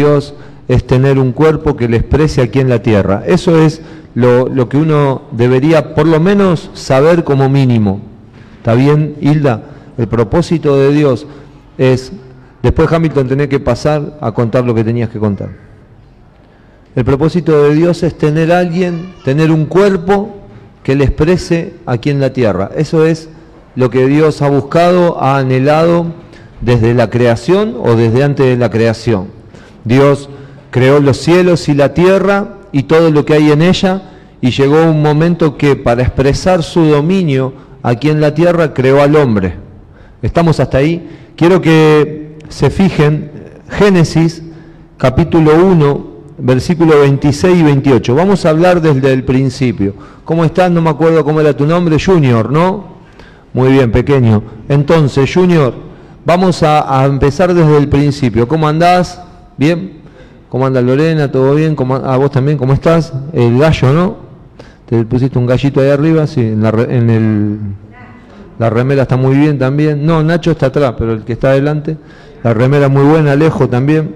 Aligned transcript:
Dios 0.00 0.32
es 0.68 0.86
tener 0.86 1.18
un 1.18 1.32
cuerpo 1.32 1.74
que 1.74 1.88
le 1.88 1.96
exprese 1.96 2.40
aquí 2.40 2.60
en 2.60 2.68
la 2.68 2.80
tierra. 2.80 3.24
Eso 3.26 3.58
es 3.58 3.82
lo, 4.14 4.68
que 4.68 4.76
uno 4.76 5.22
debería 5.32 5.96
por 5.96 6.06
lo 6.06 6.20
menos 6.20 6.70
saber 6.74 7.24
como 7.24 7.48
mínimo. 7.48 8.00
¿Está 8.58 8.74
bien, 8.74 9.16
Hilda? 9.20 9.60
El 9.98 10.06
propósito 10.06 10.76
de 10.76 10.92
Dios 10.92 11.26
es, 11.78 12.12
después 12.62 12.92
Hamilton 12.92 13.26
tener 13.26 13.48
que 13.48 13.58
pasar 13.58 14.16
a 14.20 14.30
contar 14.30 14.64
lo 14.64 14.72
que 14.72 14.84
tenías 14.84 15.08
que 15.08 15.18
contar. 15.18 15.48
El 16.94 17.04
propósito 17.04 17.64
de 17.64 17.74
Dios 17.74 18.04
es 18.04 18.16
tener 18.16 18.52
alguien, 18.52 19.14
tener 19.24 19.50
un 19.50 19.66
cuerpo 19.66 20.32
que 20.84 20.94
le 20.94 21.02
exprese 21.02 21.74
aquí 21.86 22.10
en 22.10 22.20
la 22.20 22.32
tierra. 22.32 22.70
Eso 22.76 23.04
es 23.04 23.30
lo 23.74 23.90
que 23.90 24.06
Dios 24.06 24.42
ha 24.42 24.48
buscado, 24.48 25.20
ha 25.20 25.38
anhelado 25.38 26.06
desde 26.60 26.94
la 26.94 27.10
creación 27.10 27.74
o 27.82 27.96
desde 27.96 28.22
antes 28.22 28.46
de 28.46 28.56
la 28.56 28.70
creación. 28.70 29.37
Dios 29.88 30.28
creó 30.70 31.00
los 31.00 31.16
cielos 31.16 31.68
y 31.68 31.74
la 31.74 31.94
tierra 31.94 32.58
y 32.72 32.84
todo 32.84 33.10
lo 33.10 33.24
que 33.24 33.34
hay 33.34 33.50
en 33.50 33.62
ella 33.62 34.02
y 34.40 34.50
llegó 34.50 34.84
un 34.84 35.02
momento 35.02 35.56
que 35.56 35.74
para 35.76 36.02
expresar 36.02 36.62
su 36.62 36.84
dominio 36.84 37.54
aquí 37.82 38.10
en 38.10 38.20
la 38.20 38.34
tierra 38.34 38.74
creó 38.74 39.02
al 39.02 39.16
hombre. 39.16 39.54
¿Estamos 40.20 40.60
hasta 40.60 40.78
ahí? 40.78 41.08
Quiero 41.36 41.60
que 41.60 42.36
se 42.48 42.70
fijen 42.70 43.30
Génesis 43.70 44.42
capítulo 44.98 45.54
1, 45.54 46.06
versículo 46.38 47.00
26 47.00 47.58
y 47.58 47.62
28. 47.62 48.14
Vamos 48.14 48.44
a 48.44 48.50
hablar 48.50 48.82
desde 48.82 49.12
el 49.12 49.24
principio. 49.24 49.94
¿Cómo 50.24 50.44
estás? 50.44 50.70
No 50.70 50.82
me 50.82 50.90
acuerdo 50.90 51.24
cómo 51.24 51.40
era 51.40 51.56
tu 51.56 51.66
nombre, 51.66 51.96
Junior, 51.98 52.50
¿no? 52.52 52.98
Muy 53.54 53.72
bien, 53.72 53.90
pequeño. 53.90 54.42
Entonces, 54.68 55.32
Junior, 55.32 55.74
vamos 56.24 56.62
a, 56.62 57.00
a 57.00 57.06
empezar 57.06 57.54
desde 57.54 57.78
el 57.78 57.88
principio. 57.88 58.46
¿Cómo 58.46 58.68
andás? 58.68 59.22
¿Bien? 59.58 59.98
¿Cómo 60.48 60.66
anda 60.66 60.80
Lorena? 60.80 61.30
¿Todo 61.30 61.54
bien? 61.54 61.74
¿Cómo, 61.74 61.96
¿A 61.96 62.16
vos 62.16 62.30
también? 62.30 62.56
¿Cómo 62.56 62.72
estás? 62.72 63.12
El 63.32 63.58
gallo, 63.58 63.92
¿no? 63.92 64.16
Te 64.86 65.04
pusiste 65.04 65.38
un 65.38 65.44
gallito 65.44 65.80
ahí 65.80 65.90
arriba, 65.90 66.26
sí, 66.26 66.40
en, 66.40 66.62
la, 66.62 66.70
en 66.70 67.10
el... 67.10 67.58
La 68.58 68.70
remera 68.70 69.02
está 69.02 69.16
muy 69.16 69.36
bien 69.36 69.58
también. 69.58 70.06
No, 70.06 70.22
Nacho 70.22 70.52
está 70.52 70.66
atrás, 70.66 70.94
pero 70.96 71.12
el 71.12 71.24
que 71.24 71.34
está 71.34 71.50
adelante. 71.50 71.96
La 72.42 72.54
remera 72.54 72.88
muy 72.88 73.04
buena, 73.04 73.32
Alejo 73.32 73.68
también. 73.68 74.14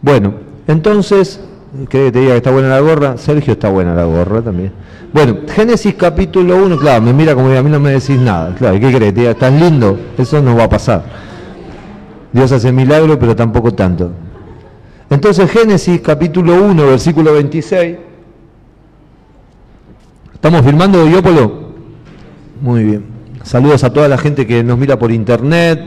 Bueno, 0.00 0.34
entonces, 0.66 1.40
¿qué 1.88 2.10
te 2.10 2.20
diga 2.20 2.32
que 2.32 2.38
está 2.38 2.50
buena 2.50 2.68
la 2.68 2.80
gorra? 2.80 3.18
Sergio 3.18 3.52
está 3.52 3.68
buena 3.68 3.94
la 3.94 4.04
gorra 4.04 4.40
también. 4.40 4.72
Bueno, 5.12 5.38
Génesis 5.48 5.94
capítulo 5.94 6.56
1, 6.64 6.78
claro, 6.78 7.02
me 7.02 7.12
mira 7.12 7.34
como 7.34 7.48
que 7.48 7.58
a 7.58 7.62
mí 7.62 7.70
no 7.70 7.80
me 7.80 7.90
decís 7.90 8.18
nada. 8.18 8.54
Claro, 8.54 8.74
¿qué 8.80 8.92
crees? 8.92 9.12
Te 9.14 9.20
diga, 9.20 9.30
estás 9.32 9.52
lindo, 9.52 9.98
eso 10.16 10.40
no 10.40 10.56
va 10.56 10.64
a 10.64 10.68
pasar. 10.68 11.02
Dios 12.32 12.50
hace 12.52 12.72
milagros, 12.72 13.18
pero 13.20 13.36
tampoco 13.36 13.72
tanto. 13.74 14.10
Entonces 15.10 15.50
Génesis 15.50 16.00
capítulo 16.00 16.54
1, 16.62 16.86
versículo 16.86 17.32
26. 17.32 17.96
¿Estamos 20.32 20.62
filmando, 20.64 21.04
Diópolo? 21.04 21.72
Muy 22.60 22.84
bien. 22.84 23.04
Saludos 23.42 23.82
a 23.82 23.92
toda 23.92 24.06
la 24.06 24.16
gente 24.16 24.46
que 24.46 24.62
nos 24.62 24.78
mira 24.78 25.00
por 25.00 25.10
internet, 25.10 25.80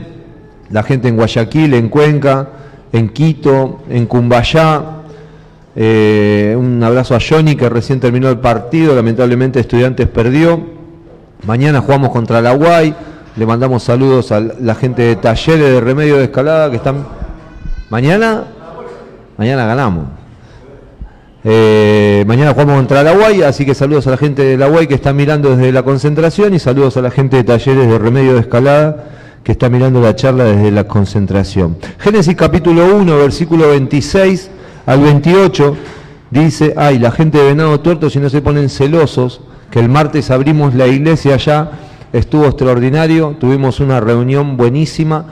la 0.68 0.82
gente 0.82 1.08
en 1.08 1.16
Guayaquil, 1.16 1.72
en 1.72 1.88
Cuenca, 1.88 2.48
en 2.92 3.08
Quito, 3.08 3.80
en 3.88 4.04
Cumbayá. 4.04 4.82
Eh, 5.74 6.54
un 6.58 6.82
abrazo 6.82 7.16
a 7.16 7.18
Johnny 7.18 7.56
que 7.56 7.70
recién 7.70 8.00
terminó 8.00 8.28
el 8.28 8.38
partido, 8.38 8.94
lamentablemente 8.94 9.58
Estudiantes 9.58 10.06
perdió. 10.06 10.60
Mañana 11.46 11.80
jugamos 11.80 12.10
contra 12.10 12.42
la 12.42 12.52
Guay. 12.52 12.94
Le 13.36 13.46
mandamos 13.46 13.84
saludos 13.84 14.32
a 14.32 14.40
la 14.40 14.74
gente 14.74 15.00
de 15.00 15.16
talleres 15.16 15.72
de 15.72 15.80
remedio 15.80 16.18
de 16.18 16.24
escalada 16.24 16.68
que 16.68 16.76
están... 16.76 17.06
Mañana, 17.88 18.44
mañana 19.36 19.66
ganamos. 19.66 20.06
Eh, 21.46 22.24
mañana 22.26 22.52
jugamos 22.52 22.76
contra 22.76 23.02
la 23.02 23.12
Guay, 23.12 23.42
así 23.42 23.66
que 23.66 23.74
saludos 23.74 24.06
a 24.06 24.12
la 24.12 24.16
gente 24.16 24.42
de 24.42 24.56
la 24.56 24.66
Guay 24.66 24.86
que 24.86 24.94
está 24.94 25.12
mirando 25.12 25.54
desde 25.54 25.72
la 25.72 25.82
concentración 25.82 26.54
y 26.54 26.58
saludos 26.58 26.96
a 26.96 27.02
la 27.02 27.10
gente 27.10 27.36
de 27.36 27.44
talleres 27.44 27.86
de 27.86 27.98
remedio 27.98 28.34
de 28.34 28.40
escalada 28.40 29.04
que 29.42 29.52
está 29.52 29.68
mirando 29.68 30.00
la 30.00 30.16
charla 30.16 30.44
desde 30.44 30.70
la 30.70 30.84
concentración. 30.84 31.76
Génesis 31.98 32.34
capítulo 32.34 32.96
1, 32.96 33.18
versículo 33.18 33.68
26 33.68 34.50
al 34.86 35.00
28, 35.00 35.76
dice, 36.30 36.72
ay, 36.78 36.98
la 36.98 37.10
gente 37.10 37.36
de 37.36 37.44
Venado 37.44 37.78
Tuerto, 37.80 38.08
si 38.08 38.18
no 38.18 38.30
se 38.30 38.40
ponen 38.40 38.70
celosos, 38.70 39.42
que 39.70 39.80
el 39.80 39.90
martes 39.90 40.30
abrimos 40.30 40.74
la 40.74 40.86
iglesia 40.86 41.34
allá, 41.34 41.72
estuvo 42.14 42.46
extraordinario, 42.46 43.36
tuvimos 43.38 43.80
una 43.80 44.00
reunión 44.00 44.56
buenísima, 44.56 45.26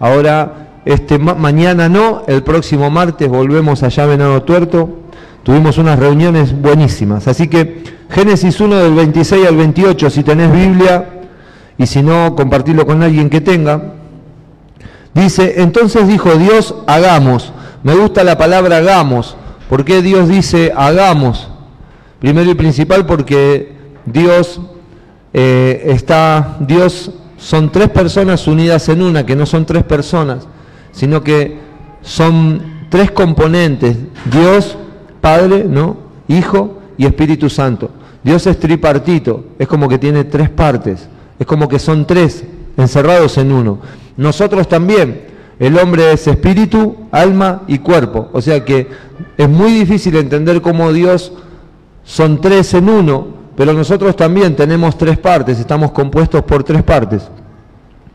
ahora 0.00 0.67
este 0.88 1.18
mañana 1.18 1.90
no, 1.90 2.22
el 2.28 2.42
próximo 2.42 2.88
martes 2.88 3.28
volvemos 3.28 3.82
allá 3.82 4.04
a 4.04 4.06
Venado 4.06 4.42
Tuerto, 4.42 4.88
tuvimos 5.42 5.76
unas 5.76 5.98
reuniones 5.98 6.58
buenísimas, 6.58 7.28
así 7.28 7.46
que 7.46 7.84
Génesis 8.08 8.58
1 8.58 8.74
del 8.74 8.94
26 8.94 9.46
al 9.46 9.56
28, 9.56 10.08
si 10.08 10.22
tenés 10.22 10.50
Biblia, 10.50 11.10
y 11.76 11.84
si 11.84 12.02
no, 12.02 12.34
compartirlo 12.34 12.86
con 12.86 13.02
alguien 13.02 13.28
que 13.28 13.42
tenga, 13.42 13.96
dice, 15.12 15.60
entonces 15.60 16.08
dijo 16.08 16.36
Dios, 16.36 16.74
hagamos, 16.86 17.52
me 17.82 17.94
gusta 17.94 18.24
la 18.24 18.38
palabra 18.38 18.78
hagamos, 18.78 19.36
¿por 19.68 19.84
qué 19.84 20.00
Dios 20.00 20.26
dice 20.26 20.72
hagamos? 20.74 21.50
Primero 22.18 22.50
y 22.50 22.54
principal 22.54 23.04
porque 23.04 23.74
Dios 24.06 24.58
eh, 25.34 25.82
está, 25.88 26.56
Dios 26.60 27.10
son 27.36 27.70
tres 27.70 27.90
personas 27.90 28.46
unidas 28.46 28.88
en 28.88 29.02
una, 29.02 29.26
que 29.26 29.36
no 29.36 29.44
son 29.44 29.66
tres 29.66 29.84
personas, 29.84 30.48
sino 30.98 31.22
que 31.22 31.56
son 32.02 32.60
tres 32.88 33.12
componentes, 33.12 33.96
Dios, 34.32 34.76
Padre, 35.20 35.62
¿no? 35.62 35.96
Hijo 36.26 36.80
y 36.96 37.06
Espíritu 37.06 37.48
Santo. 37.48 37.90
Dios 38.24 38.48
es 38.48 38.58
tripartito, 38.58 39.44
es 39.60 39.68
como 39.68 39.88
que 39.88 39.98
tiene 39.98 40.24
tres 40.24 40.50
partes, 40.50 41.08
es 41.38 41.46
como 41.46 41.68
que 41.68 41.78
son 41.78 42.04
tres 42.04 42.42
encerrados 42.76 43.38
en 43.38 43.52
uno. 43.52 43.78
Nosotros 44.16 44.68
también, 44.68 45.22
el 45.60 45.78
hombre 45.78 46.12
es 46.12 46.26
espíritu, 46.26 46.96
alma 47.12 47.62
y 47.68 47.78
cuerpo, 47.78 48.28
o 48.32 48.42
sea 48.42 48.64
que 48.64 48.88
es 49.36 49.48
muy 49.48 49.70
difícil 49.70 50.16
entender 50.16 50.60
cómo 50.60 50.92
Dios 50.92 51.32
son 52.02 52.40
tres 52.40 52.74
en 52.74 52.88
uno, 52.88 53.28
pero 53.56 53.72
nosotros 53.72 54.16
también 54.16 54.56
tenemos 54.56 54.98
tres 54.98 55.16
partes, 55.16 55.60
estamos 55.60 55.92
compuestos 55.92 56.42
por 56.42 56.64
tres 56.64 56.82
partes, 56.82 57.28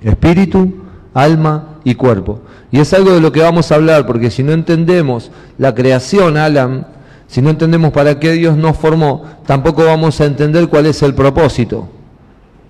espíritu, 0.01 0.82
alma 1.13 1.77
y 1.83 1.95
cuerpo. 1.95 2.41
Y 2.71 2.79
es 2.79 2.93
algo 2.93 3.11
de 3.11 3.21
lo 3.21 3.31
que 3.31 3.41
vamos 3.41 3.71
a 3.71 3.75
hablar, 3.75 4.05
porque 4.05 4.31
si 4.31 4.43
no 4.43 4.51
entendemos 4.51 5.31
la 5.57 5.75
creación, 5.75 6.37
Alan, 6.37 6.87
si 7.27 7.41
no 7.41 7.49
entendemos 7.49 7.91
para 7.91 8.19
qué 8.19 8.31
Dios 8.33 8.57
nos 8.57 8.77
formó, 8.77 9.23
tampoco 9.45 9.85
vamos 9.85 10.19
a 10.21 10.25
entender 10.25 10.67
cuál 10.69 10.85
es 10.85 11.01
el 11.03 11.13
propósito. 11.13 11.87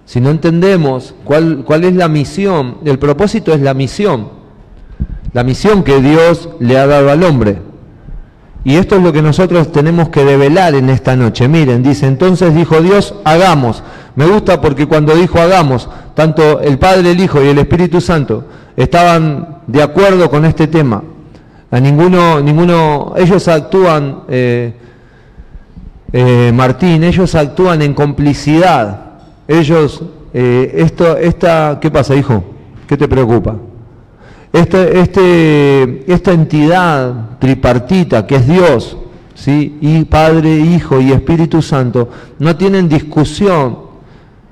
Si 0.05 0.19
no 0.19 0.29
entendemos 0.29 1.15
cuál, 1.23 1.63
cuál 1.65 1.85
es 1.85 1.93
la 1.95 2.07
misión, 2.07 2.77
el 2.83 2.99
propósito 2.99 3.53
es 3.53 3.61
la 3.61 3.73
misión, 3.73 4.29
la 5.31 5.43
misión 5.43 5.83
que 5.83 6.01
Dios 6.01 6.49
le 6.59 6.77
ha 6.77 6.85
dado 6.85 7.09
al 7.09 7.23
hombre. 7.23 7.61
Y 8.65 8.75
esto 8.75 8.95
es 8.95 9.03
lo 9.03 9.11
que 9.11 9.21
nosotros 9.21 9.71
tenemos 9.71 10.09
que 10.09 10.23
develar 10.23 10.75
en 10.75 10.89
esta 10.89 11.15
noche. 11.15 11.47
Miren, 11.47 11.83
dice, 11.83 12.07
entonces 12.07 12.55
dijo 12.55 12.81
Dios, 12.81 13.15
hagamos. 13.25 13.83
Me 14.15 14.25
gusta 14.25 14.61
porque 14.61 14.85
cuando 14.85 15.15
dijo 15.15 15.39
hagamos, 15.39 15.89
tanto 16.13 16.61
el 16.61 16.77
Padre, 16.77 17.11
el 17.11 17.19
Hijo 17.19 17.41
y 17.43 17.47
el 17.47 17.59
Espíritu 17.59 17.99
Santo 18.01 18.45
estaban 18.75 19.59
de 19.67 19.81
acuerdo 19.81 20.29
con 20.29 20.45
este 20.45 20.67
tema. 20.67 21.03
A 21.71 21.79
ninguno, 21.79 22.39
ninguno, 22.39 23.13
ellos 23.17 23.47
actúan, 23.47 24.23
eh, 24.27 24.73
eh, 26.11 26.51
Martín, 26.53 27.03
ellos 27.03 27.33
actúan 27.33 27.81
en 27.81 27.93
complicidad. 27.93 29.01
Ellos, 29.47 30.03
eh, 30.33 30.71
esto, 30.75 31.17
esta, 31.17 31.79
¿qué 31.81 31.89
pasa, 31.89 32.15
hijo? 32.15 32.43
¿Qué 32.87 32.95
te 32.95 33.07
preocupa? 33.07 33.55
Este, 34.51 34.99
este, 34.99 36.13
esta 36.13 36.31
entidad 36.31 37.39
tripartita 37.39 38.27
que 38.27 38.35
es 38.35 38.47
Dios, 38.47 38.97
¿sí? 39.33 39.79
y 39.81 40.05
Padre, 40.05 40.55
Hijo 40.55 41.01
y 41.01 41.11
Espíritu 41.11 41.63
Santo, 41.63 42.09
no 42.37 42.55
tienen 42.55 42.87
discusión. 42.87 43.82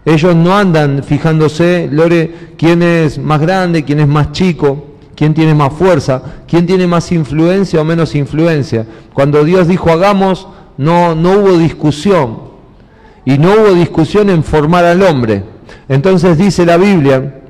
Ellos 0.05 0.35
no 0.35 0.55
andan 0.55 1.03
fijándose, 1.03 1.87
Lore, 1.91 2.33
quién 2.57 2.81
es 2.81 3.19
más 3.19 3.39
grande, 3.39 3.83
quién 3.83 3.99
es 3.99 4.07
más 4.07 4.31
chico, 4.31 4.85
quién 5.15 5.33
tiene 5.33 5.53
más 5.53 5.73
fuerza, 5.73 6.21
quién 6.47 6.65
tiene 6.65 6.87
más 6.87 7.11
influencia 7.11 7.79
o 7.79 7.83
menos 7.83 8.15
influencia. 8.15 8.85
Cuando 9.13 9.43
Dios 9.43 9.67
dijo 9.67 9.91
hagamos, 9.91 10.47
no, 10.77 11.13
no 11.13 11.33
hubo 11.33 11.57
discusión. 11.57 12.51
Y 13.25 13.37
no 13.37 13.51
hubo 13.51 13.73
discusión 13.75 14.31
en 14.31 14.43
formar 14.43 14.83
al 14.85 15.03
hombre. 15.03 15.43
Entonces 15.87 16.37
dice 16.37 16.65
la 16.65 16.77
Biblia, 16.77 17.40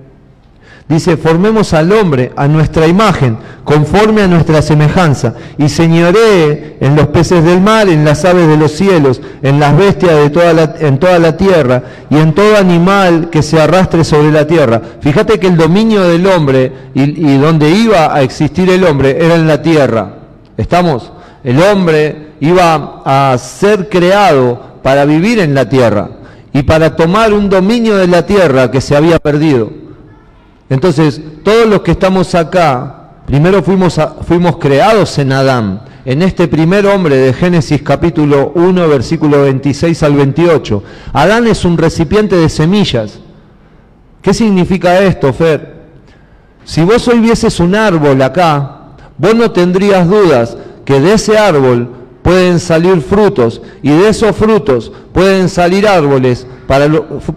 Dice, 0.91 1.15
formemos 1.15 1.73
al 1.73 1.89
hombre 1.93 2.33
a 2.35 2.49
nuestra 2.49 2.85
imagen, 2.85 3.37
conforme 3.63 4.23
a 4.23 4.27
nuestra 4.27 4.61
semejanza, 4.61 5.35
y 5.57 5.69
señoree 5.69 6.75
en 6.81 6.97
los 6.97 7.07
peces 7.07 7.45
del 7.45 7.61
mar, 7.61 7.87
en 7.87 8.03
las 8.03 8.25
aves 8.25 8.45
de 8.45 8.57
los 8.57 8.73
cielos, 8.73 9.21
en 9.41 9.57
las 9.57 9.77
bestias 9.77 10.17
de 10.17 10.29
toda 10.29 10.51
la, 10.51 10.75
en 10.81 10.99
toda 10.99 11.17
la 11.17 11.37
tierra, 11.37 11.81
y 12.09 12.17
en 12.17 12.33
todo 12.33 12.57
animal 12.57 13.29
que 13.29 13.41
se 13.41 13.61
arrastre 13.61 14.03
sobre 14.03 14.33
la 14.33 14.45
tierra. 14.45 14.81
Fíjate 14.99 15.39
que 15.39 15.47
el 15.47 15.55
dominio 15.55 16.03
del 16.03 16.27
hombre 16.27 16.73
y, 16.93 17.03
y 17.25 17.37
donde 17.37 17.69
iba 17.69 18.13
a 18.13 18.21
existir 18.21 18.69
el 18.69 18.83
hombre 18.83 19.15
era 19.17 19.35
en 19.35 19.47
la 19.47 19.61
tierra. 19.61 20.15
¿Estamos? 20.57 21.09
El 21.45 21.61
hombre 21.61 22.33
iba 22.41 23.01
a 23.05 23.37
ser 23.37 23.87
creado 23.87 24.61
para 24.83 25.05
vivir 25.05 25.39
en 25.39 25.55
la 25.55 25.69
tierra 25.69 26.09
y 26.51 26.63
para 26.63 26.97
tomar 26.97 27.31
un 27.31 27.49
dominio 27.49 27.95
de 27.95 28.07
la 28.07 28.25
tierra 28.25 28.69
que 28.69 28.81
se 28.81 28.97
había 28.97 29.19
perdido. 29.19 29.80
Entonces, 30.71 31.19
todos 31.43 31.67
los 31.67 31.81
que 31.81 31.91
estamos 31.91 32.33
acá, 32.33 33.09
primero 33.25 33.61
fuimos, 33.61 33.99
fuimos 34.25 34.55
creados 34.55 35.17
en 35.17 35.33
Adán, 35.33 35.81
en 36.05 36.21
este 36.21 36.47
primer 36.47 36.85
hombre 36.85 37.17
de 37.17 37.33
Génesis 37.33 37.81
capítulo 37.81 38.53
1, 38.55 38.87
versículo 38.87 39.41
26 39.41 40.01
al 40.01 40.13
28. 40.13 40.81
Adán 41.11 41.47
es 41.47 41.65
un 41.65 41.77
recipiente 41.77 42.37
de 42.37 42.47
semillas. 42.47 43.19
¿Qué 44.21 44.33
significa 44.33 44.97
esto, 45.01 45.33
Fer? 45.33 45.81
Si 46.63 46.85
vos 46.85 47.05
hoy 47.09 47.19
vieses 47.19 47.59
un 47.59 47.75
árbol 47.75 48.21
acá, 48.21 48.93
vos 49.17 49.35
no 49.35 49.51
tendrías 49.51 50.07
dudas 50.07 50.55
que 50.85 51.01
de 51.01 51.15
ese 51.15 51.37
árbol 51.37 51.89
pueden 52.21 52.61
salir 52.61 53.01
frutos 53.01 53.61
y 53.81 53.89
de 53.89 54.07
esos 54.07 54.33
frutos 54.37 54.89
pueden 55.11 55.49
salir 55.49 55.85
árboles, 55.85 56.47
para 56.65 56.87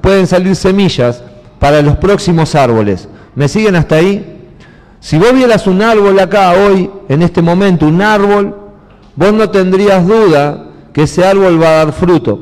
pueden 0.00 0.28
salir 0.28 0.54
semillas 0.54 1.20
para 1.58 1.82
los 1.82 1.96
próximos 1.96 2.54
árboles. 2.54 3.08
¿Me 3.34 3.48
siguen 3.48 3.76
hasta 3.76 3.96
ahí? 3.96 4.40
Si 5.00 5.18
vos 5.18 5.32
vieras 5.34 5.66
un 5.66 5.82
árbol 5.82 6.18
acá 6.18 6.52
hoy, 6.52 6.90
en 7.08 7.22
este 7.22 7.42
momento, 7.42 7.86
un 7.86 8.00
árbol, 8.00 8.56
vos 9.16 9.32
no 9.32 9.50
tendrías 9.50 10.06
duda 10.06 10.66
que 10.92 11.02
ese 11.02 11.24
árbol 11.24 11.60
va 11.60 11.68
a 11.68 11.84
dar 11.84 11.92
fruto. 11.92 12.40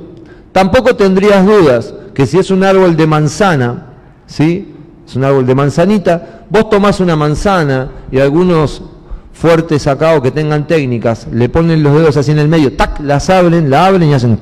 Tampoco 0.52 0.94
tendrías 0.94 1.44
dudas 1.44 1.94
que 2.14 2.26
si 2.26 2.38
es 2.38 2.50
un 2.50 2.62
árbol 2.62 2.96
de 2.96 3.06
manzana, 3.06 3.86
¿sí? 4.26 4.74
Es 5.06 5.16
un 5.16 5.24
árbol 5.24 5.46
de 5.46 5.54
manzanita, 5.54 6.44
vos 6.48 6.68
tomás 6.70 7.00
una 7.00 7.16
manzana 7.16 7.90
y 8.10 8.18
algunos 8.18 8.82
fuertes 9.32 9.86
acá 9.86 10.14
o 10.14 10.22
que 10.22 10.30
tengan 10.30 10.66
técnicas, 10.66 11.26
le 11.32 11.48
ponen 11.48 11.82
los 11.82 11.94
dedos 11.94 12.16
así 12.16 12.30
en 12.30 12.38
el 12.38 12.48
medio, 12.48 12.74
tac, 12.76 13.00
las 13.00 13.28
abren, 13.30 13.70
la 13.70 13.86
abren 13.86 14.08
y 14.08 14.14
hacen 14.14 14.38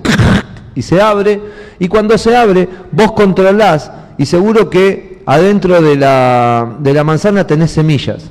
y 0.75 0.83
se 0.83 1.01
abre, 1.01 1.41
y 1.79 1.89
cuando 1.89 2.19
se 2.19 2.37
abre, 2.37 2.69
vos 2.93 3.13
controlás 3.13 3.91
y 4.19 4.27
seguro 4.27 4.69
que 4.69 5.10
adentro 5.31 5.81
de 5.81 5.95
la, 5.95 6.77
de 6.81 6.93
la 6.93 7.05
manzana 7.05 7.47
tenés 7.47 7.71
semillas. 7.71 8.29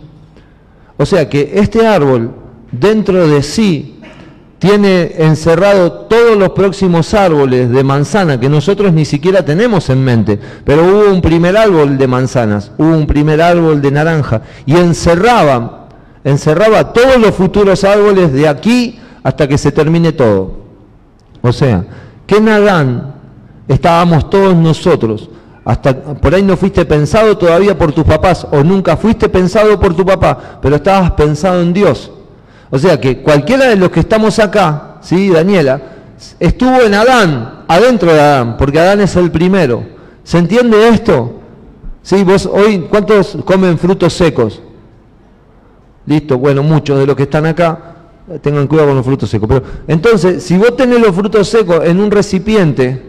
O 0.98 1.06
sea 1.06 1.30
que 1.30 1.52
este 1.54 1.88
árbol 1.88 2.32
dentro 2.74 3.26
de 3.26 3.42
sí 3.42 4.02
tiene 4.60 5.14
encerrado 5.18 5.94
todos 6.10 6.38
los 6.38 6.50
próximos 6.50 7.14
árboles 7.14 7.70
de 7.70 7.84
manzana 7.86 8.38
que 8.38 8.50
nosotros 8.50 8.92
ni 8.92 9.06
siquiera 9.06 9.46
tenemos 9.46 9.90
en 9.90 10.04
mente. 10.04 10.38
Pero 10.66 10.84
hubo 10.84 11.14
un 11.14 11.22
primer 11.22 11.56
árbol 11.56 11.98
de 11.98 12.06
manzanas, 12.06 12.74
hubo 12.78 12.90
un 12.90 13.08
primer 13.08 13.42
árbol 13.42 13.82
de 13.82 13.92
naranja 13.92 14.42
y 14.66 14.76
encerraba 14.76 15.88
encerraba 16.26 16.92
todos 16.92 17.18
los 17.18 17.34
futuros 17.34 17.86
árboles 17.86 18.34
de 18.34 18.46
aquí 18.46 19.00
hasta 19.24 19.48
que 19.48 19.58
se 19.58 19.72
termine 19.72 20.12
todo. 20.12 20.52
O 21.42 21.54
sea, 21.54 21.86
que 22.28 22.36
en 22.36 22.50
Adán 22.50 23.16
estábamos 23.70 24.30
todos 24.30 24.54
nosotros. 24.54 25.30
Hasta 25.70 25.94
por 25.94 26.34
ahí 26.34 26.42
no 26.42 26.58
fuiste 26.58 26.84
pensado 26.84 27.38
todavía 27.38 27.78
por 27.78 27.92
tus 27.92 28.04
papás 28.04 28.48
o 28.50 28.64
nunca 28.64 28.98
fuiste 28.98 29.30
pensado 29.30 29.80
por 29.80 29.96
tu 29.96 30.04
papá, 30.04 30.58
pero 30.60 30.78
estabas 30.78 31.12
pensado 31.12 31.62
en 31.62 31.72
Dios. 31.72 32.10
O 32.72 32.80
sea 32.80 33.00
que 33.00 33.22
cualquiera 33.22 33.68
de 33.68 33.76
los 33.76 33.92
que 33.92 34.00
estamos 34.00 34.40
acá, 34.40 34.96
¿sí, 35.02 35.30
Daniela? 35.30 35.80
Estuvo 36.40 36.82
en 36.82 36.96
Adán, 36.96 37.66
adentro 37.68 38.12
de 38.12 38.20
Adán, 38.20 38.58
porque 38.58 38.80
Adán 38.80 39.02
es 39.02 39.16
el 39.16 39.30
primero. 39.30 39.84
¿Se 40.24 40.40
entiende 40.40 40.88
esto? 40.88 41.34
Sí, 42.02 42.24
vos 42.24 42.48
hoy, 42.48 42.88
¿cuántos 42.90 43.38
comen 43.46 43.78
frutos 43.78 44.14
secos? 44.14 44.64
Listo, 46.08 46.40
bueno, 46.40 46.64
muchos 46.64 46.98
de 46.98 47.06
los 47.06 47.16
que 47.16 47.24
están 47.24 47.46
acá 47.46 47.94
tengan 48.42 48.66
cuidado 48.66 48.88
con 48.88 48.98
los 48.98 49.06
frutos 49.06 49.30
secos. 49.30 49.48
Pero 49.48 49.62
entonces, 49.88 50.42
si 50.42 50.58
vos 50.58 50.76
tenés 50.76 51.00
los 51.00 51.16
frutos 51.16 51.48
secos 51.48 51.86
en 51.86 52.00
un 52.00 52.10
recipiente, 52.10 53.09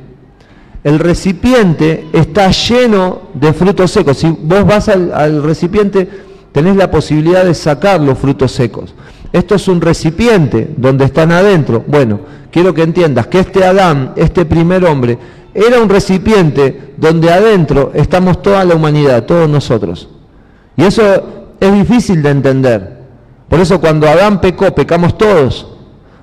el 0.82 0.98
recipiente 0.98 2.06
está 2.12 2.50
lleno 2.50 3.22
de 3.34 3.52
frutos 3.52 3.90
secos. 3.90 4.18
Si 4.18 4.30
vos 4.30 4.64
vas 4.64 4.88
al, 4.88 5.42
recipiente, 5.42 6.08
tenés 6.52 6.76
la 6.76 6.90
posibilidad 6.90 7.44
de 7.44 7.54
sacar 7.54 8.00
los 8.00 8.18
frutos 8.18 8.52
secos. 8.52 8.94
Esto 9.32 9.54
es 9.54 9.68
un 9.68 9.80
recipiente 9.80 10.70
donde 10.76 11.04
están 11.04 11.32
adentro. 11.32 11.84
Bueno, 11.86 12.20
quiero 12.50 12.72
que 12.72 12.82
entiendas 12.82 13.26
que 13.26 13.40
este 13.40 13.64
Adán, 13.64 14.12
este 14.16 14.44
primer 14.44 14.84
hombre, 14.84 15.18
era 15.52 15.80
un 15.80 15.88
recipiente 15.88 16.94
donde 16.96 17.30
adentro 17.30 17.90
estamos 17.94 18.40
toda 18.40 18.64
la 18.64 18.74
humanidad, 18.74 19.24
todos 19.24 19.48
nosotros. 19.48 20.08
Y 20.76 20.84
eso 20.84 21.02
es 21.60 21.72
difícil 21.74 22.22
de 22.22 22.30
entender. 22.30 23.00
Por 23.48 23.60
eso 23.60 23.80
cuando 23.80 24.08
Adán 24.08 24.40
pecó, 24.40 24.74
pecamos 24.74 25.18
todos. 25.18 25.66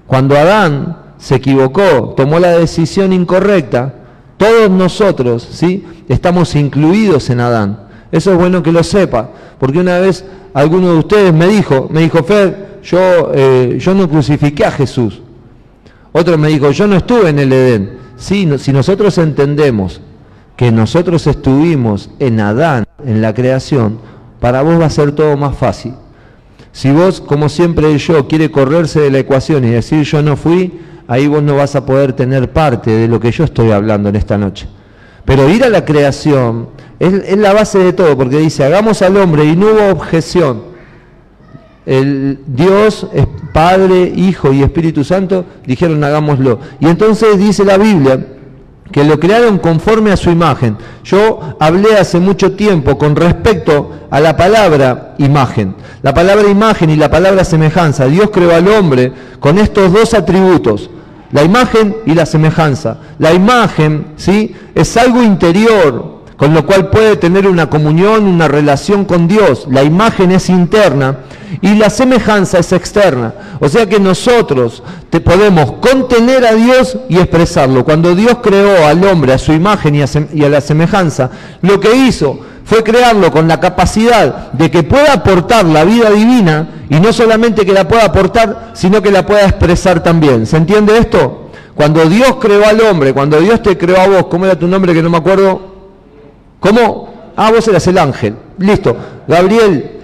Cuando 0.08 0.36
Adán 0.36 0.98
se 1.18 1.36
equivocó, 1.36 2.14
tomó 2.16 2.40
la 2.40 2.52
decisión 2.58 3.14
incorrecta, 3.14 3.94
todos 4.38 4.70
nosotros, 4.70 5.48
¿sí? 5.52 5.86
Estamos 6.08 6.56
incluidos 6.56 7.30
en 7.30 7.40
Adán. 7.40 7.80
Eso 8.12 8.32
es 8.32 8.38
bueno 8.38 8.64
que 8.64 8.72
lo 8.72 8.84
sepa, 8.84 9.30
porque 9.60 9.80
una 9.80 10.00
vez 10.00 10.24
alguno 10.54 10.94
de 10.94 11.00
ustedes 11.00 11.34
me 11.34 11.48
dijo, 11.48 11.88
me 11.92 12.02
dijo, 12.02 12.24
Fer, 12.24 12.80
yo, 12.84 13.32
eh, 13.34 13.78
yo 13.80 13.94
no 13.94 14.10
crucifiqué 14.10 14.66
a 14.66 14.72
Jesús. 14.72 15.22
Otro 16.14 16.38
me 16.38 16.48
dijo, 16.48 16.72
yo 16.72 16.88
no 16.88 16.96
estuve 16.96 17.30
en 17.30 17.40
el 17.40 17.52
Edén. 17.52 17.98
Sí, 18.16 18.48
si 18.58 18.72
nosotros 18.72 19.18
entendemos 19.18 20.02
que 20.56 20.72
nosotros 20.72 21.28
estuvimos 21.28 22.10
en 22.20 22.40
Adán, 22.40 22.86
en 23.06 23.22
la 23.22 23.34
creación, 23.34 24.00
para 24.40 24.62
vos 24.64 24.80
va 24.80 24.86
a 24.86 24.90
ser 24.90 25.12
todo 25.12 25.38
más 25.38 25.56
fácil. 25.56 25.94
Si 26.72 26.92
vos, 26.92 27.22
como 27.22 27.50
siempre 27.50 27.98
yo, 27.98 28.28
quiere 28.28 28.52
correrse 28.52 29.02
de 29.02 29.12
la 29.12 29.20
ecuación 29.20 29.66
y 29.66 29.70
decir 29.70 30.04
yo 30.04 30.22
no 30.22 30.36
fui, 30.36 30.80
ahí 31.08 31.28
vos 31.28 31.42
no 31.42 31.56
vas 31.56 31.76
a 31.76 31.86
poder 31.86 32.14
tener 32.14 32.52
parte 32.52 32.92
de 32.92 33.08
lo 33.08 33.20
que 33.20 33.32
yo 33.32 33.44
estoy 33.44 33.72
hablando 33.72 34.10
en 34.10 34.16
esta 34.16 34.38
noche. 34.38 34.68
Pero 35.26 35.50
ir 35.50 35.64
a 35.64 35.70
la 35.70 35.84
creación 35.84 36.70
es, 37.00 37.38
la 37.38 37.54
base 37.54 37.80
de 37.80 37.94
todo, 37.94 38.18
porque 38.18 38.38
dice, 38.38 38.64
hagamos 38.64 39.02
al 39.02 39.18
hombre 39.18 39.46
y 39.46 39.56
no 39.56 39.68
hubo 39.68 39.90
objeción. 39.92 40.62
El 41.86 42.40
Dios 42.48 43.08
es 43.14 43.28
Padre, 43.54 44.12
Hijo 44.16 44.52
y 44.52 44.62
Espíritu 44.62 45.04
Santo, 45.04 45.46
dijeron 45.66 46.04
hagámoslo. 46.04 46.60
Y 46.80 46.88
entonces 46.88 47.38
dice 47.38 47.64
la 47.64 47.78
Biblia, 47.78 48.26
que 48.92 49.04
lo 49.04 49.20
crearon 49.20 49.58
conforme 49.58 50.12
a 50.12 50.18
su 50.18 50.30
imagen. 50.30 50.78
Yo 51.04 51.56
hablé 51.60 51.98
hace 51.98 52.20
mucho 52.20 52.54
tiempo 52.54 52.98
con 52.98 53.16
respecto 53.16 53.92
a 54.10 54.20
la 54.20 54.36
palabra 54.36 55.16
imagen. 55.18 55.76
La 56.02 56.14
palabra 56.14 56.48
imagen 56.50 56.90
y 56.90 56.96
la 56.96 57.10
palabra 57.10 57.44
semejanza. 57.44 58.08
Dios 58.08 58.30
creó 58.32 58.56
al 58.56 58.68
hombre 58.68 59.12
con 59.40 59.58
estos 59.58 59.92
dos 59.92 60.14
atributos, 60.14 60.90
la 61.32 61.44
imagen 61.44 61.96
y 62.06 62.14
la 62.14 62.26
semejanza. 62.26 62.98
La 63.20 63.34
imagen, 63.34 64.14
¿sí? 64.16 64.56
Es 64.76 64.96
algo 64.98 65.22
interior, 65.22 66.22
con 66.38 66.54
lo 66.54 66.66
cual 66.66 66.90
puede 66.90 67.18
tener 67.18 67.48
una 67.48 67.70
comunión, 67.70 68.26
una 68.26 68.48
relación 68.48 69.06
con 69.06 69.28
Dios. 69.28 69.68
La 69.70 69.84
imagen 69.84 70.32
es 70.32 70.50
interna 70.50 71.20
y 71.62 71.76
la 71.76 71.90
semejanza 71.90 72.60
es 72.60 72.72
externa. 72.72 73.34
O 73.60 73.68
sea 73.68 73.88
que 73.88 74.00
nosotros 74.00 74.84
te 75.10 75.20
podemos 75.20 75.74
contener 75.74 76.46
a 76.46 76.54
Dios 76.54 76.98
y 77.10 77.18
expresarlo. 77.18 77.84
Cuando 77.84 78.16
Dios 78.16 78.38
creó 78.42 78.86
al 78.86 79.04
hombre 79.04 79.34
a 79.34 79.38
su 79.38 79.52
imagen 79.54 79.96
y 79.96 80.02
a, 80.02 80.08
y 80.34 80.44
a 80.44 80.50
la 80.50 80.62
semejanza, 80.62 81.32
lo 81.62 81.80
que 81.80 81.96
hizo 81.96 82.40
fue 82.68 82.84
crearlo 82.84 83.32
con 83.32 83.48
la 83.48 83.62
capacidad 83.62 84.52
de 84.52 84.70
que 84.70 84.84
pueda 84.84 85.14
aportar 85.14 85.64
la 85.64 85.86
vida 85.86 86.10
divina 86.10 86.68
y 86.90 87.00
no 87.00 87.14
solamente 87.14 87.66
que 87.66 87.72
la 87.72 87.88
pueda 87.88 88.04
aportar, 88.04 88.72
sino 88.74 89.02
que 89.02 89.10
la 89.10 89.26
pueda 89.26 89.46
expresar 89.46 90.04
también. 90.04 90.46
¿Se 90.46 90.58
entiende 90.58 90.98
esto? 90.98 91.50
Cuando 91.76 92.06
Dios 92.10 92.36
creó 92.42 92.68
al 92.68 92.82
hombre, 92.82 93.14
cuando 93.14 93.40
Dios 93.40 93.64
te 93.64 93.78
creó 93.78 94.02
a 94.02 94.08
vos, 94.08 94.26
¿cómo 94.26 94.46
era 94.46 94.60
tu 94.60 94.68
nombre 94.68 94.94
que 94.94 95.02
no 95.02 95.10
me 95.10 95.18
acuerdo? 95.18 95.62
¿Cómo? 96.60 97.32
Ah, 97.38 97.52
vos 97.52 97.66
eras 97.70 97.88
el 97.88 97.98
ángel. 98.00 98.36
Listo. 98.58 98.98
Gabriel, 99.30 100.02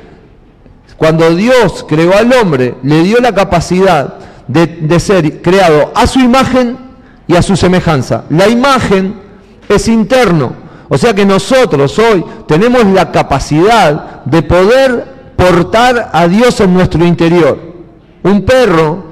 cuando 0.95 1.35
Dios 1.35 1.85
creó 1.85 2.15
al 2.15 2.31
hombre, 2.31 2.75
le 2.81 3.03
dio 3.03 3.19
la 3.19 3.35
capacidad 3.35 4.13
de, 4.47 4.99
ser 5.01 5.41
creado 5.41 5.91
a 5.93 6.07
su 6.07 6.21
imagen 6.21 6.77
y 7.27 7.35
a 7.35 7.41
su 7.41 7.57
semejanza. 7.57 8.23
La 8.29 8.47
imagen 8.47 9.15
es 9.67 9.89
interno. 9.89 10.62
O 10.89 10.97
sea 10.97 11.13
que 11.13 11.25
nosotros 11.25 11.97
hoy 11.99 12.23
tenemos 12.47 12.85
la 12.85 13.11
capacidad 13.11 14.23
de 14.25 14.41
poder 14.41 15.05
portar 15.35 16.09
a 16.13 16.27
Dios 16.27 16.59
en 16.59 16.73
nuestro 16.73 17.05
interior. 17.05 17.57
Un 18.23 18.43
perro 18.43 19.03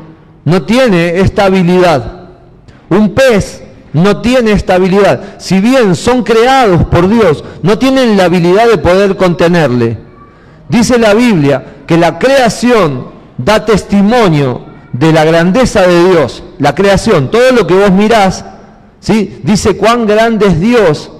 no 0.46 0.64
tiene 0.64 1.20
esta 1.20 1.46
habilidad. 1.46 2.30
Un 2.90 3.14
pez 3.14 3.64
no 3.94 4.22
tiene 4.22 4.52
estabilidad. 4.52 5.36
Si 5.38 5.60
bien 5.60 5.96
son 5.96 6.24
creados 6.24 6.86
por 6.86 7.10
Dios, 7.10 7.44
no 7.62 7.78
tienen 7.78 8.18
la 8.18 8.26
habilidad 8.26 8.68
de 8.68 8.78
poder 8.78 9.18
contenerle. 9.18 9.98
Dice 10.70 10.98
la 10.98 11.14
Biblia 11.14 11.66
que 11.88 11.98
la 11.98 12.18
creación 12.20 13.08
da 13.38 13.66
testimonio 13.66 14.66
de 14.94 15.12
la 15.12 15.26
grandeza 15.26 15.82
de 15.82 16.10
Dios. 16.10 16.44
La 16.60 16.76
creación, 16.76 17.32
todo 17.32 17.52
lo 17.52 17.68
que 17.68 17.74
vos 17.74 17.92
mirás, 17.92 18.46
¿sí? 19.00 19.42
dice 19.44 19.78
cuán 19.78 20.06
grande 20.06 20.48
es 20.48 20.60
Dios, 20.60 21.12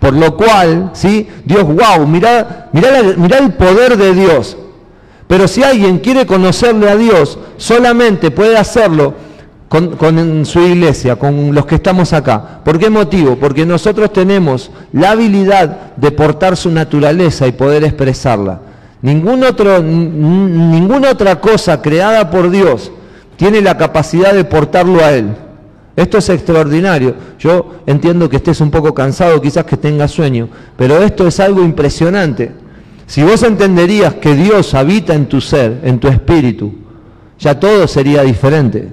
por 0.00 0.14
lo 0.14 0.34
cual, 0.34 0.90
¿sí? 0.94 1.28
Dios, 1.44 1.64
wow, 1.64 2.06
mirá, 2.06 2.70
el 2.72 3.52
poder 3.52 3.96
de 3.98 4.14
Dios. 4.14 4.56
Pero 5.28 5.46
si 5.46 5.62
alguien 5.62 5.98
quiere 5.98 6.26
conocerle 6.26 6.88
a 6.88 6.96
Dios, 6.96 7.38
solamente 7.58 8.30
puede 8.30 8.56
hacerlo 8.56 9.14
con, 9.68 10.44
su 10.46 10.60
iglesia, 10.60 11.16
con 11.16 11.54
los 11.54 11.66
que 11.66 11.76
estamos 11.76 12.12
acá. 12.14 12.60
¿Por 12.64 12.78
qué 12.78 12.88
motivo? 12.90 13.36
Porque 13.36 13.64
nosotros 13.64 14.12
tenemos 14.12 14.70
la 14.92 15.12
habilidad 15.12 15.94
de 15.96 16.10
portar 16.10 16.56
su 16.56 16.70
naturaleza 16.70 17.46
y 17.46 17.52
poder 17.52 17.84
expresarla. 17.84 18.58
Ningún 19.02 19.44
otro, 19.44 19.80
ninguna 19.80 21.10
otra 21.10 21.40
cosa 21.40 21.80
creada 21.80 22.30
por 22.30 22.50
Dios 22.50 22.90
tiene 23.36 23.60
la 23.60 23.76
capacidad 23.76 24.32
de 24.32 24.44
portarlo 24.44 25.04
a 25.04 25.12
Él. 25.12 25.36
Esto 25.96 26.18
es 26.18 26.28
extraordinario. 26.28 27.14
Yo 27.38 27.74
entiendo 27.86 28.28
que 28.28 28.36
estés 28.36 28.60
un 28.60 28.70
poco 28.70 28.94
cansado, 28.94 29.40
quizás 29.40 29.64
que 29.64 29.76
tengas 29.76 30.10
sueño, 30.10 30.48
pero 30.76 31.02
esto 31.02 31.26
es 31.26 31.40
algo 31.40 31.62
impresionante. 31.62 32.52
Si 33.06 33.22
vos 33.22 33.42
entenderías 33.42 34.14
que 34.14 34.34
Dios 34.34 34.74
habita 34.74 35.14
en 35.14 35.26
tu 35.26 35.40
ser, 35.40 35.80
en 35.82 35.98
tu 35.98 36.08
espíritu, 36.08 36.72
ya 37.38 37.58
todo 37.58 37.88
sería 37.88 38.22
diferente. 38.22 38.88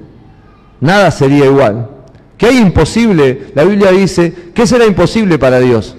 Nada 0.82 1.12
sería 1.12 1.46
igual. 1.46 1.90
¿Qué 2.38 2.48
hay 2.48 2.58
imposible? 2.58 3.52
La 3.54 3.64
Biblia 3.64 3.92
dice, 3.92 4.34
¿qué 4.54 4.66
será 4.66 4.86
imposible 4.86 5.38
para 5.38 5.60
Dios? 5.60 5.96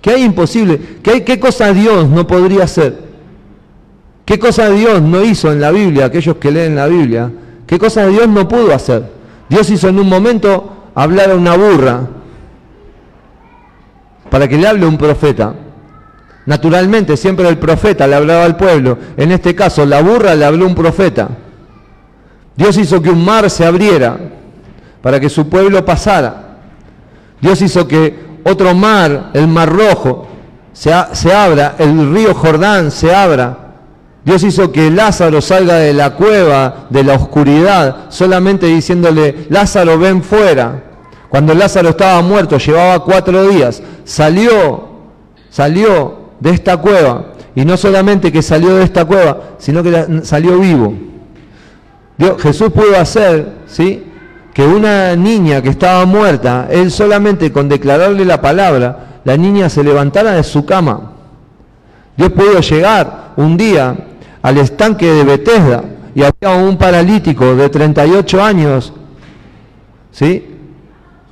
¿Qué 0.00 0.10
hay 0.10 0.22
imposible? 0.22 0.80
¿Qué, 1.02 1.10
hay, 1.10 1.20
¿Qué 1.22 1.40
cosa 1.40 1.72
Dios 1.72 2.08
no 2.08 2.26
podría 2.26 2.64
hacer? 2.64 2.98
¿Qué 4.24 4.38
cosa 4.38 4.68
Dios 4.70 5.00
no 5.00 5.24
hizo 5.24 5.50
en 5.50 5.60
la 5.60 5.70
Biblia, 5.70 6.06
aquellos 6.06 6.36
que 6.36 6.50
leen 6.50 6.76
la 6.76 6.86
Biblia? 6.86 7.30
¿Qué 7.66 7.78
cosa 7.78 8.06
Dios 8.06 8.28
no 8.28 8.46
pudo 8.46 8.74
hacer? 8.74 9.17
Dios 9.48 9.70
hizo 9.70 9.88
en 9.88 9.98
un 9.98 10.08
momento 10.08 10.90
hablar 10.94 11.30
a 11.30 11.34
una 11.34 11.56
burra 11.56 12.00
para 14.30 14.46
que 14.48 14.58
le 14.58 14.68
hable 14.68 14.86
un 14.86 14.98
profeta. 14.98 15.54
Naturalmente, 16.46 17.16
siempre 17.16 17.48
el 17.48 17.58
profeta 17.58 18.06
le 18.06 18.14
hablaba 18.14 18.44
al 18.44 18.56
pueblo. 18.56 18.98
En 19.16 19.32
este 19.32 19.54
caso, 19.54 19.84
la 19.84 20.00
burra 20.00 20.34
le 20.34 20.44
habló 20.44 20.66
un 20.66 20.74
profeta. 20.74 21.28
Dios 22.56 22.76
hizo 22.76 23.00
que 23.00 23.10
un 23.10 23.24
mar 23.24 23.48
se 23.50 23.64
abriera 23.64 24.18
para 25.02 25.20
que 25.20 25.28
su 25.28 25.48
pueblo 25.48 25.84
pasara. 25.84 26.58
Dios 27.40 27.62
hizo 27.62 27.86
que 27.86 28.18
otro 28.44 28.74
mar, 28.74 29.30
el 29.34 29.46
mar 29.46 29.70
rojo, 29.70 30.26
se, 30.72 30.92
se 31.12 31.32
abra, 31.32 31.76
el 31.78 32.12
río 32.12 32.34
Jordán 32.34 32.90
se 32.90 33.14
abra. 33.14 33.67
Dios 34.28 34.44
hizo 34.44 34.70
que 34.70 34.90
Lázaro 34.90 35.40
salga 35.40 35.76
de 35.76 35.94
la 35.94 36.10
cueva, 36.10 36.84
de 36.90 37.02
la 37.02 37.14
oscuridad, 37.14 38.10
solamente 38.10 38.66
diciéndole, 38.66 39.46
Lázaro, 39.48 39.98
ven 39.98 40.22
fuera. 40.22 40.82
Cuando 41.30 41.54
Lázaro 41.54 41.88
estaba 41.88 42.20
muerto, 42.20 42.58
llevaba 42.58 43.02
cuatro 43.02 43.48
días, 43.48 43.82
salió, 44.04 44.86
salió 45.48 46.28
de 46.40 46.50
esta 46.50 46.76
cueva. 46.76 47.32
Y 47.54 47.64
no 47.64 47.78
solamente 47.78 48.30
que 48.30 48.42
salió 48.42 48.76
de 48.76 48.84
esta 48.84 49.06
cueva, 49.06 49.54
sino 49.56 49.82
que 49.82 50.20
salió 50.24 50.58
vivo. 50.58 50.92
Jesús 52.38 52.70
pudo 52.70 53.00
hacer, 53.00 53.50
¿sí? 53.66 54.12
Que 54.52 54.66
una 54.66 55.16
niña 55.16 55.62
que 55.62 55.70
estaba 55.70 56.04
muerta, 56.04 56.68
él 56.70 56.90
solamente 56.90 57.50
con 57.50 57.66
declararle 57.66 58.26
la 58.26 58.42
palabra, 58.42 59.20
la 59.24 59.38
niña 59.38 59.70
se 59.70 59.82
levantara 59.82 60.32
de 60.32 60.44
su 60.44 60.66
cama. 60.66 61.12
Dios 62.14 62.30
pudo 62.32 62.60
llegar 62.60 63.32
un 63.38 63.56
día 63.56 64.04
al 64.42 64.58
estanque 64.58 65.06
de 65.06 65.24
Bethesda 65.24 65.84
y 66.14 66.22
había 66.22 66.56
un 66.56 66.76
paralítico 66.76 67.54
de 67.54 67.68
38 67.68 68.42
años, 68.42 68.92
¿sí? 70.10 70.46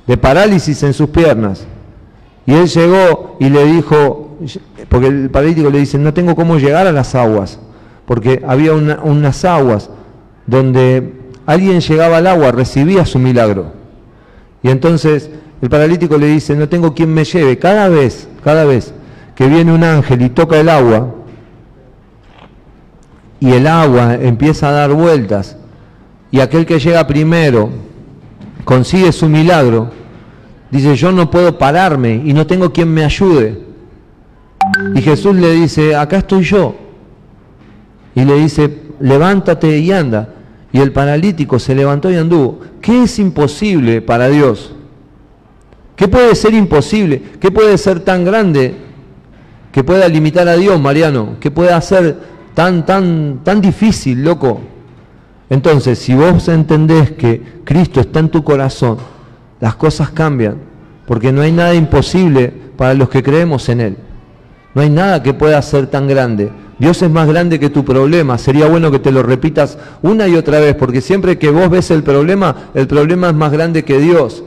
De 0.05 0.17
parálisis 0.17 0.81
en 0.83 0.93
sus 0.93 1.09
piernas. 1.09 1.65
Y 2.45 2.53
él 2.53 2.67
llegó 2.67 3.35
y 3.39 3.49
le 3.49 3.65
dijo, 3.65 4.37
porque 4.89 5.07
el 5.07 5.29
paralítico 5.29 5.69
le 5.69 5.79
dice, 5.79 5.97
no 5.97 6.13
tengo 6.13 6.35
cómo 6.35 6.57
llegar 6.57 6.87
a 6.87 6.91
las 6.91 7.15
aguas, 7.15 7.59
porque 8.05 8.41
había 8.47 8.73
unas 8.73 9.45
aguas 9.45 9.89
donde 10.45 11.13
alguien 11.45 11.81
llegaba 11.81 12.17
al 12.17 12.27
agua, 12.27 12.51
recibía 12.51 13.05
su 13.05 13.19
milagro. 13.19 13.73
Y 14.63 14.69
entonces 14.69 15.29
el 15.61 15.69
paralítico 15.69 16.17
le 16.17 16.27
dice, 16.27 16.55
no 16.55 16.69
tengo 16.69 16.93
quien 16.93 17.13
me 17.13 17.25
lleve. 17.25 17.57
Cada 17.57 17.89
vez, 17.89 18.27
cada 18.43 18.65
vez 18.65 18.93
que 19.35 19.47
viene 19.47 19.73
un 19.73 19.83
ángel 19.83 20.21
y 20.21 20.29
toca 20.29 20.59
el 20.59 20.69
agua, 20.69 21.13
y 23.39 23.51
el 23.51 23.67
agua 23.67 24.15
empieza 24.15 24.69
a 24.69 24.71
dar 24.71 24.93
vueltas, 24.93 25.57
y 26.31 26.39
aquel 26.39 26.65
que 26.65 26.79
llega 26.79 27.07
primero 27.07 27.69
consigue 28.63 29.11
su 29.11 29.29
milagro, 29.29 29.89
dice, 30.69 30.95
yo 30.95 31.11
no 31.11 31.31
puedo 31.31 31.57
pararme 31.57 32.21
y 32.25 32.33
no 32.33 32.45
tengo 32.45 32.73
quien 32.73 32.93
me 32.93 33.03
ayude. 33.03 33.61
Y 34.93 35.01
Jesús 35.01 35.35
le 35.35 35.51
dice, 35.51 35.95
acá 35.95 36.17
estoy 36.17 36.43
yo. 36.43 36.75
Y 38.13 38.25
le 38.25 38.35
dice, 38.35 38.81
levántate 38.99 39.77
y 39.77 39.91
anda 39.91 40.29
y 40.71 40.79
el 40.79 40.91
paralítico 40.91 41.59
se 41.59 41.75
levantó 41.75 42.11
y 42.11 42.15
anduvo. 42.15 42.59
¿Qué 42.81 43.03
es 43.03 43.19
imposible 43.19 44.01
para 44.01 44.27
Dios? 44.27 44.73
¿Qué 45.95 46.07
puede 46.07 46.35
ser 46.35 46.53
imposible? 46.53 47.21
¿Qué 47.39 47.51
puede 47.51 47.77
ser 47.77 48.01
tan 48.01 48.25
grande 48.25 48.75
que 49.71 49.83
pueda 49.83 50.07
limitar 50.07 50.47
a 50.47 50.55
Dios, 50.55 50.79
Mariano? 50.79 51.37
¿Qué 51.39 51.49
puede 51.49 51.71
hacer 51.71 52.17
tan, 52.57 52.87
tan, 52.87 53.41
tan 53.43 53.61
difícil, 53.61 54.23
loco? 54.23 54.59
Entonces, 55.47 55.99
si 55.99 56.15
vos 56.15 56.47
entendés 56.47 57.11
que 57.11 57.61
Cristo 57.63 57.99
está 57.99 58.17
en 58.17 58.29
tu 58.29 58.43
corazón, 58.43 58.97
las 59.59 59.75
cosas 59.75 60.09
cambian, 60.09 60.55
porque 61.05 61.31
no 61.31 61.43
hay 61.43 61.51
nada 61.51 61.75
imposible 61.75 62.51
para 62.75 62.95
los 62.95 63.09
que 63.09 63.21
creemos 63.21 63.69
en 63.69 63.81
Él. 63.81 63.97
No 64.73 64.81
hay 64.81 64.89
nada 64.89 65.21
que 65.21 65.35
pueda 65.35 65.61
ser 65.61 65.85
tan 65.85 66.07
grande. 66.07 66.49
Dios 66.79 66.99
es 67.03 67.11
más 67.11 67.27
grande 67.27 67.59
que 67.59 67.69
tu 67.69 67.85
problema. 67.85 68.39
Sería 68.39 68.67
bueno 68.67 68.89
que 68.89 68.97
te 68.97 69.11
lo 69.11 69.21
repitas 69.21 69.77
una 70.01 70.27
y 70.27 70.33
otra 70.33 70.59
vez, 70.59 70.73
porque 70.73 70.99
siempre 70.99 71.37
que 71.37 71.51
vos 71.51 71.69
ves 71.69 71.91
el 71.91 72.01
problema, 72.01 72.69
el 72.73 72.87
problema 72.87 73.27
es 73.27 73.35
más 73.35 73.51
grande 73.51 73.85
que 73.85 73.99
Dios. 73.99 74.43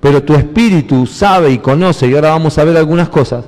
Pero 0.00 0.22
tu 0.22 0.34
espíritu 0.34 1.06
sabe 1.06 1.52
y 1.52 1.58
conoce, 1.58 2.06
y 2.06 2.14
ahora 2.14 2.32
vamos 2.32 2.58
a 2.58 2.64
ver 2.64 2.76
algunas 2.76 3.08
cosas, 3.08 3.46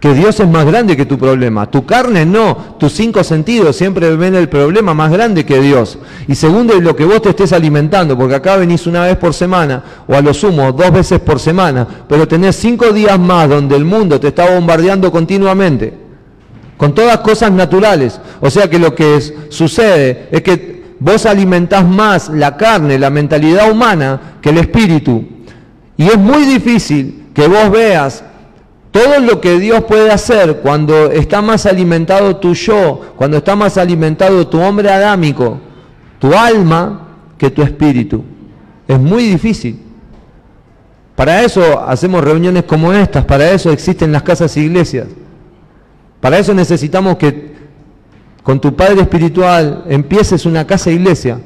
que 0.00 0.12
Dios 0.12 0.38
es 0.40 0.48
más 0.48 0.66
grande 0.66 0.96
que 0.96 1.06
tu 1.06 1.18
problema. 1.18 1.70
Tu 1.70 1.86
carne 1.86 2.26
no, 2.26 2.76
tus 2.78 2.92
cinco 2.92 3.24
sentidos 3.24 3.76
siempre 3.76 4.14
ven 4.16 4.34
el 4.34 4.48
problema 4.48 4.92
más 4.92 5.10
grande 5.10 5.46
que 5.46 5.60
Dios. 5.60 5.98
Y 6.28 6.34
segundo 6.34 6.74
es 6.74 6.82
lo 6.82 6.94
que 6.94 7.04
vos 7.04 7.22
te 7.22 7.30
estés 7.30 7.52
alimentando, 7.52 8.16
porque 8.16 8.34
acá 8.34 8.56
venís 8.56 8.86
una 8.86 9.04
vez 9.04 9.16
por 9.16 9.32
semana, 9.32 9.82
o 10.06 10.14
a 10.14 10.20
lo 10.20 10.34
sumo 10.34 10.72
dos 10.72 10.92
veces 10.92 11.20
por 11.20 11.40
semana, 11.40 11.86
pero 12.08 12.28
tenés 12.28 12.56
cinco 12.56 12.92
días 12.92 13.18
más 13.18 13.48
donde 13.48 13.74
el 13.74 13.84
mundo 13.84 14.20
te 14.20 14.28
está 14.28 14.50
bombardeando 14.50 15.10
continuamente, 15.10 15.94
con 16.76 16.94
todas 16.94 17.18
cosas 17.18 17.50
naturales. 17.52 18.20
O 18.40 18.50
sea 18.50 18.68
que 18.68 18.78
lo 18.78 18.94
que 18.94 19.18
sucede 19.48 20.28
es 20.30 20.42
que 20.42 20.84
vos 20.98 21.24
alimentás 21.24 21.86
más 21.86 22.28
la 22.28 22.56
carne, 22.58 22.98
la 22.98 23.08
mentalidad 23.08 23.70
humana, 23.70 24.38
que 24.42 24.50
el 24.50 24.58
espíritu. 24.58 25.24
Y 25.96 26.04
es 26.04 26.18
muy 26.18 26.44
difícil 26.44 27.28
que 27.32 27.48
vos 27.48 27.70
veas 27.70 28.22
todo 28.96 29.20
lo 29.20 29.42
que 29.42 29.58
Dios 29.58 29.84
puede 29.84 30.10
hacer 30.10 30.60
cuando 30.62 31.10
está 31.10 31.42
más 31.42 31.66
alimentado 31.66 32.36
tu 32.36 32.54
yo, 32.54 33.02
cuando 33.16 33.36
está 33.36 33.54
más 33.54 33.76
alimentado 33.76 34.46
tu 34.48 34.58
hombre 34.58 34.88
adámico, 34.88 35.58
tu 36.18 36.32
alma, 36.32 37.06
que 37.36 37.50
tu 37.50 37.60
espíritu. 37.60 38.24
Es 38.88 38.98
muy 38.98 39.24
difícil. 39.24 39.82
Para 41.14 41.42
eso 41.42 41.78
hacemos 41.86 42.24
reuniones 42.24 42.62
como 42.62 42.90
estas, 42.90 43.26
para 43.26 43.50
eso 43.50 43.70
existen 43.70 44.12
las 44.12 44.22
casas 44.22 44.56
iglesias. 44.56 45.08
Para 46.18 46.38
eso 46.38 46.54
necesitamos 46.54 47.18
que 47.18 47.54
con 48.42 48.58
tu 48.62 48.74
Padre 48.74 49.02
Espiritual 49.02 49.84
empieces 49.90 50.46
una 50.46 50.66
casa 50.66 50.90
iglesia. 50.90 51.38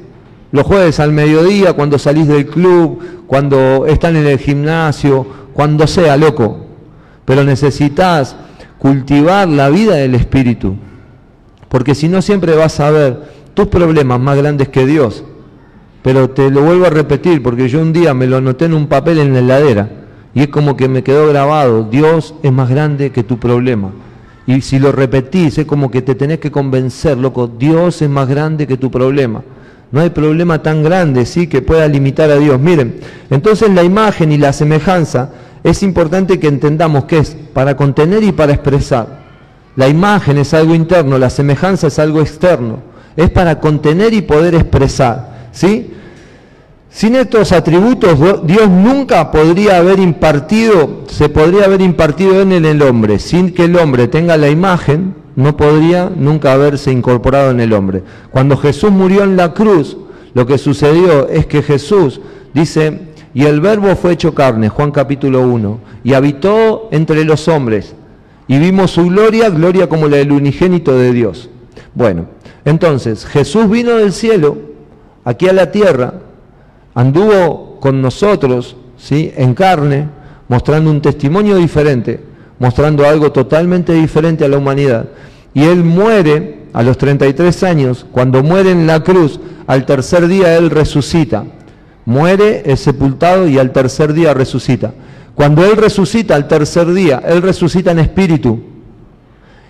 Los 0.53 0.65
jueves 0.65 1.01
al 1.01 1.11
mediodía, 1.11 1.73
cuando 1.73 1.99
salís 1.99 2.29
del 2.29 2.45
club, 2.45 3.25
cuando 3.27 3.85
están 3.87 4.15
en 4.15 4.27
el 4.27 4.39
gimnasio, 4.39 5.27
cuando 5.53 5.85
sea, 5.85 6.15
loco 6.15 6.60
pero 7.31 7.45
necesitas 7.45 8.35
cultivar 8.77 9.47
la 9.47 9.69
vida 9.69 9.95
del 9.95 10.15
Espíritu, 10.15 10.75
porque 11.69 11.95
si 11.95 12.09
no 12.09 12.21
siempre 12.21 12.57
vas 12.57 12.81
a 12.81 12.91
ver 12.91 13.21
tus 13.53 13.67
problemas 13.67 14.19
más 14.19 14.35
grandes 14.35 14.67
que 14.67 14.85
Dios. 14.85 15.23
Pero 16.03 16.31
te 16.31 16.51
lo 16.51 16.61
vuelvo 16.63 16.87
a 16.87 16.89
repetir, 16.89 17.41
porque 17.41 17.69
yo 17.69 17.79
un 17.79 17.93
día 17.93 18.13
me 18.13 18.27
lo 18.27 18.35
anoté 18.35 18.65
en 18.65 18.73
un 18.73 18.87
papel 18.87 19.19
en 19.19 19.31
la 19.31 19.39
heladera, 19.39 19.89
y 20.33 20.41
es 20.41 20.49
como 20.49 20.75
que 20.75 20.89
me 20.89 21.03
quedó 21.03 21.25
grabado, 21.29 21.85
Dios 21.85 22.35
es 22.43 22.51
más 22.51 22.69
grande 22.69 23.13
que 23.13 23.23
tu 23.23 23.39
problema. 23.39 23.91
Y 24.45 24.59
si 24.59 24.77
lo 24.77 24.91
repetís, 24.91 25.57
es 25.57 25.65
como 25.65 25.89
que 25.89 26.01
te 26.01 26.15
tenés 26.15 26.39
que 26.39 26.51
convencer, 26.51 27.17
loco, 27.17 27.47
Dios 27.47 28.01
es 28.01 28.09
más 28.09 28.27
grande 28.27 28.67
que 28.67 28.75
tu 28.75 28.91
problema. 28.91 29.41
No 29.89 30.01
hay 30.01 30.09
problema 30.09 30.61
tan 30.61 30.83
grande, 30.83 31.25
sí, 31.25 31.47
que 31.47 31.61
pueda 31.61 31.87
limitar 31.87 32.29
a 32.29 32.35
Dios. 32.35 32.59
Miren, 32.59 32.99
entonces 33.29 33.69
la 33.69 33.83
imagen 33.83 34.33
y 34.33 34.37
la 34.37 34.51
semejanza 34.51 35.29
es 35.63 35.83
importante 35.83 36.39
que 36.39 36.47
entendamos 36.47 37.05
que 37.05 37.19
es 37.19 37.35
para 37.53 37.75
contener 37.75 38.23
y 38.23 38.31
para 38.31 38.53
expresar. 38.53 39.21
La 39.75 39.87
imagen 39.87 40.37
es 40.37 40.53
algo 40.53 40.75
interno, 40.75 41.17
la 41.17 41.29
semejanza 41.29 41.87
es 41.87 41.99
algo 41.99 42.21
externo. 42.21 42.79
Es 43.15 43.29
para 43.29 43.59
contener 43.59 44.13
y 44.13 44.21
poder 44.21 44.55
expresar. 44.55 45.47
¿sí? 45.51 45.91
Sin 46.89 47.15
estos 47.15 47.51
atributos, 47.51 48.45
Dios 48.45 48.69
nunca 48.69 49.31
podría 49.31 49.77
haber 49.77 49.99
impartido, 49.99 51.03
se 51.07 51.29
podría 51.29 51.65
haber 51.65 51.81
impartido 51.81 52.41
en 52.41 52.51
el 52.51 52.81
hombre, 52.81 53.19
sin 53.19 53.53
que 53.53 53.65
el 53.65 53.77
hombre 53.77 54.07
tenga 54.07 54.35
la 54.35 54.49
imagen, 54.49 55.15
no 55.35 55.55
podría 55.55 56.11
nunca 56.13 56.51
haberse 56.51 56.91
incorporado 56.91 57.51
en 57.51 57.61
el 57.61 57.71
hombre. 57.71 58.03
Cuando 58.29 58.57
Jesús 58.57 58.91
murió 58.91 59.23
en 59.23 59.37
la 59.37 59.53
cruz, 59.53 59.97
lo 60.33 60.45
que 60.45 60.57
sucedió 60.57 61.29
es 61.29 61.45
que 61.45 61.61
Jesús 61.61 62.19
dice, 62.53 63.10
y 63.33 63.45
el 63.45 63.61
verbo 63.61 63.95
fue 63.95 64.13
hecho 64.13 64.33
carne, 64.33 64.69
Juan 64.69 64.91
capítulo 64.91 65.41
1, 65.41 65.79
y 66.03 66.13
habitó 66.13 66.89
entre 66.91 67.23
los 67.23 67.47
hombres, 67.47 67.95
y 68.47 68.59
vimos 68.59 68.91
su 68.91 69.05
gloria, 69.05 69.49
gloria 69.49 69.87
como 69.87 70.07
la 70.07 70.17
del 70.17 70.31
unigénito 70.31 70.97
de 70.97 71.13
Dios. 71.13 71.49
Bueno, 71.93 72.25
entonces 72.65 73.25
Jesús 73.25 73.69
vino 73.69 73.95
del 73.95 74.11
cielo, 74.11 74.57
aquí 75.23 75.47
a 75.47 75.53
la 75.53 75.71
tierra, 75.71 76.15
anduvo 76.93 77.79
con 77.79 78.01
nosotros, 78.01 78.75
¿sí? 78.97 79.31
en 79.35 79.53
carne, 79.53 80.09
mostrando 80.47 80.91
un 80.91 81.01
testimonio 81.01 81.55
diferente, 81.55 82.19
mostrando 82.59 83.07
algo 83.07 83.31
totalmente 83.31 83.93
diferente 83.93 84.43
a 84.43 84.49
la 84.49 84.57
humanidad. 84.57 85.07
Y 85.53 85.63
Él 85.63 85.83
muere 85.83 86.63
a 86.73 86.83
los 86.83 86.97
33 86.97 87.63
años, 87.63 88.05
cuando 88.11 88.43
muere 88.43 88.71
en 88.71 88.87
la 88.87 89.01
cruz, 89.01 89.39
al 89.67 89.85
tercer 89.85 90.27
día 90.27 90.57
Él 90.57 90.69
resucita. 90.69 91.45
Muere, 92.05 92.63
es 92.65 92.79
sepultado 92.79 93.47
y 93.47 93.57
al 93.57 93.71
tercer 93.71 94.13
día 94.13 94.33
resucita. 94.33 94.93
Cuando 95.35 95.63
Él 95.65 95.77
resucita 95.77 96.35
al 96.35 96.47
tercer 96.47 96.91
día, 96.93 97.21
Él 97.25 97.41
resucita 97.41 97.91
en 97.91 97.99
espíritu. 97.99 98.59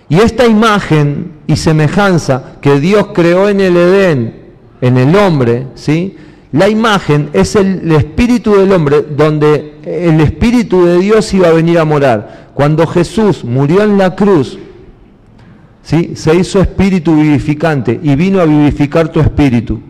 Y 0.08 0.16
esta 0.16 0.46
imagen 0.46 1.32
y 1.46 1.56
semejanza 1.56 2.56
que 2.60 2.80
Dios 2.80 3.08
creó 3.14 3.48
en 3.48 3.60
el 3.60 3.76
Edén, 3.76 4.42
en 4.80 4.98
el 4.98 5.14
hombre, 5.16 5.66
¿sí? 5.74 6.16
La 6.52 6.68
imagen 6.68 7.30
es 7.32 7.56
el, 7.56 7.90
espíritu 7.92 8.54
del 8.56 8.72
hombre 8.72 9.06
donde 9.16 9.76
el 9.84 10.20
espíritu 10.20 10.84
de 10.84 10.98
Dios 10.98 11.32
iba 11.32 11.48
a 11.48 11.52
venir 11.52 11.78
a 11.78 11.86
morar. 11.86 12.50
Cuando 12.52 12.86
Jesús 12.86 13.42
murió 13.42 13.82
en 13.82 13.96
la 13.96 14.14
cruz, 14.14 14.58
¿sí? 15.82 16.12
se 16.14 16.34
hizo 16.34 16.60
espíritu 16.60 17.16
vivificante 17.16 17.98
y 18.02 18.14
vino 18.16 18.38
a 18.40 18.44
vivificar 18.44 19.08
tu 19.08 19.18
espíritu. 19.20 19.80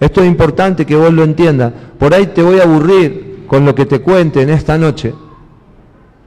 Esto 0.00 0.22
es 0.22 0.28
importante 0.28 0.86
que 0.86 0.96
vos 0.96 1.12
lo 1.12 1.24
entiendas. 1.24 1.72
Por 1.98 2.14
ahí 2.14 2.26
te 2.26 2.42
voy 2.42 2.60
a 2.60 2.64
aburrir 2.64 3.44
con 3.46 3.64
lo 3.64 3.74
que 3.74 3.86
te 3.86 4.00
cuente 4.00 4.42
en 4.42 4.50
esta 4.50 4.78
noche. 4.78 5.14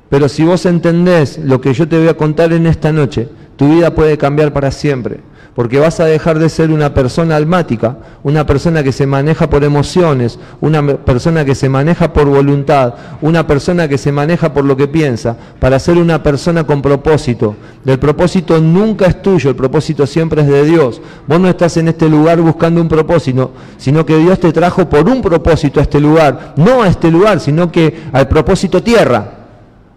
Pero 0.10 0.28
si 0.28 0.44
vos 0.44 0.66
entendés 0.66 1.38
lo 1.38 1.62
que 1.62 1.74
yo 1.74 1.88
te 1.88 1.98
voy 1.98 2.10
a 2.10 2.18
contar 2.18 2.51
en 2.51 2.68
esta 2.68 2.92
noche, 2.92 3.30
tu 3.56 3.70
vida 3.70 3.96
puede 3.96 4.18
cambiar 4.18 4.51
para 4.51 4.72
siempre 4.72 5.22
porque 5.55 5.79
vas 5.79 6.00
a 6.00 6.05
dejar 6.05 6.39
de 6.39 6.50
ser 6.50 6.72
una 6.72 6.93
persona 6.93 7.36
almática, 7.36 7.98
una 8.24 8.46
persona 8.46 8.84
que 8.84 8.91
se 8.91 9.05
maneja 9.05 9.50
por 9.50 9.63
emociones, 9.63 10.39
una 10.62 10.81
persona 10.98 11.43
que 11.43 11.55
se 11.55 11.67
maneja 11.67 12.13
por 12.13 12.25
voluntad, 12.25 12.93
una 13.22 13.46
persona 13.46 13.88
que 13.88 13.98
se 13.98 14.12
maneja 14.12 14.53
por 14.53 14.63
lo 14.63 14.77
que 14.77 14.88
piensa, 14.88 15.36
para 15.60 15.77
ser 15.79 15.98
una 15.98 16.24
persona 16.24 16.63
con 16.63 16.81
propósito. 16.81 17.55
El 17.86 18.00
propósito 18.00 18.62
nunca 18.62 19.08
es 19.08 19.22
tuyo, 19.22 19.50
el 19.50 19.55
propósito 19.55 20.08
siempre 20.08 20.41
es 20.41 20.48
de 20.48 20.63
Dios. 20.63 21.01
Vos 21.27 21.39
no 21.39 21.50
estás 21.50 21.75
en 21.77 21.89
este 21.89 22.08
lugar 22.08 22.39
buscando 22.39 22.79
un 22.79 22.88
propósito, 22.88 23.51
sino 23.77 24.05
que 24.05 24.17
Dios 24.17 24.39
te 24.39 24.53
trajo 24.53 24.88
por 24.89 25.10
un 25.10 25.22
propósito 25.22 25.81
a 25.81 25.84
este 25.84 26.00
lugar, 26.00 26.53
no 26.55 26.84
a 26.84 26.88
este 26.88 27.12
lugar, 27.12 27.41
sino 27.41 27.72
que 27.72 28.03
al 28.13 28.29
propósito 28.29 28.81
tierra. 28.81 29.39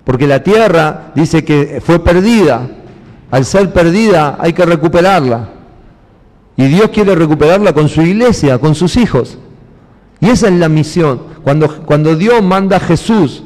Porque 0.02 0.26
la 0.26 0.42
tierra 0.42 1.12
dice 1.14 1.44
que 1.44 1.80
fue 1.82 2.02
perdida, 2.02 2.68
al 3.34 3.44
ser 3.44 3.72
perdida 3.72 4.36
hay 4.38 4.52
que 4.52 4.64
recuperarla. 4.64 5.48
Y 6.56 6.66
Dios 6.66 6.90
quiere 6.90 7.16
recuperarla 7.16 7.72
con 7.72 7.88
su 7.88 8.00
iglesia, 8.00 8.58
con 8.58 8.76
sus 8.76 8.96
hijos. 8.96 9.38
Y 10.20 10.28
esa 10.28 10.46
es 10.46 10.52
la 10.52 10.68
misión. 10.68 11.20
Cuando, 11.42 11.84
cuando 11.84 12.14
Dios 12.14 12.40
manda 12.44 12.76
a 12.76 12.80
Jesús 12.80 13.42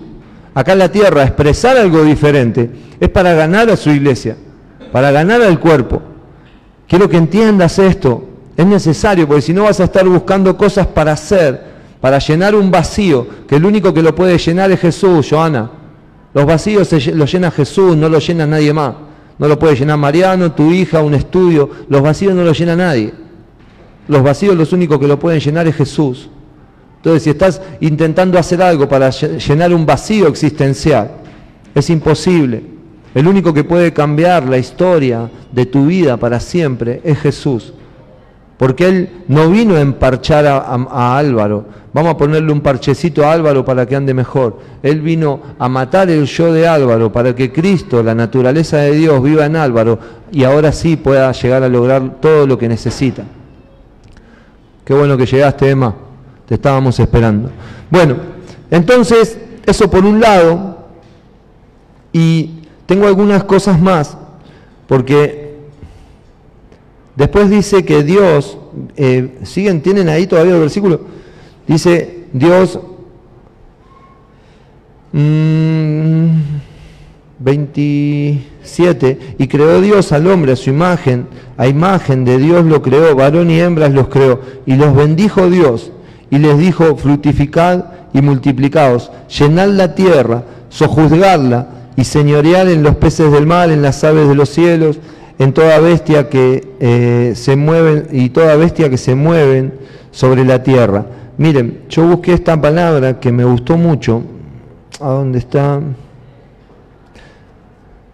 acá 0.52 0.72
en 0.72 0.80
la 0.80 0.92
tierra 0.92 1.22
a 1.22 1.24
expresar 1.24 1.78
algo 1.78 2.04
diferente, 2.04 2.70
es 3.00 3.08
para 3.08 3.32
ganar 3.32 3.70
a 3.70 3.78
su 3.78 3.88
iglesia, 3.88 4.36
para 4.92 5.10
ganar 5.10 5.40
al 5.40 5.58
cuerpo. 5.58 6.02
Quiero 6.86 7.08
que 7.08 7.16
entiendas 7.16 7.78
esto. 7.78 8.28
Es 8.58 8.66
necesario, 8.66 9.26
porque 9.26 9.40
si 9.40 9.54
no 9.54 9.62
vas 9.62 9.80
a 9.80 9.84
estar 9.84 10.06
buscando 10.06 10.54
cosas 10.54 10.86
para 10.86 11.12
hacer, 11.12 11.64
para 11.98 12.18
llenar 12.18 12.54
un 12.54 12.70
vacío, 12.70 13.26
que 13.48 13.56
el 13.56 13.64
único 13.64 13.94
que 13.94 14.02
lo 14.02 14.14
puede 14.14 14.36
llenar 14.36 14.70
es 14.70 14.80
Jesús, 14.80 15.28
Joana. 15.30 15.70
Los 16.34 16.44
vacíos 16.44 16.92
los 17.14 17.32
llena 17.32 17.50
Jesús, 17.50 17.96
no 17.96 18.10
los 18.10 18.26
llena 18.26 18.46
nadie 18.46 18.74
más. 18.74 19.07
No 19.38 19.46
lo 19.48 19.58
puede 19.58 19.76
llenar 19.76 19.98
Mariano, 19.98 20.52
tu 20.52 20.72
hija, 20.72 21.02
un 21.02 21.14
estudio. 21.14 21.70
Los 21.88 22.02
vacíos 22.02 22.34
no 22.34 22.42
los 22.42 22.58
llena 22.58 22.74
nadie. 22.74 23.12
Los 24.08 24.22
vacíos 24.22 24.56
los 24.56 24.72
únicos 24.72 24.98
que 24.98 25.06
lo 25.06 25.18
pueden 25.18 25.40
llenar 25.40 25.66
es 25.68 25.76
Jesús. 25.76 26.28
Entonces, 26.96 27.22
si 27.22 27.30
estás 27.30 27.62
intentando 27.80 28.38
hacer 28.38 28.60
algo 28.60 28.88
para 28.88 29.10
llenar 29.10 29.72
un 29.72 29.86
vacío 29.86 30.26
existencial, 30.26 31.12
es 31.74 31.90
imposible. 31.90 32.62
El 33.14 33.28
único 33.28 33.54
que 33.54 33.64
puede 33.64 33.92
cambiar 33.92 34.48
la 34.48 34.58
historia 34.58 35.30
de 35.52 35.66
tu 35.66 35.86
vida 35.86 36.16
para 36.16 36.40
siempre 36.40 37.00
es 37.04 37.18
Jesús. 37.18 37.72
Porque 38.58 38.88
Él 38.88 39.08
no 39.28 39.48
vino 39.48 39.76
a 39.76 39.80
emparchar 39.80 40.44
a, 40.46 41.16
Álvaro, 41.16 41.64
vamos 41.92 42.12
a 42.12 42.16
ponerle 42.16 42.52
un 42.52 42.60
parchecito 42.60 43.24
a 43.24 43.32
Álvaro 43.32 43.64
para 43.64 43.86
que 43.86 43.94
ande 43.94 44.12
mejor. 44.12 44.58
Él 44.82 45.00
vino 45.00 45.40
a 45.58 45.68
matar 45.68 46.10
el 46.10 46.26
yo 46.26 46.52
de 46.52 46.66
Álvaro 46.66 47.12
para 47.12 47.34
que 47.36 47.52
Cristo, 47.52 48.02
la 48.02 48.16
naturaleza 48.16 48.78
de 48.78 48.92
Dios, 48.92 49.22
viva 49.22 49.46
en 49.46 49.54
Álvaro 49.54 49.98
y 50.32 50.42
ahora 50.42 50.72
sí 50.72 50.96
pueda 50.96 51.30
llegar 51.30 51.62
a 51.62 51.68
lograr 51.68 52.20
todo 52.20 52.48
lo 52.48 52.58
que 52.58 52.68
necesita. 52.68 53.22
Qué 54.84 54.92
bueno 54.92 55.16
que 55.16 55.26
llegaste, 55.26 55.70
Emma, 55.70 55.94
te 56.46 56.54
estábamos 56.54 56.98
esperando. 56.98 57.50
Bueno, 57.90 58.16
entonces, 58.70 59.38
eso 59.64 59.88
por 59.88 60.04
un 60.04 60.18
lado, 60.18 60.78
y 62.12 62.64
tengo 62.86 63.06
algunas 63.06 63.44
cosas 63.44 63.80
más, 63.80 64.16
porque 64.88 65.37
Después 67.18 67.50
dice 67.50 67.84
que 67.84 68.04
Dios, 68.04 68.56
eh, 68.96 69.38
siguen, 69.42 69.82
tienen 69.82 70.08
ahí 70.08 70.28
todavía 70.28 70.54
el 70.54 70.60
versículo, 70.60 71.00
dice 71.66 72.26
Dios, 72.32 72.78
27, 77.40 79.14
mm, 79.14 79.42
y 79.42 79.48
creó 79.48 79.80
Dios 79.80 80.12
al 80.12 80.28
hombre 80.28 80.52
a 80.52 80.56
su 80.56 80.70
imagen, 80.70 81.26
a 81.56 81.66
imagen 81.66 82.24
de 82.24 82.38
Dios 82.38 82.64
lo 82.64 82.82
creó, 82.82 83.16
varón 83.16 83.50
y 83.50 83.58
hembras 83.58 83.92
los 83.92 84.06
creó, 84.06 84.40
y 84.64 84.76
los 84.76 84.94
bendijo 84.94 85.50
Dios, 85.50 85.90
y 86.30 86.38
les 86.38 86.56
dijo, 86.56 86.94
fructificad 86.94 87.86
y 88.12 88.22
multiplicaos, 88.22 89.10
llenad 89.36 89.70
la 89.70 89.96
tierra, 89.96 90.44
sojuzgadla, 90.68 91.66
y 91.96 92.04
señoread 92.04 92.70
en 92.70 92.84
los 92.84 92.94
peces 92.94 93.32
del 93.32 93.44
mar, 93.44 93.72
en 93.72 93.82
las 93.82 94.04
aves 94.04 94.28
de 94.28 94.36
los 94.36 94.50
cielos, 94.50 95.00
en 95.38 95.52
toda 95.52 95.78
bestia 95.78 96.28
que 96.28 96.74
eh, 96.80 97.32
se 97.36 97.56
mueven 97.56 98.08
y 98.10 98.30
toda 98.30 98.56
bestia 98.56 98.90
que 98.90 98.98
se 98.98 99.14
mueven 99.14 99.72
sobre 100.10 100.44
la 100.44 100.62
tierra. 100.62 101.06
Miren, 101.36 101.82
yo 101.88 102.04
busqué 102.06 102.32
esta 102.32 102.60
palabra 102.60 103.20
que 103.20 103.30
me 103.30 103.44
gustó 103.44 103.76
mucho. 103.76 104.22
¿A 105.00 105.10
dónde 105.10 105.38
está? 105.38 105.80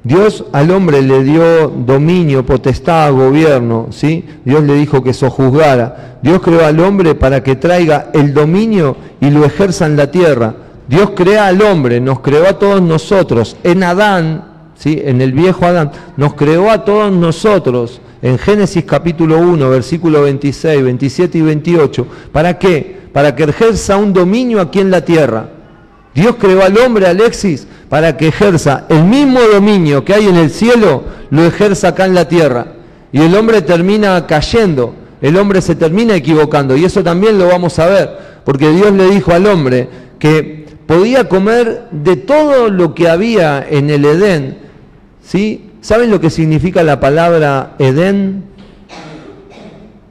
Dios 0.02 0.44
al 0.52 0.70
hombre 0.70 1.00
le 1.00 1.24
dio 1.24 1.68
dominio, 1.68 2.44
potestad, 2.44 3.10
gobierno, 3.12 3.86
¿sí? 3.88 4.26
Dios 4.44 4.62
le 4.62 4.74
dijo 4.74 5.02
que 5.02 5.14
sojuzgara. 5.14 6.18
Dios 6.22 6.42
creó 6.42 6.66
al 6.66 6.78
hombre 6.80 7.14
para 7.14 7.42
que 7.42 7.56
traiga 7.56 8.10
el 8.12 8.34
dominio 8.34 8.98
y 9.20 9.30
lo 9.30 9.46
ejerza 9.46 9.86
en 9.86 9.96
la 9.96 10.10
tierra. 10.10 10.54
Dios 10.86 11.12
crea 11.16 11.46
al 11.46 11.62
hombre, 11.62 12.02
nos 12.02 12.20
creó 12.20 12.46
a 12.46 12.58
todos 12.58 12.82
nosotros. 12.82 13.56
En 13.64 13.82
Adán 13.82 14.53
en 14.84 15.20
el 15.20 15.32
viejo 15.32 15.64
Adán, 15.64 15.92
nos 16.16 16.34
creó 16.34 16.70
a 16.70 16.84
todos 16.84 17.12
nosotros 17.12 18.00
en 18.22 18.38
Génesis 18.38 18.84
capítulo 18.84 19.38
1, 19.38 19.70
versículo 19.70 20.22
26, 20.22 20.82
27 20.82 21.38
y 21.38 21.42
28. 21.42 22.06
¿Para 22.32 22.58
qué? 22.58 22.98
Para 23.12 23.34
que 23.34 23.44
ejerza 23.44 23.96
un 23.96 24.12
dominio 24.12 24.60
aquí 24.60 24.80
en 24.80 24.90
la 24.90 25.04
tierra. 25.04 25.50
Dios 26.14 26.36
creó 26.38 26.62
al 26.62 26.78
hombre, 26.78 27.06
Alexis, 27.06 27.66
para 27.88 28.16
que 28.16 28.28
ejerza 28.28 28.86
el 28.88 29.04
mismo 29.04 29.40
dominio 29.40 30.04
que 30.04 30.14
hay 30.14 30.26
en 30.26 30.36
el 30.36 30.50
cielo, 30.50 31.04
lo 31.30 31.44
ejerza 31.44 31.88
acá 31.88 32.06
en 32.06 32.14
la 32.14 32.28
tierra. 32.28 32.66
Y 33.12 33.20
el 33.20 33.34
hombre 33.34 33.62
termina 33.62 34.26
cayendo, 34.26 34.94
el 35.20 35.36
hombre 35.36 35.60
se 35.60 35.74
termina 35.74 36.14
equivocando. 36.14 36.76
Y 36.76 36.84
eso 36.84 37.02
también 37.02 37.38
lo 37.38 37.48
vamos 37.48 37.78
a 37.78 37.86
ver, 37.86 38.10
porque 38.44 38.70
Dios 38.70 38.92
le 38.92 39.10
dijo 39.10 39.32
al 39.32 39.46
hombre 39.46 39.88
que 40.18 40.66
podía 40.86 41.28
comer 41.28 41.88
de 41.90 42.16
todo 42.16 42.68
lo 42.70 42.94
que 42.94 43.08
había 43.08 43.66
en 43.68 43.90
el 43.90 44.04
Edén, 44.04 44.63
¿Sí? 45.24 45.70
¿Saben 45.80 46.10
lo 46.10 46.20
que 46.20 46.30
significa 46.30 46.82
la 46.82 47.00
palabra 47.00 47.74
Edén? 47.78 48.44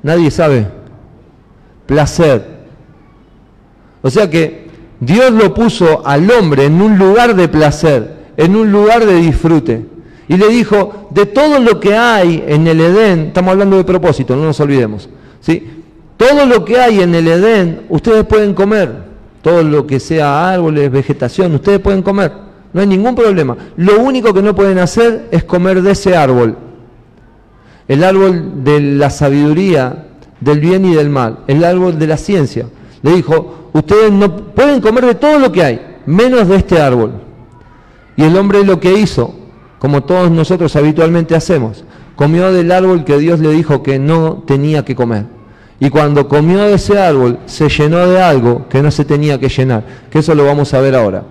Nadie 0.01 0.31
sabe. 0.31 0.67
Placer. 1.85 2.45
O 4.01 4.09
sea 4.09 4.29
que 4.29 4.67
Dios 4.99 5.31
lo 5.31 5.53
puso 5.53 6.05
al 6.05 6.29
hombre 6.31 6.65
en 6.65 6.81
un 6.81 6.97
lugar 6.97 7.35
de 7.35 7.47
placer, 7.47 8.15
en 8.37 8.55
un 8.55 8.71
lugar 8.71 9.05
de 9.05 9.15
disfrute. 9.15 9.85
Y 10.27 10.37
le 10.37 10.49
dijo, 10.49 11.07
de 11.11 11.25
todo 11.25 11.59
lo 11.59 11.79
que 11.79 11.95
hay 11.95 12.43
en 12.47 12.67
el 12.67 12.79
Edén, 12.81 13.19
estamos 13.27 13.51
hablando 13.51 13.77
de 13.77 13.83
propósito, 13.83 14.35
no 14.35 14.45
nos 14.45 14.59
olvidemos. 14.59 15.09
¿sí? 15.41 15.83
Todo 16.17 16.45
lo 16.45 16.65
que 16.65 16.79
hay 16.79 17.01
en 17.01 17.13
el 17.13 17.27
Edén, 17.27 17.85
ustedes 17.89 18.25
pueden 18.25 18.53
comer. 18.53 19.13
Todo 19.41 19.61
lo 19.61 19.85
que 19.85 19.99
sea 19.99 20.53
árboles, 20.53 20.89
vegetación, 20.89 21.53
ustedes 21.55 21.79
pueden 21.79 22.01
comer 22.01 22.43
no 22.73 22.81
hay 22.81 22.87
ningún 22.87 23.15
problema. 23.15 23.55
Lo 23.77 23.99
único 23.99 24.33
que 24.33 24.41
no 24.41 24.55
pueden 24.55 24.79
hacer 24.79 25.27
es 25.31 25.43
comer 25.43 25.81
de 25.81 25.91
ese 25.91 26.15
árbol. 26.15 26.57
el 27.87 28.03
árbol 28.03 28.63
de 28.63 28.79
la 28.79 29.09
sabiduría, 29.09 30.07
del 30.39 30.59
bien 30.61 30.85
y 30.85 30.95
del 30.95 31.09
mal, 31.09 31.39
el 31.47 31.63
árbol 31.63 31.99
de 31.99 32.07
la 32.07 32.17
ciencia. 32.17 32.67
Le 33.01 33.11
dijo, 33.13 33.69
ustedes 33.73 34.11
no 34.11 34.35
pueden 34.53 34.79
comer 34.79 35.05
de 35.05 35.15
todo 35.15 35.37
lo 35.37 35.51
que 35.51 35.63
hay, 35.63 35.97
menos 36.05 36.47
de 36.47 36.55
este 36.55 36.81
árbol. 36.81 37.11
Y 38.15 38.23
el 38.23 38.37
hombre 38.37 38.63
lo 38.63 38.79
que 38.79 38.93
hizo, 38.93 39.35
como 39.79 40.03
todos 40.03 40.31
nosotros 40.31 40.75
habitualmente 40.77 41.35
hacemos, 41.35 41.83
comió 42.15 42.53
del 42.53 42.71
árbol 42.71 43.03
que 43.03 43.17
Dios 43.17 43.39
le 43.41 43.49
dijo 43.49 43.83
que 43.83 43.99
no 43.99 44.43
tenía 44.47 44.85
que 44.85 44.95
comer. 44.95 45.25
Y 45.79 45.89
cuando 45.89 46.29
comió 46.29 46.59
de 46.59 46.75
ese 46.75 46.97
árbol, 46.97 47.39
se 47.45 47.67
llenó 47.67 48.07
de 48.07 48.21
algo 48.21 48.67
que 48.69 48.81
no 48.81 48.91
se 48.91 49.03
tenía 49.03 49.39
que 49.39 49.49
llenar, 49.49 49.83
que 50.09 50.19
eso 50.19 50.33
lo 50.33 50.45
vamos 50.45 50.73
a 50.73 50.79
ver 50.79 50.95
ahora. 50.95 51.23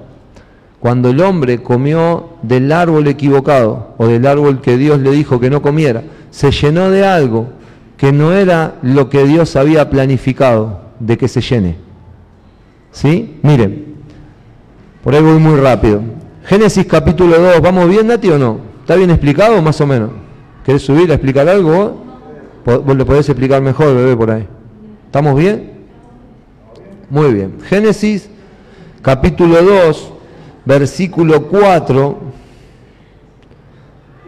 Cuando 0.83 1.11
el 1.11 1.21
hombre 1.21 1.62
comió 1.62 2.31
del 2.42 2.73
árbol 2.73 3.07
equivocado 3.07 3.95
o 3.99 4.09
del 4.09 4.27
árbol 4.27 4.61
que 4.61 4.77
Dios 4.77 4.99
le 4.99 5.12
dijo 5.12 5.38
que 5.38 5.49
no 5.49 5.62
comiera, 5.62 6.03
se 6.33 6.51
llenó 6.51 6.90
de 6.90 7.07
algo 7.07 7.51
que 7.97 8.11
no 8.11 8.33
era 8.33 8.75
lo 8.83 9.09
que 9.09 9.25
Dios 9.25 9.55
había 9.55 9.88
planificado 9.88 10.81
de 10.99 11.16
que 11.16 11.29
se 11.29 11.40
llene. 11.40 11.77
¿Sí? 12.90 13.38
Miren, 13.42 13.95
por 15.05 15.14
ahí 15.14 15.23
voy 15.23 15.38
muy 15.38 15.55
rápido. 15.61 16.03
Génesis 16.47 16.85
capítulo 16.85 17.38
2, 17.38 17.61
¿vamos 17.61 17.88
bien, 17.88 18.09
Nati, 18.09 18.31
o 18.31 18.38
no? 18.40 18.59
¿Está 18.81 18.97
bien 18.97 19.11
explicado 19.11 19.62
más 19.62 19.81
o 19.81 19.87
menos? 19.87 20.11
¿Querés 20.64 20.83
subir 20.83 21.12
a 21.12 21.14
explicar 21.14 21.49
algo 21.49 22.03
vos? 22.64 22.83
Vos 22.85 22.97
lo 22.97 23.07
podés 23.07 23.29
explicar 23.29 23.62
mejor, 23.62 23.95
bebé, 23.95 24.16
por 24.16 24.33
ahí. 24.33 24.49
¿Estamos 25.07 25.38
bien? 25.38 25.75
Muy 27.09 27.33
bien. 27.33 27.59
Génesis 27.68 28.29
capítulo 29.01 29.62
2, 29.62 30.12
versículo 30.64 31.48
4, 31.48 32.18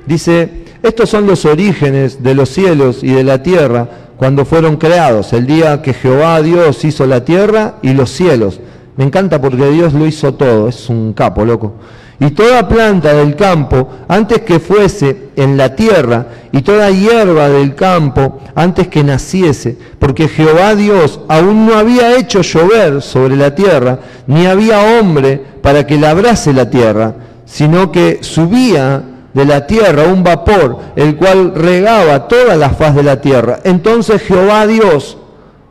dice, 0.06 0.64
estos 0.82 1.08
son 1.10 1.26
los 1.26 1.44
orígenes 1.44 2.22
de 2.22 2.34
los 2.34 2.48
cielos 2.48 3.02
y 3.02 3.10
de 3.12 3.24
la 3.24 3.42
tierra 3.42 3.88
cuando 4.16 4.44
fueron 4.44 4.76
creados, 4.76 5.32
el 5.32 5.46
día 5.46 5.82
que 5.82 5.92
Jehová 5.92 6.40
Dios 6.40 6.84
hizo 6.84 7.06
la 7.06 7.24
tierra 7.24 7.76
y 7.82 7.92
los 7.94 8.10
cielos. 8.10 8.60
Me 8.96 9.04
encanta 9.04 9.40
porque 9.40 9.68
Dios 9.70 9.92
lo 9.92 10.06
hizo 10.06 10.34
todo, 10.34 10.68
es 10.68 10.88
un 10.88 11.12
capo, 11.12 11.44
loco. 11.44 11.74
Y 12.20 12.30
toda 12.30 12.68
planta 12.68 13.12
del 13.12 13.34
campo, 13.34 13.88
antes 14.08 14.42
que 14.42 14.60
fuese 14.60 15.30
en 15.36 15.56
la 15.56 15.74
tierra, 15.74 16.26
y 16.52 16.62
toda 16.62 16.90
hierba 16.90 17.48
del 17.48 17.74
campo, 17.74 18.40
antes 18.54 18.88
que 18.88 19.02
naciese, 19.02 19.76
porque 19.98 20.28
Jehová 20.28 20.74
Dios 20.76 21.20
aún 21.28 21.66
no 21.66 21.76
había 21.76 22.16
hecho 22.16 22.42
llover 22.42 23.02
sobre 23.02 23.36
la 23.36 23.54
tierra, 23.54 23.98
ni 24.26 24.46
había 24.46 24.98
hombre 25.00 25.42
para 25.60 25.86
que 25.86 25.98
labrase 25.98 26.52
la 26.52 26.70
tierra, 26.70 27.14
sino 27.44 27.90
que 27.90 28.18
subía 28.22 29.02
de 29.32 29.44
la 29.44 29.66
tierra 29.66 30.04
un 30.04 30.22
vapor, 30.22 30.78
el 30.94 31.16
cual 31.16 31.52
regaba 31.54 32.28
toda 32.28 32.56
la 32.56 32.70
faz 32.70 32.94
de 32.94 33.02
la 33.02 33.20
tierra. 33.20 33.58
Entonces 33.64 34.22
Jehová 34.22 34.66
Dios 34.66 35.18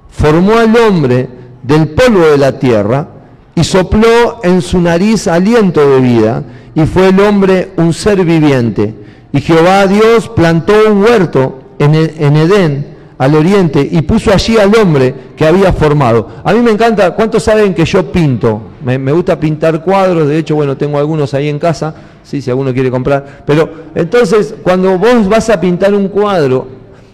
formó 0.09 0.57
al 0.57 0.75
hombre 0.75 1.29
del 1.63 1.87
polvo 1.89 2.25
de 2.27 2.37
la 2.37 2.59
tierra, 2.59 3.07
y 3.55 3.63
sopló 3.63 4.39
en 4.43 4.61
su 4.61 4.79
nariz 4.81 5.27
aliento 5.27 5.87
de 5.87 5.99
vida, 5.99 6.43
y 6.75 6.85
fue 6.85 7.09
el 7.09 7.19
hombre 7.19 7.71
un 7.77 7.93
ser 7.93 8.23
viviente. 8.25 8.95
Y 9.31 9.41
Jehová 9.41 9.85
Dios 9.87 10.29
plantó 10.29 10.73
un 10.89 11.03
huerto 11.03 11.59
en, 11.79 11.95
e, 11.95 12.13
Edén, 12.17 12.93
al 13.17 13.35
oriente, 13.35 13.87
y 13.89 14.01
puso 14.01 14.33
allí 14.33 14.57
al 14.57 14.75
hombre 14.75 15.13
que 15.35 15.45
había 15.45 15.71
formado. 15.71 16.29
A 16.43 16.53
mí 16.53 16.61
me 16.61 16.71
encanta, 16.71 17.11
¿cuántos 17.11 17.43
saben 17.43 17.73
que 17.73 17.85
yo 17.85 18.11
pinto? 18.11 18.61
Me, 18.83 18.97
gusta 19.11 19.39
pintar 19.39 19.83
cuadros, 19.83 20.27
de 20.27 20.39
hecho, 20.39 20.55
bueno, 20.55 20.75
tengo 20.75 20.97
algunos 20.97 21.33
ahí 21.33 21.47
en 21.47 21.59
casa, 21.59 21.93
sí, 22.23 22.41
si 22.41 22.49
alguno 22.49 22.73
quiere 22.73 22.89
comprar. 22.89 23.43
Pero 23.45 23.69
entonces, 23.95 24.55
cuando 24.63 24.97
vos 24.97 25.29
vas 25.29 25.49
a 25.49 25.61
pintar 25.61 25.93
un 25.93 26.09
cuadro, 26.09 26.67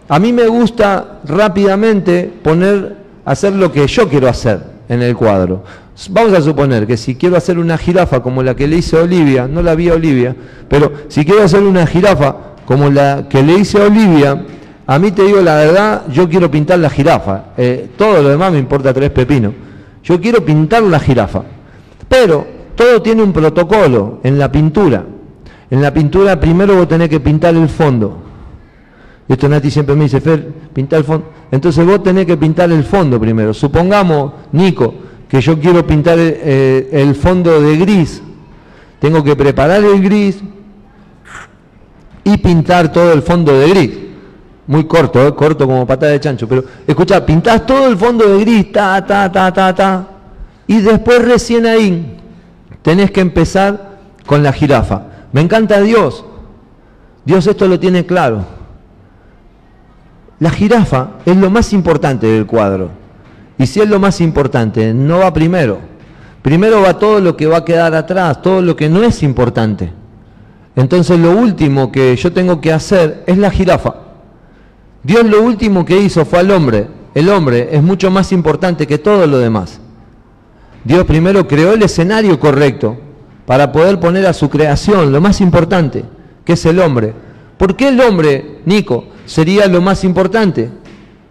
a 0.07 0.17
mí 0.19 0.33
me 0.33 0.47
gusta 0.47 1.19
rápidamente 1.25 2.31
poner, 2.41 2.95
hacer 3.25 3.53
lo 3.53 3.71
que 3.71 3.85
yo 3.85 4.09
quiero 4.09 4.27
hacer 4.27 4.61
en 4.87 5.03
el 5.03 5.15
cuadro. 5.15 5.63
Vamos 6.07 6.33
a 6.33 6.41
suponer 6.41 6.87
que 6.87 6.95
si 6.95 7.15
quiero 7.15 7.35
hacer 7.35 7.59
una 7.59 7.77
jirafa 7.77 8.21
como 8.21 8.41
la 8.41 8.55
que 8.55 8.67
le 8.67 8.77
hice 8.77 8.97
a 8.97 9.01
Olivia, 9.01 9.47
no 9.47 9.61
la 9.61 9.75
vi 9.75 9.89
a 9.89 9.95
Olivia, 9.95 10.33
pero 10.69 10.93
si 11.09 11.25
quiero 11.25 11.43
hacer 11.43 11.61
una 11.61 11.85
jirafa 11.85 12.35
como 12.65 12.89
la 12.89 13.27
que 13.27 13.43
le 13.43 13.55
hice 13.55 13.81
a 13.81 13.87
Olivia, 13.87 14.45
a 14.87 14.97
mí 14.97 15.11
te 15.11 15.23
digo 15.23 15.41
la 15.41 15.55
verdad, 15.55 16.03
yo 16.09 16.29
quiero 16.29 16.49
pintar 16.49 16.79
la 16.79 16.89
jirafa. 16.89 17.47
Eh, 17.57 17.89
todo 17.97 18.21
lo 18.23 18.29
demás 18.29 18.51
me 18.51 18.59
importa 18.59 18.93
tres 18.93 19.09
pepinos. 19.09 19.53
Yo 20.03 20.21
quiero 20.21 20.43
pintar 20.45 20.83
la 20.83 20.99
jirafa. 20.99 21.43
Pero 22.07 22.47
todo 22.75 23.01
tiene 23.01 23.21
un 23.21 23.33
protocolo 23.33 24.19
en 24.23 24.39
la 24.39 24.51
pintura. 24.51 25.03
En 25.69 25.81
la 25.81 25.93
pintura 25.93 26.39
primero 26.39 26.75
vos 26.75 26.87
tenés 26.87 27.09
que 27.09 27.19
pintar 27.19 27.53
el 27.55 27.67
fondo. 27.67 28.17
Esto 29.27 29.47
Nati 29.47 29.69
siempre 29.69 29.95
me 29.95 30.05
dice, 30.05 30.21
Fer, 30.21 30.47
pintar 30.73 30.99
el 30.99 31.05
fondo. 31.05 31.25
Entonces 31.51 31.85
vos 31.85 32.01
tenés 32.01 32.25
que 32.25 32.37
pintar 32.37 32.71
el 32.71 32.83
fondo 32.83 33.19
primero. 33.19 33.53
Supongamos, 33.53 34.31
Nico, 34.53 34.93
que 35.29 35.39
yo 35.39 35.59
quiero 35.59 35.85
pintar 35.85 36.17
eh, 36.19 36.89
el 36.91 37.13
fondo 37.13 37.61
de 37.61 37.77
gris, 37.77 38.21
tengo 38.99 39.23
que 39.23 39.35
preparar 39.35 39.83
el 39.83 40.01
gris 40.01 40.39
y 42.23 42.35
pintar 42.37 42.91
todo 42.91 43.13
el 43.13 43.21
fondo 43.21 43.57
de 43.57 43.69
gris. 43.69 43.97
Muy 44.65 44.85
corto, 44.85 45.25
¿eh? 45.25 45.33
corto 45.33 45.65
como 45.65 45.85
patada 45.85 46.11
de 46.11 46.19
chancho, 46.19 46.47
pero 46.47 46.63
escucha, 46.85 47.23
pintás 47.25 47.65
todo 47.65 47.87
el 47.87 47.95
fondo 47.97 48.27
de 48.27 48.43
gris, 48.43 48.71
ta, 48.71 49.05
ta, 49.05 49.31
ta, 49.31 49.53
ta, 49.53 49.73
ta, 49.73 50.07
y 50.67 50.81
después 50.81 51.23
recién 51.23 51.65
ahí 51.65 52.17
tenés 52.81 53.11
que 53.11 53.21
empezar 53.21 53.99
con 54.25 54.41
la 54.43 54.51
jirafa. 54.51 55.03
Me 55.31 55.41
encanta 55.41 55.79
Dios. 55.81 56.25
Dios 57.23 57.45
esto 57.45 57.67
lo 57.67 57.79
tiene 57.79 58.05
claro. 58.05 58.45
La 60.39 60.49
jirafa 60.49 61.11
es 61.25 61.37
lo 61.37 61.49
más 61.49 61.73
importante 61.73 62.25
del 62.25 62.45
cuadro. 62.45 62.89
Y 63.59 63.67
si 63.67 63.81
es 63.81 63.89
lo 63.89 63.99
más 63.99 64.21
importante, 64.21 64.93
no 64.93 65.19
va 65.19 65.33
primero. 65.33 65.79
Primero 66.41 66.81
va 66.81 66.97
todo 66.97 67.19
lo 67.19 67.35
que 67.35 67.45
va 67.45 67.57
a 67.57 67.65
quedar 67.65 67.93
atrás, 67.93 68.41
todo 68.41 68.61
lo 68.61 68.75
que 68.75 68.89
no 68.89 69.03
es 69.03 69.21
importante. 69.21 69.91
Entonces 70.77 71.19
lo 71.19 71.31
último 71.31 71.91
que 71.91 72.15
yo 72.15 72.31
tengo 72.31 72.61
que 72.61 72.71
hacer 72.71 73.23
es 73.27 73.37
la 73.37 73.51
jirafa. 73.51 73.95
Dios 75.03 75.25
lo 75.25 75.43
último 75.43 75.83
que 75.83 75.99
hizo 75.99 76.23
fue 76.23 76.39
al 76.39 76.51
hombre. 76.51 76.87
El 77.13 77.27
hombre 77.27 77.67
es 77.71 77.83
mucho 77.83 78.09
más 78.09 78.31
importante 78.31 78.87
que 78.87 78.97
todo 78.97 79.27
lo 79.27 79.37
demás. 79.37 79.81
Dios 80.85 81.03
primero 81.03 81.45
creó 81.45 81.73
el 81.73 81.83
escenario 81.83 82.39
correcto 82.39 82.97
para 83.45 83.73
poder 83.73 83.99
poner 83.99 84.25
a 84.25 84.33
su 84.33 84.49
creación 84.49 85.11
lo 85.11 85.19
más 85.19 85.41
importante, 85.41 86.05
que 86.45 86.53
es 86.53 86.65
el 86.65 86.79
hombre. 86.79 87.13
¿Por 87.57 87.75
qué 87.75 87.89
el 87.89 87.99
hombre, 87.99 88.59
Nico, 88.63 89.05
sería 89.25 89.67
lo 89.67 89.81
más 89.81 90.05
importante? 90.05 90.69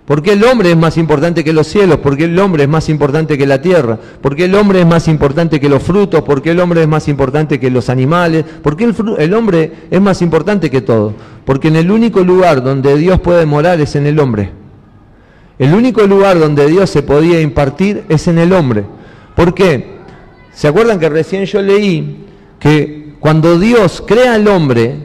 ¿Por 0.08 0.22
qué 0.22 0.32
el 0.32 0.44
hombre 0.44 0.70
es 0.70 0.76
más 0.78 0.96
importante 0.96 1.44
que 1.44 1.52
los 1.52 1.66
cielos? 1.66 1.98
¿Por 1.98 2.16
qué 2.16 2.24
el 2.24 2.38
hombre 2.38 2.62
es 2.62 2.68
más 2.70 2.88
importante 2.88 3.36
que 3.36 3.46
la 3.46 3.60
tierra? 3.60 3.98
¿Por 4.22 4.34
qué 4.34 4.46
el 4.46 4.54
hombre 4.54 4.80
es 4.80 4.86
más 4.86 5.06
importante 5.06 5.60
que 5.60 5.68
los 5.68 5.82
frutos? 5.82 6.22
¿Por 6.22 6.40
qué 6.40 6.52
el 6.52 6.60
hombre 6.60 6.80
es 6.80 6.88
más 6.88 7.08
importante 7.08 7.60
que 7.60 7.70
los 7.70 7.90
animales? 7.90 8.42
¿Por 8.62 8.74
qué 8.74 8.90
el, 9.18 9.34
hombre 9.34 9.70
es 9.90 10.00
más 10.00 10.22
importante 10.22 10.70
que 10.70 10.80
todo? 10.80 11.12
Porque 11.44 11.68
en 11.68 11.76
el 11.76 11.90
único 11.90 12.20
lugar 12.20 12.62
donde 12.62 12.96
Dios 12.96 13.20
puede 13.20 13.44
morar 13.44 13.82
es 13.82 13.96
en 13.96 14.06
el 14.06 14.18
hombre. 14.18 14.50
El 15.58 15.74
único 15.74 16.06
lugar 16.06 16.38
donde 16.38 16.66
Dios 16.68 16.88
se 16.88 17.02
podía 17.02 17.42
impartir 17.42 18.06
es 18.08 18.28
en 18.28 18.38
el 18.38 18.54
hombre. 18.54 18.86
¿Por 19.36 19.52
qué? 19.52 19.98
¿Se 20.54 20.68
acuerdan 20.68 20.98
que 20.98 21.10
recién 21.10 21.44
yo 21.44 21.60
leí 21.60 22.24
que 22.58 23.12
cuando 23.20 23.58
Dios 23.58 24.02
crea 24.06 24.32
al 24.32 24.48
hombre, 24.48 25.00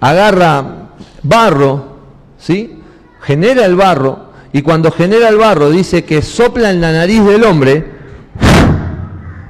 agarra 0.00 0.88
barro, 1.22 1.98
¿sí? 2.38 2.78
Genera 3.20 3.66
el 3.66 3.76
barro 3.76 4.27
y 4.52 4.62
cuando 4.62 4.90
genera 4.90 5.28
el 5.28 5.36
barro 5.36 5.70
dice 5.70 6.04
que 6.04 6.22
sopla 6.22 6.70
en 6.70 6.80
la 6.80 6.92
nariz 6.92 7.24
del 7.24 7.44
hombre, 7.44 7.84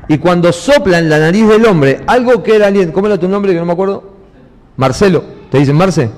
y 0.08 0.18
cuando 0.18 0.52
sopla 0.52 0.98
en 0.98 1.08
la 1.08 1.18
nariz 1.18 1.46
del 1.46 1.66
hombre, 1.66 2.00
algo 2.06 2.42
que 2.42 2.56
era 2.56 2.66
aliento, 2.68 2.92
¿cómo 2.92 3.06
era 3.06 3.18
tu 3.18 3.28
nombre 3.28 3.52
que 3.52 3.58
no 3.58 3.66
me 3.66 3.72
acuerdo? 3.72 4.04
Marcelo, 4.76 5.22
¿te 5.50 5.58
dicen 5.58 5.76
Marce? 5.76 6.10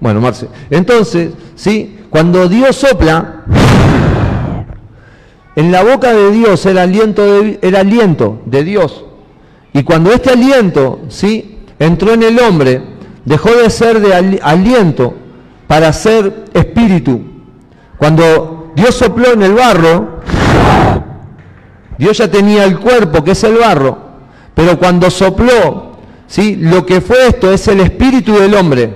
Bueno, 0.00 0.20
Marce. 0.20 0.48
Entonces, 0.70 1.30
¿sí? 1.54 1.98
Cuando 2.10 2.48
Dios 2.48 2.76
sopla, 2.76 3.44
en 5.58 5.72
la 5.72 5.82
boca 5.82 6.14
de 6.14 6.30
Dios 6.30 6.64
el 6.66 6.78
aliento 6.78 7.42
de, 7.42 7.76
aliento 7.76 8.40
de 8.46 8.62
Dios. 8.62 9.04
Y 9.72 9.82
cuando 9.82 10.12
este 10.12 10.30
aliento, 10.30 11.00
¿sí? 11.08 11.58
Entró 11.80 12.12
en 12.12 12.22
el 12.22 12.38
hombre, 12.38 12.80
dejó 13.24 13.50
de 13.50 13.68
ser 13.68 14.00
de 14.00 14.38
aliento 14.40 15.14
para 15.66 15.92
ser 15.92 16.44
espíritu. 16.54 17.22
Cuando 17.98 18.72
Dios 18.74 18.94
sopló 18.94 19.32
en 19.32 19.42
el 19.42 19.54
barro, 19.54 20.20
Dios 21.98 22.16
ya 22.16 22.30
tenía 22.30 22.64
el 22.64 22.78
cuerpo, 22.78 23.24
que 23.24 23.32
es 23.32 23.44
el 23.44 23.56
barro, 23.56 23.98
pero 24.54 24.78
cuando 24.78 25.10
sopló, 25.10 25.96
¿sí? 26.26 26.56
lo 26.56 26.86
que 26.86 27.00
fue 27.00 27.26
esto 27.26 27.52
es 27.52 27.66
el 27.68 27.80
espíritu 27.80 28.34
del 28.34 28.54
hombre. 28.54 28.94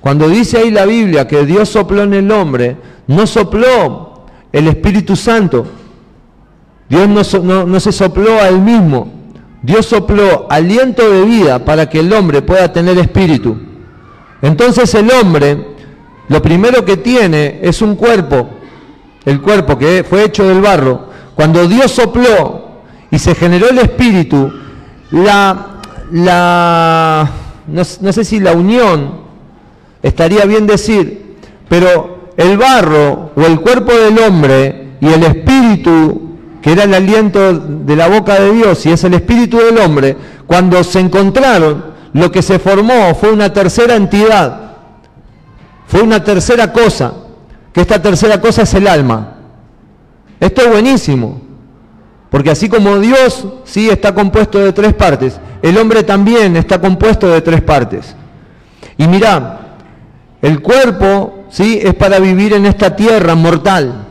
Cuando 0.00 0.28
dice 0.28 0.58
ahí 0.58 0.70
la 0.70 0.86
Biblia 0.86 1.26
que 1.26 1.44
Dios 1.44 1.68
sopló 1.68 2.04
en 2.04 2.14
el 2.14 2.30
hombre, 2.30 2.76
no 3.06 3.26
sopló 3.26 4.24
el 4.52 4.68
Espíritu 4.68 5.14
Santo. 5.14 5.66
Dios 6.88 7.34
no, 7.42 7.66
no 7.66 7.80
se 7.80 7.92
sopló 7.92 8.40
a 8.40 8.48
él 8.48 8.60
mismo. 8.60 9.12
Dios 9.62 9.86
sopló 9.86 10.46
aliento 10.48 11.08
de 11.10 11.24
vida 11.24 11.64
para 11.64 11.88
que 11.88 12.00
el 12.00 12.12
hombre 12.12 12.40
pueda 12.40 12.72
tener 12.72 12.96
espíritu. 12.98 13.58
Entonces 14.40 14.94
el 14.94 15.10
hombre 15.10 15.69
lo 16.30 16.40
primero 16.40 16.84
que 16.84 16.96
tiene 16.96 17.58
es 17.60 17.82
un 17.82 17.96
cuerpo, 17.96 18.48
el 19.24 19.40
cuerpo 19.40 19.76
que 19.76 20.04
fue 20.08 20.24
hecho 20.24 20.46
del 20.46 20.60
barro. 20.60 21.10
Cuando 21.34 21.66
Dios 21.66 21.90
sopló 21.90 22.82
y 23.10 23.18
se 23.18 23.34
generó 23.34 23.68
el 23.68 23.78
espíritu, 23.78 24.48
la, 25.10 25.80
la 26.12 27.30
no, 27.66 27.82
no 28.00 28.12
sé 28.12 28.24
si 28.24 28.38
la 28.38 28.52
unión, 28.52 29.22
estaría 30.04 30.44
bien 30.44 30.68
decir, 30.68 31.36
pero 31.68 32.30
el 32.36 32.56
barro 32.56 33.32
o 33.34 33.42
el 33.42 33.60
cuerpo 33.60 33.92
del 33.92 34.16
hombre 34.20 34.92
y 35.00 35.08
el 35.08 35.24
espíritu 35.24 36.30
que 36.62 36.70
era 36.70 36.84
el 36.84 36.94
aliento 36.94 37.58
de 37.58 37.96
la 37.96 38.06
boca 38.06 38.38
de 38.38 38.52
Dios 38.52 38.86
y 38.86 38.92
es 38.92 39.02
el 39.02 39.14
espíritu 39.14 39.58
del 39.58 39.78
hombre, 39.78 40.16
cuando 40.46 40.84
se 40.84 41.00
encontraron, 41.00 41.86
lo 42.12 42.30
que 42.30 42.42
se 42.42 42.60
formó 42.60 43.16
fue 43.16 43.32
una 43.32 43.52
tercera 43.52 43.96
entidad, 43.96 44.69
fue 45.90 46.02
una 46.02 46.22
tercera 46.22 46.72
cosa, 46.72 47.12
que 47.72 47.80
esta 47.80 48.00
tercera 48.00 48.40
cosa 48.40 48.62
es 48.62 48.72
el 48.74 48.86
alma. 48.86 49.34
Esto 50.38 50.62
es 50.62 50.70
buenísimo, 50.70 51.40
porque 52.30 52.50
así 52.50 52.68
como 52.68 53.00
Dios 53.00 53.44
sí 53.64 53.90
está 53.90 54.14
compuesto 54.14 54.60
de 54.60 54.72
tres 54.72 54.94
partes, 54.94 55.40
el 55.60 55.76
hombre 55.76 56.04
también 56.04 56.56
está 56.56 56.80
compuesto 56.80 57.28
de 57.28 57.40
tres 57.40 57.60
partes. 57.62 58.14
Y 58.98 59.08
mirá, 59.08 59.78
el 60.40 60.62
cuerpo 60.62 61.46
sí 61.50 61.80
es 61.82 61.94
para 61.94 62.20
vivir 62.20 62.52
en 62.52 62.66
esta 62.66 62.94
tierra 62.94 63.34
mortal. 63.34 64.06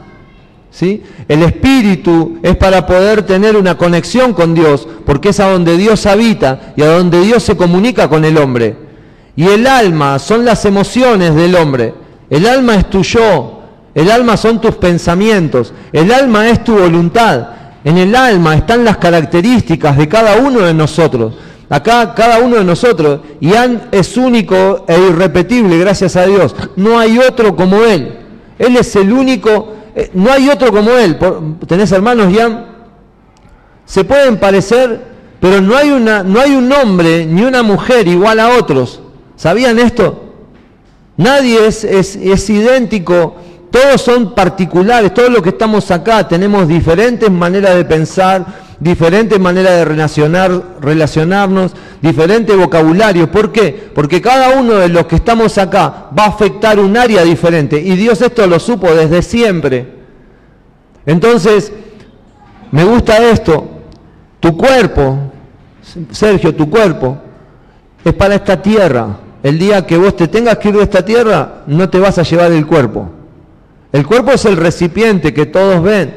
¿Sí? 0.72 1.02
El 1.30 1.44
espíritu 1.44 2.40
es 2.44 2.58
para 2.58 2.86
poder 2.86 3.24
tener 3.24 3.56
una 3.56 3.78
conexión 3.78 4.34
con 4.34 4.54
Dios, 4.54 4.86
porque 5.06 5.30
es 5.30 5.40
a 5.40 5.50
donde 5.50 5.78
Dios 5.78 6.06
habita 6.06 6.74
y 6.76 6.82
a 6.82 6.92
donde 6.92 7.22
Dios 7.22 7.42
se 7.42 7.56
comunica 7.56 8.10
con 8.10 8.26
el 8.26 8.38
hombre. 8.38 8.89
Y 9.36 9.48
el 9.48 9.68
alma 9.68 10.20
son 10.20 10.46
las 10.46 10.66
emociones 10.66 11.36
del 11.36 11.56
hombre. 11.56 11.94
El 12.30 12.46
alma 12.48 12.76
es 12.76 12.90
tu 12.90 13.02
yo, 13.02 13.62
el 13.96 14.12
alma 14.12 14.38
son 14.38 14.62
tus 14.62 14.76
pensamientos, 14.76 15.74
el 15.92 16.12
alma 16.12 16.50
es 16.50 16.64
tu 16.64 16.78
voluntad. 16.78 17.48
En 17.84 17.98
el 17.98 18.16
alma 18.16 18.56
están 18.56 18.84
las 18.84 18.98
características 18.98 19.98
de 19.98 20.08
cada 20.08 20.38
uno 20.38 20.60
de 20.60 20.74
nosotros. 20.74 21.34
Acá 21.70 22.14
cada 22.14 22.40
uno 22.40 22.58
de 22.58 22.64
nosotros, 22.64 23.22
Ian 23.40 23.90
es 23.92 24.18
único 24.18 24.86
e 24.88 25.00
irrepetible, 25.00 25.78
gracias 25.78 26.16
a 26.16 26.26
Dios. 26.26 26.56
No 26.76 27.00
hay 27.00 27.18
otro 27.20 27.56
como 27.56 27.84
Él. 27.84 28.18
Él 28.58 28.76
es 28.76 28.96
el 28.96 29.14
único 29.14 29.80
eh, 30.00 30.12
no 30.14 30.32
hay 30.32 30.50
otro 30.50 30.72
como 30.72 30.92
él. 30.92 31.18
¿Tenés 31.68 31.92
hermanos, 31.92 32.34
Jan? 32.34 32.66
Se 33.86 34.04
pueden 34.06 34.38
parecer, 34.38 35.02
pero 35.42 35.60
no 35.62 35.76
hay, 35.76 35.90
una, 35.90 36.24
no 36.24 36.40
hay 36.40 36.56
un 36.56 36.72
hombre 36.72 37.26
ni 37.26 37.44
una 37.44 37.64
mujer 37.64 38.08
igual 38.08 38.40
a 38.40 38.58
otros. 38.58 39.02
¿Sabían 39.40 39.80
esto? 39.80 40.34
Nadie 41.16 41.66
es, 41.66 41.86
es, 41.86 42.50
idéntico, 42.50 43.38
todos 43.72 44.02
son 44.02 44.36
particulares, 44.36 45.14
todos 45.14 45.30
los 45.30 45.42
que 45.42 45.48
estamos 45.48 45.90
acá 45.92 46.28
tenemos 46.28 46.68
diferentes 46.68 47.32
maneras 47.32 47.78
de 47.78 47.86
pensar, 47.86 48.46
diferentes 48.82 49.40
maneras 49.40 49.78
de 49.78 49.86
relacionar, 49.86 50.52
relacionarnos, 50.82 51.72
diferente 52.02 52.54
vocabulario. 52.54 53.32
¿Por 53.32 53.54
qué? 53.54 53.90
Porque 53.96 54.22
cada 54.22 54.60
uno 54.60 54.74
de 54.74 54.90
los 54.90 55.06
que 55.06 55.16
estamos 55.16 55.58
acá 55.58 56.10
va 56.20 56.26
a 56.26 56.30
afectar 56.30 56.78
un 56.78 56.98
área 56.98 57.24
diferente 57.24 57.80
y 57.80 57.96
Dios 57.96 58.22
esto 58.22 58.46
lo 58.46 58.60
supo 58.60 58.94
desde 58.94 59.22
siempre. 59.22 59.88
Entonces, 61.06 61.72
me 62.72 62.84
gusta 62.84 63.18
esto, 63.30 63.70
tu 64.42 64.58
cuerpo, 64.58 65.18
Sergio, 66.12 66.54
tu 66.54 66.70
cuerpo, 66.70 67.18
es 68.04 68.14
para 68.14 68.36
esta 68.36 68.62
tierra. 68.62 69.29
El 69.44 69.58
día 69.58 69.86
que 69.86 69.98
vos 69.98 70.16
te 70.16 70.28
tengas 70.28 70.58
que 70.58 70.70
ir 70.70 70.78
de 70.78 70.84
esta 70.84 71.04
tierra, 71.04 71.64
no 71.68 71.90
te 71.90 72.00
vas 72.00 72.18
a 72.18 72.24
llevar 72.24 72.52
el 72.52 72.66
cuerpo. 72.66 73.10
El 73.92 74.06
cuerpo 74.06 74.32
es 74.32 74.46
el 74.46 74.58
recipiente 74.58 75.34
que 75.34 75.46
todos 75.46 75.82
ven. 75.82 76.16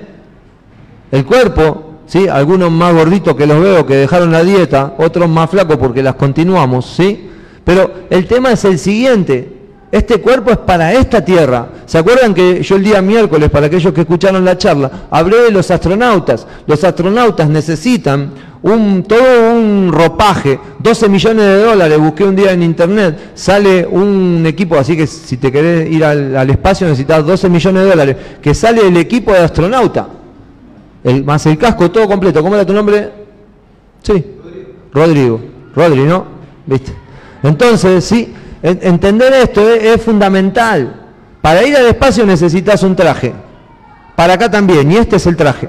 El 1.10 1.24
cuerpo 1.24 1.92
¿sí? 2.12 2.28
Algunos 2.28 2.70
más 2.70 2.92
gorditos 2.92 3.34
que 3.34 3.46
los 3.46 3.58
veo 3.58 3.86
que 3.86 3.96
dejaron 3.96 4.32
la 4.32 4.44
dieta, 4.44 4.94
otros 4.98 5.28
más 5.30 5.48
flacos 5.48 5.78
porque 5.78 6.02
las 6.02 6.14
continuamos, 6.16 6.84
¿sí? 6.84 7.30
Pero 7.64 7.90
el 8.10 8.26
tema 8.26 8.52
es 8.52 8.64
el 8.66 8.78
siguiente, 8.78 9.50
este 9.90 10.20
cuerpo 10.20 10.50
es 10.50 10.58
para 10.58 10.92
esta 10.92 11.24
tierra. 11.24 11.68
¿Se 11.86 11.96
acuerdan 11.98 12.34
que 12.34 12.62
yo 12.62 12.76
el 12.76 12.84
día 12.84 13.00
miércoles, 13.00 13.48
para 13.50 13.66
aquellos 13.66 13.94
que 13.94 14.02
escucharon 14.02 14.44
la 14.44 14.58
charla, 14.58 14.90
hablé 15.10 15.38
de 15.42 15.50
los 15.50 15.70
astronautas? 15.70 16.46
Los 16.66 16.84
astronautas 16.84 17.48
necesitan 17.48 18.32
un, 18.62 19.02
todo 19.02 19.54
un 19.54 19.90
ropaje, 19.92 20.58
12 20.78 21.08
millones 21.08 21.44
de 21.44 21.62
dólares, 21.62 21.98
busqué 21.98 22.24
un 22.24 22.36
día 22.36 22.52
en 22.52 22.62
internet, 22.62 23.32
sale 23.34 23.86
un 23.86 24.44
equipo, 24.46 24.76
así 24.76 24.96
que 24.96 25.06
si 25.06 25.36
te 25.36 25.50
querés 25.50 25.90
ir 25.90 26.04
al, 26.04 26.48
espacio 26.50 26.86
necesitas 26.86 27.26
12 27.26 27.48
millones 27.48 27.82
de 27.82 27.88
dólares, 27.88 28.16
que 28.40 28.54
sale 28.54 28.86
el 28.86 28.96
equipo 28.96 29.32
de 29.32 29.38
astronauta 29.38 30.08
más 31.24 31.46
el 31.46 31.58
casco, 31.58 31.90
todo 31.90 32.06
completo. 32.06 32.42
¿Cómo 32.42 32.54
era 32.54 32.64
tu 32.64 32.72
nombre? 32.72 33.10
Sí. 34.02 34.24
Rodrigo. 34.92 35.40
Rodrigo, 35.74 36.06
¿no? 36.06 36.26
¿Viste? 36.66 36.92
Entonces, 37.42 38.04
sí, 38.04 38.32
entender 38.62 39.32
esto 39.32 39.68
es, 39.68 40.00
fundamental. 40.00 41.00
Para 41.40 41.64
ir 41.64 41.76
al 41.76 41.86
espacio 41.86 42.24
necesitas 42.24 42.82
un 42.82 42.94
traje. 42.94 43.32
Para 44.14 44.34
acá 44.34 44.50
también, 44.50 44.92
y 44.92 44.96
este 44.96 45.16
es 45.16 45.26
el 45.26 45.36
traje. 45.36 45.68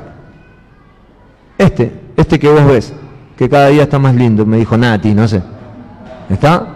Este, 1.57 1.91
este 2.15 2.39
que 2.39 2.49
vos 2.49 2.65
ves, 2.65 2.93
que 3.37 3.49
cada 3.49 3.67
día 3.67 3.83
está 3.83 3.99
más 3.99 4.15
lindo, 4.15 4.45
me 4.45 4.57
dijo 4.57 4.77
Nati, 4.77 5.13
no 5.13 5.27
sé. 5.27 5.41
¿Está? 6.29 6.67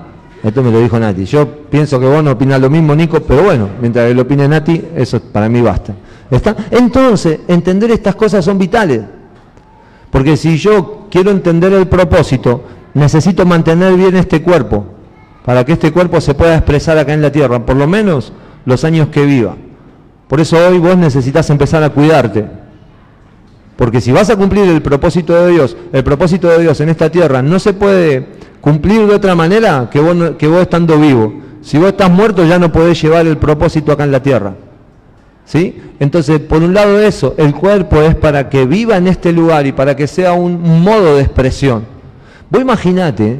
Esto 0.43 0.63
me 0.63 0.71
lo 0.71 0.79
dijo 0.79 0.99
Nati. 0.99 1.25
Yo 1.25 1.47
pienso 1.69 1.99
que 1.99 2.05
vos 2.05 2.23
no 2.23 2.31
opinas 2.31 2.61
lo 2.61 2.69
mismo, 2.69 2.95
Nico, 2.95 3.19
pero 3.21 3.43
bueno, 3.43 3.69
mientras 3.81 4.13
lo 4.13 4.21
opine 4.21 4.47
Nati, 4.47 4.89
eso 4.95 5.19
para 5.19 5.49
mí 5.49 5.61
basta. 5.61 5.93
¿Está? 6.29 6.55
Entonces, 6.71 7.39
entender 7.47 7.91
estas 7.91 8.15
cosas 8.15 8.43
son 8.43 8.57
vitales. 8.57 9.01
Porque 10.09 10.37
si 10.37 10.57
yo 10.57 11.07
quiero 11.09 11.31
entender 11.31 11.73
el 11.73 11.87
propósito, 11.87 12.63
necesito 12.93 13.45
mantener 13.45 13.93
bien 13.95 14.15
este 14.15 14.41
cuerpo, 14.41 14.85
para 15.45 15.65
que 15.65 15.73
este 15.73 15.91
cuerpo 15.91 16.19
se 16.21 16.33
pueda 16.33 16.55
expresar 16.55 16.97
acá 16.97 17.13
en 17.13 17.21
la 17.21 17.31
tierra, 17.31 17.65
por 17.65 17.75
lo 17.75 17.87
menos 17.87 18.33
los 18.65 18.83
años 18.83 19.09
que 19.09 19.25
viva. 19.25 19.55
Por 20.27 20.41
eso 20.41 20.57
hoy 20.57 20.77
vos 20.77 20.97
necesitas 20.97 21.49
empezar 21.49 21.83
a 21.83 21.89
cuidarte. 21.89 22.45
Porque 23.77 24.01
si 24.01 24.11
vas 24.11 24.29
a 24.29 24.35
cumplir 24.35 24.67
el 24.67 24.81
propósito 24.81 25.33
de 25.45 25.51
Dios, 25.51 25.77
el 25.93 26.03
propósito 26.03 26.49
de 26.49 26.59
Dios 26.59 26.81
en 26.81 26.89
esta 26.89 27.09
tierra 27.11 27.41
no 27.43 27.59
se 27.59 27.73
puede 27.73 28.25
cumplir 28.59 29.05
de 29.05 29.13
otra 29.13 29.35
manera 29.35 29.89
que 29.91 29.99
vos, 29.99 30.61
estando 30.61 30.99
vivo. 30.99 31.33
Si 31.61 31.77
vos 31.77 31.89
estás 31.89 32.09
muerto 32.09 32.43
ya 32.43 32.57
no 32.57 32.71
podés 32.71 33.01
llevar 33.01 33.27
el 33.27 33.37
propósito 33.37 33.91
acá 33.91 34.03
en 34.03 34.11
la 34.11 34.21
tierra. 34.21 34.55
¿Sí? 35.45 35.79
Entonces, 35.99 36.39
por 36.41 36.61
un 36.61 36.73
lado 36.73 36.99
eso, 36.99 37.35
el 37.37 37.53
cuerpo 37.55 38.01
es 38.01 38.15
para 38.15 38.49
que 38.49 38.65
viva 38.65 38.97
en 38.97 39.07
este 39.07 39.31
lugar 39.31 39.65
y 39.65 39.71
para 39.71 39.95
que 39.95 40.07
sea 40.07 40.33
un 40.33 40.81
modo 40.81 41.15
de 41.15 41.21
expresión. 41.21 41.85
Vos 42.49 42.61
imaginate, 42.61 43.39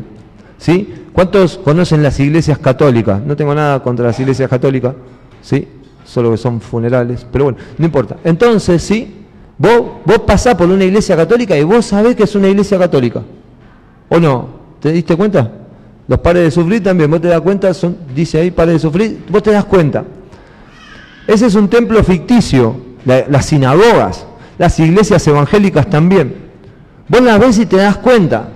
¿sí? 0.57 0.93
¿Cuántos 1.11 1.57
conocen 1.57 2.03
las 2.03 2.19
iglesias 2.19 2.59
católicas? 2.59 3.21
No 3.21 3.35
tengo 3.35 3.53
nada 3.55 3.81
contra 3.81 4.05
las 4.05 4.19
iglesias 4.19 4.49
católicas, 4.49 4.93
¿sí? 5.41 5.67
Solo 6.05 6.31
que 6.31 6.37
son 6.37 6.61
funerales, 6.61 7.25
pero 7.29 7.45
bueno, 7.45 7.59
no 7.77 7.85
importa. 7.85 8.17
Entonces, 8.23 8.81
¿sí? 8.83 9.16
Vos, 9.57 9.81
vos 10.05 10.19
pasás 10.19 10.55
por 10.55 10.69
una 10.69 10.83
iglesia 10.83 11.15
católica 11.15 11.57
y 11.57 11.63
vos 11.63 11.85
sabés 11.85 12.15
que 12.15 12.23
es 12.23 12.35
una 12.35 12.47
iglesia 12.47 12.77
católica. 12.77 13.21
¿O 14.09 14.19
no? 14.19 14.49
¿Te 14.79 14.91
diste 14.91 15.15
cuenta? 15.15 15.51
Los 16.07 16.19
pares 16.19 16.43
de 16.43 16.51
sufrir 16.51 16.83
también, 16.83 17.11
vos 17.11 17.19
te 17.19 17.27
das 17.27 17.41
cuenta, 17.41 17.73
son, 17.73 17.97
dice 18.15 18.39
ahí 18.39 18.51
pares 18.51 18.75
de 18.75 18.79
sufrir, 18.79 19.25
vos 19.29 19.43
te 19.43 19.51
das 19.51 19.65
cuenta. 19.65 20.05
Ese 21.27 21.47
es 21.47 21.55
un 21.55 21.67
templo 21.67 22.01
ficticio, 22.03 22.77
las 23.05 23.45
sinagogas, 23.45 24.25
las 24.57 24.79
iglesias 24.79 25.27
evangélicas 25.27 25.89
también. 25.89 26.47
Vos 27.09 27.21
las 27.21 27.39
ves 27.39 27.59
y 27.59 27.65
te 27.65 27.77
das 27.77 27.97
cuenta. 27.97 28.49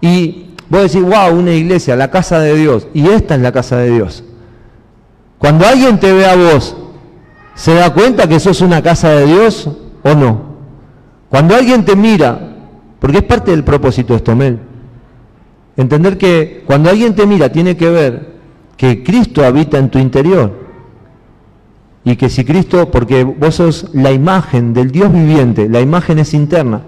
Y 0.00 0.54
vos 0.68 0.82
decís, 0.82 1.02
wow, 1.02 1.36
una 1.36 1.52
iglesia, 1.52 1.96
la 1.96 2.10
casa 2.10 2.38
de 2.38 2.54
Dios. 2.54 2.86
Y 2.94 3.08
esta 3.08 3.34
es 3.34 3.40
la 3.40 3.52
casa 3.52 3.78
de 3.78 3.90
Dios. 3.90 4.22
Cuando 5.38 5.66
alguien 5.66 5.98
te 5.98 6.12
ve 6.12 6.24
a 6.24 6.36
vos, 6.36 6.76
¿se 7.54 7.74
da 7.74 7.92
cuenta 7.92 8.28
que 8.28 8.40
sos 8.40 8.60
una 8.60 8.82
casa 8.82 9.10
de 9.10 9.26
Dios 9.26 9.68
o 10.02 10.14
no? 10.14 10.52
Cuando 11.28 11.54
alguien 11.54 11.84
te 11.84 11.96
mira, 11.96 12.56
porque 12.98 13.18
es 13.18 13.24
parte 13.24 13.50
del 13.50 13.64
propósito 13.64 14.12
de 14.12 14.18
esto, 14.18 14.36
Mel, 14.36 14.58
entender 15.76 16.18
que 16.18 16.62
cuando 16.66 16.90
alguien 16.90 17.14
te 17.14 17.26
mira 17.26 17.50
tiene 17.50 17.76
que 17.76 17.90
ver 17.90 18.32
que 18.76 19.02
Cristo 19.02 19.44
habita 19.44 19.78
en 19.78 19.90
tu 19.90 19.98
interior. 19.98 20.60
Y 22.04 22.16
que 22.16 22.28
si 22.28 22.44
Cristo, 22.44 22.90
porque 22.90 23.22
vos 23.22 23.54
sos 23.54 23.90
la 23.92 24.10
imagen 24.10 24.74
del 24.74 24.90
Dios 24.90 25.12
viviente, 25.12 25.68
la 25.68 25.80
imagen 25.80 26.18
es 26.18 26.34
interna 26.34 26.82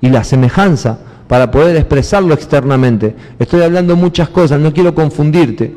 y 0.00 0.08
la 0.08 0.24
semejanza 0.24 0.98
para 1.28 1.50
poder 1.50 1.76
expresarlo 1.76 2.32
externamente. 2.32 3.14
Estoy 3.38 3.62
hablando 3.62 3.96
muchas 3.96 4.30
cosas, 4.30 4.60
no 4.60 4.72
quiero 4.72 4.94
confundirte. 4.94 5.76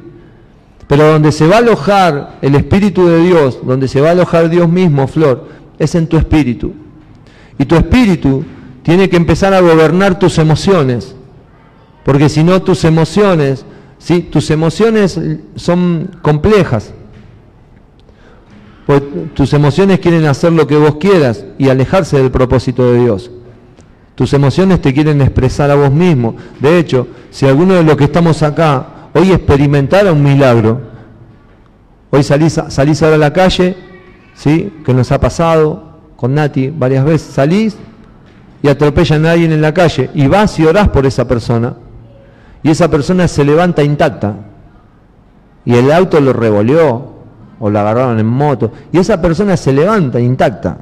Pero 0.89 1.05
donde 1.05 1.31
se 1.31 1.45
va 1.45 1.57
a 1.57 1.59
alojar 1.59 2.39
el 2.41 2.55
Espíritu 2.55 3.05
de 3.05 3.21
Dios, 3.21 3.59
donde 3.63 3.87
se 3.87 4.01
va 4.01 4.07
a 4.07 4.13
alojar 4.13 4.49
Dios 4.49 4.67
mismo, 4.67 5.07
Flor, 5.07 5.47
es 5.77 5.93
en 5.93 6.07
tu 6.07 6.17
espíritu. 6.17 6.73
Y 7.59 7.65
tu 7.65 7.75
espíritu 7.75 8.43
tiene 8.81 9.07
que 9.07 9.15
empezar 9.15 9.53
a 9.53 9.59
gobernar 9.59 10.17
tus 10.17 10.39
emociones. 10.39 11.15
Porque 12.03 12.27
si 12.27 12.43
no, 12.43 12.63
tus 12.63 12.85
emociones, 12.85 13.65
¿sí? 13.99 14.21
tus 14.21 14.49
emociones 14.49 15.21
son 15.55 16.09
complejas 16.23 16.91
Pues 18.87 19.03
tus 19.35 19.53
emociones 19.53 19.99
quieren 19.99 20.25
hacer 20.25 20.53
lo 20.53 20.65
que 20.65 20.75
vos 20.75 20.95
quieras 20.95 21.45
y 21.59 21.69
alejarse 21.69 22.17
del 22.17 22.31
propósito 22.31 22.91
de 22.91 23.01
Dios. 23.01 23.29
Tus 24.15 24.33
emociones 24.33 24.81
te 24.81 24.91
quieren 24.91 25.21
expresar 25.21 25.69
a 25.69 25.75
vos 25.75 25.91
mismo. 25.91 26.35
De 26.59 26.79
hecho, 26.79 27.05
si 27.29 27.45
alguno 27.45 27.75
de 27.75 27.83
los 27.83 27.95
que 27.95 28.05
estamos 28.05 28.41
acá 28.41 28.98
hoy 29.13 29.31
experimentara 29.31 30.11
un 30.11 30.23
milagro, 30.23 30.81
hoy 32.11 32.23
salís, 32.23 32.59
salís 32.69 33.01
ahora 33.03 33.15
a 33.15 33.19
la 33.19 33.33
calle, 33.33 33.75
¿sí? 34.33 34.73
que 34.85 34.93
nos 34.93 35.11
ha 35.11 35.19
pasado 35.19 35.99
con 36.15 36.33
Nati 36.33 36.69
varias 36.69 37.05
veces, 37.05 37.33
salís 37.33 37.77
y 38.61 38.67
atropellan 38.67 39.25
a 39.25 39.31
alguien 39.31 39.51
en 39.51 39.61
la 39.61 39.73
calle 39.73 40.09
y 40.13 40.27
vas 40.27 40.59
y 40.59 40.65
orás 40.65 40.89
por 40.89 41.05
esa 41.05 41.27
persona 41.27 41.75
y 42.61 42.69
esa 42.71 42.89
persona 42.89 43.27
se 43.27 43.45
levanta 43.45 43.83
intacta 43.83 44.35
y 45.65 45.75
el 45.75 45.91
auto 45.91 46.19
lo 46.19 46.33
revolvió 46.33 47.19
o 47.59 47.69
la 47.69 47.81
agarraron 47.81 48.19
en 48.19 48.25
moto, 48.25 48.71
y 48.91 48.97
esa 48.97 49.21
persona 49.21 49.57
se 49.57 49.73
levanta 49.73 50.19
intacta. 50.19 50.77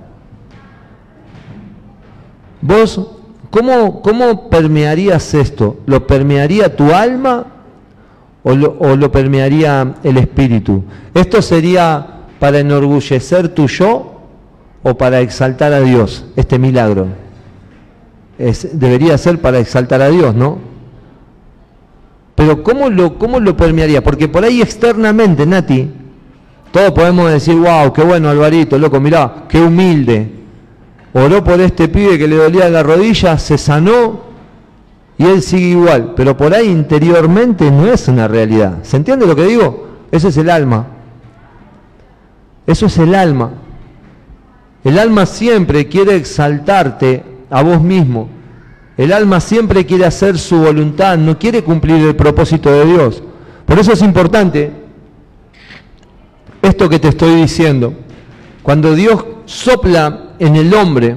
¿Vos 2.62 3.02
cómo, 3.50 4.02
cómo 4.02 4.50
permearías 4.50 5.34
esto? 5.34 5.78
¿Lo 5.86 6.06
permearía 6.06 6.76
tu 6.76 6.94
alma 6.94 7.46
o 8.48 8.56
lo, 8.56 8.96
lo 8.96 9.12
permearía 9.12 9.96
el 10.04 10.18
espíritu? 10.18 10.82
¿Esto 11.14 11.42
sería 11.42 12.28
para 12.40 12.60
enorgullecer 12.60 13.50
tu 13.50 13.68
yo 13.68 14.22
o 14.84 14.96
para 14.96 15.20
exaltar 15.20 15.74
a 15.74 15.82
Dios, 15.82 16.26
este 16.38 16.58
milagro? 16.58 17.08
Es, 18.40 18.80
debería 18.80 19.18
ser 19.18 19.42
para 19.42 19.60
exaltar 19.60 20.02
a 20.02 20.10
Dios, 20.10 20.34
¿no? 20.34 20.60
Pero 22.36 22.64
¿cómo 22.64 22.90
lo, 22.90 23.18
¿cómo 23.18 23.42
lo 23.42 23.58
permearía? 23.58 24.02
Porque 24.02 24.30
por 24.30 24.46
ahí 24.46 24.62
externamente, 24.62 25.46
Nati, 25.46 25.92
todos 26.72 26.92
podemos 26.92 27.30
decir, 27.30 27.56
wow, 27.56 27.92
qué 27.92 28.04
bueno 28.04 28.30
Alvarito, 28.30 28.78
loco, 28.78 29.02
mirá, 29.02 29.44
qué 29.50 29.60
humilde. 29.60 30.32
Oró 31.12 31.44
por 31.44 31.60
este 31.60 31.90
pibe 31.90 32.18
que 32.18 32.30
le 32.30 32.38
dolía 32.38 32.70
la 32.70 32.82
rodilla, 32.82 33.38
se 33.40 33.58
sanó 33.58 34.27
y 35.17 35.25
él 35.25 35.41
sigue 35.41 35.67
igual. 35.69 36.13
Pero 36.15 36.38
por 36.38 36.53
ahí 36.53 36.67
interiormente 36.67 37.69
no 37.71 37.88
es 37.88 38.08
una 38.08 38.27
realidad. 38.27 38.80
¿Se 38.84 38.97
entiende 38.97 39.25
lo 39.25 39.36
que 39.36 39.45
digo? 39.45 39.88
Eso 40.12 40.27
es 40.27 40.38
el 40.38 40.49
alma. 40.49 40.88
Eso 42.65 42.86
es 42.86 42.97
el 42.97 43.15
alma. 43.15 43.51
El 44.84 44.99
alma 44.99 45.25
siempre 45.25 45.88
quiere 45.88 46.15
exaltarte 46.15 47.23
a 47.49 47.63
vos 47.63 47.82
mismo. 47.82 48.30
El 48.97 49.13
alma 49.13 49.39
siempre 49.39 49.86
quiere 49.86 50.06
hacer 50.06 50.38
su 50.38 50.58
voluntad, 50.58 51.17
no 51.17 51.38
quiere 51.38 51.63
cumplir 51.63 52.03
el 52.06 52.15
propósito 52.15 52.71
de 52.71 52.86
Dios. 52.86 53.23
Por 53.65 53.77
eso 53.80 53.93
es 53.93 54.01
importante 54.01 54.71
esto 56.62 56.89
que 56.89 56.99
te 56.99 57.10
estoy 57.10 57.36
diciendo. 57.36 57.93
Cuando 58.63 58.95
Dios 58.95 59.23
sopla 59.45 60.32
en 60.39 60.56
el 60.56 60.73
hombre, 60.73 61.15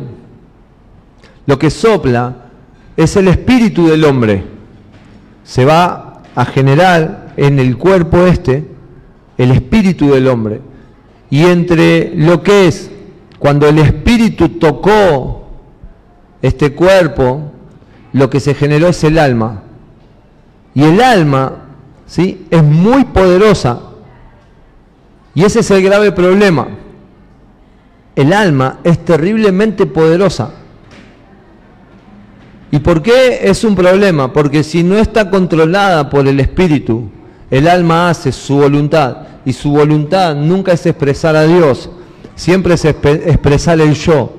lo 1.47 1.59
que 1.59 1.71
sopla 1.71 2.50
es 2.97 3.17
el 3.17 3.29
espíritu 3.29 3.87
del 3.89 4.05
hombre. 4.05 4.45
Se 5.45 5.65
va 5.65 6.23
a 6.35 6.45
generar 6.45 7.33
en 7.37 7.59
el 7.59 7.77
cuerpo 7.77 8.27
este 8.27 8.65
el 9.39 9.51
espíritu 9.53 10.11
del 10.11 10.29
hombre. 10.29 10.61
Y 11.31 11.45
entre 11.45 12.15
lo 12.15 12.43
que 12.43 12.69
es 12.69 12.91
cuando 13.39 13.69
el 13.69 13.79
espíritu 13.79 14.51
tocó 14.51 15.49
este 16.43 16.75
cuerpo, 16.75 17.53
lo 18.13 18.29
que 18.29 18.41
se 18.41 18.55
generó 18.55 18.89
es 18.89 19.03
el 19.05 19.19
alma. 19.19 19.63
Y 20.75 20.83
el 20.83 21.01
alma 21.01 21.55
¿sí? 22.07 22.47
es 22.51 22.63
muy 22.63 23.05
poderosa 23.05 23.81
y 25.35 25.45
ese 25.45 25.61
es 25.61 25.71
el 25.71 25.83
grave 25.83 26.13
problema. 26.13 26.69
El 28.17 28.33
alma 28.33 28.81
es 28.85 29.05
terriblemente 29.05 29.87
poderosa. 29.87 30.51
¿Y 32.71 32.79
por 32.79 33.03
qué 33.03 33.41
es 33.43 33.65
un 33.65 33.75
problema? 33.75 34.33
Porque 34.33 34.63
si 34.63 34.83
no 34.83 34.97
está 34.97 35.29
controlada 35.29 36.09
por 36.09 36.29
el 36.29 36.39
espíritu, 36.39 37.09
el 37.51 37.67
alma 37.67 38.11
hace 38.11 38.31
su 38.31 38.57
voluntad 38.57 39.17
y 39.45 39.53
su 39.53 39.73
voluntad 39.73 40.37
nunca 40.37 40.73
es 40.73 40.87
expresar 40.87 41.35
a 41.35 41.45
Dios, 41.45 41.91
siempre 42.37 42.75
es 42.75 42.85
expresar 42.85 43.81
el 43.81 43.95
yo, 43.95 44.33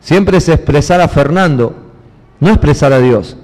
siempre 0.00 0.38
es 0.38 0.48
expresar 0.48 1.00
a 1.00 1.08
Fernando, 1.08 1.74
no 2.38 2.50
expresar 2.50 2.92
a 2.92 3.00
Dios. 3.00 3.36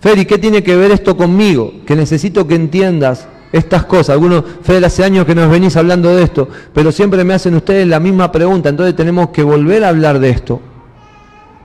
Feri, 0.00 0.24
¿qué 0.24 0.38
tiene 0.38 0.62
que 0.62 0.76
ver 0.76 0.90
esto 0.92 1.16
conmigo? 1.16 1.72
Que 1.84 1.96
necesito 1.96 2.46
que 2.46 2.54
entiendas 2.54 3.26
estas 3.52 3.84
cosas. 3.84 4.10
Algunos, 4.10 4.44
Fede, 4.62 4.86
hace 4.86 5.04
años 5.04 5.26
que 5.26 5.34
nos 5.34 5.50
venís 5.50 5.76
hablando 5.76 6.14
de 6.14 6.22
esto, 6.22 6.48
pero 6.72 6.92
siempre 6.92 7.24
me 7.24 7.34
hacen 7.34 7.54
ustedes 7.56 7.86
la 7.86 8.00
misma 8.00 8.32
pregunta, 8.32 8.68
entonces 8.68 8.96
tenemos 8.96 9.30
que 9.30 9.42
volver 9.42 9.84
a 9.84 9.88
hablar 9.88 10.18
de 10.18 10.30
esto. 10.30 10.60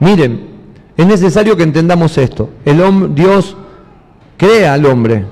Miren, 0.00 0.53
es 0.96 1.06
necesario 1.06 1.56
que 1.56 1.62
entendamos 1.62 2.18
esto. 2.18 2.50
El 2.64 2.80
hombre, 2.80 3.10
Dios 3.14 3.56
crea 4.36 4.74
al 4.74 4.86
hombre, 4.86 5.26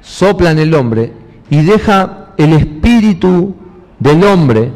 sopla 0.00 0.50
en 0.50 0.58
el 0.58 0.74
hombre 0.74 1.12
y 1.50 1.62
deja 1.62 2.28
el 2.36 2.52
espíritu 2.54 3.54
del 3.98 4.24
hombre, 4.24 4.70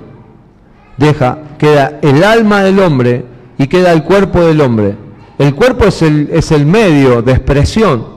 deja, 0.97 1.39
queda 1.59 1.99
el 2.03 2.23
alma 2.25 2.63
del 2.63 2.79
hombre 2.81 3.25
y 3.59 3.67
queda 3.67 3.93
el 3.93 4.03
cuerpo 4.03 4.43
del 4.43 4.61
hombre. 4.61 4.95
El 5.39 5.55
cuerpo 5.55 5.85
es 5.85 6.03
el, 6.03 6.31
es 6.33 6.51
el 6.53 6.67
medio 6.67 7.23
de 7.23 7.33
expresión 7.33 8.17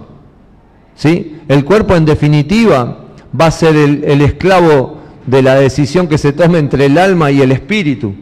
¿sí? 1.00 1.38
El 1.48 1.64
cuerpo 1.64 1.96
en 1.96 2.06
definitiva 2.06 3.06
va 3.40 3.46
a 3.46 3.52
ser 3.52 3.76
el, 3.76 4.22
esclavo 4.22 4.98
de 5.26 5.42
la 5.42 5.56
decisión 5.56 6.08
que 6.08 6.18
se 6.18 6.34
tome 6.34 6.60
entre 6.60 6.86
el 6.86 6.98
alma 6.98 7.32
y 7.32 7.42
el 7.42 7.54
espíritu. 7.54 8.14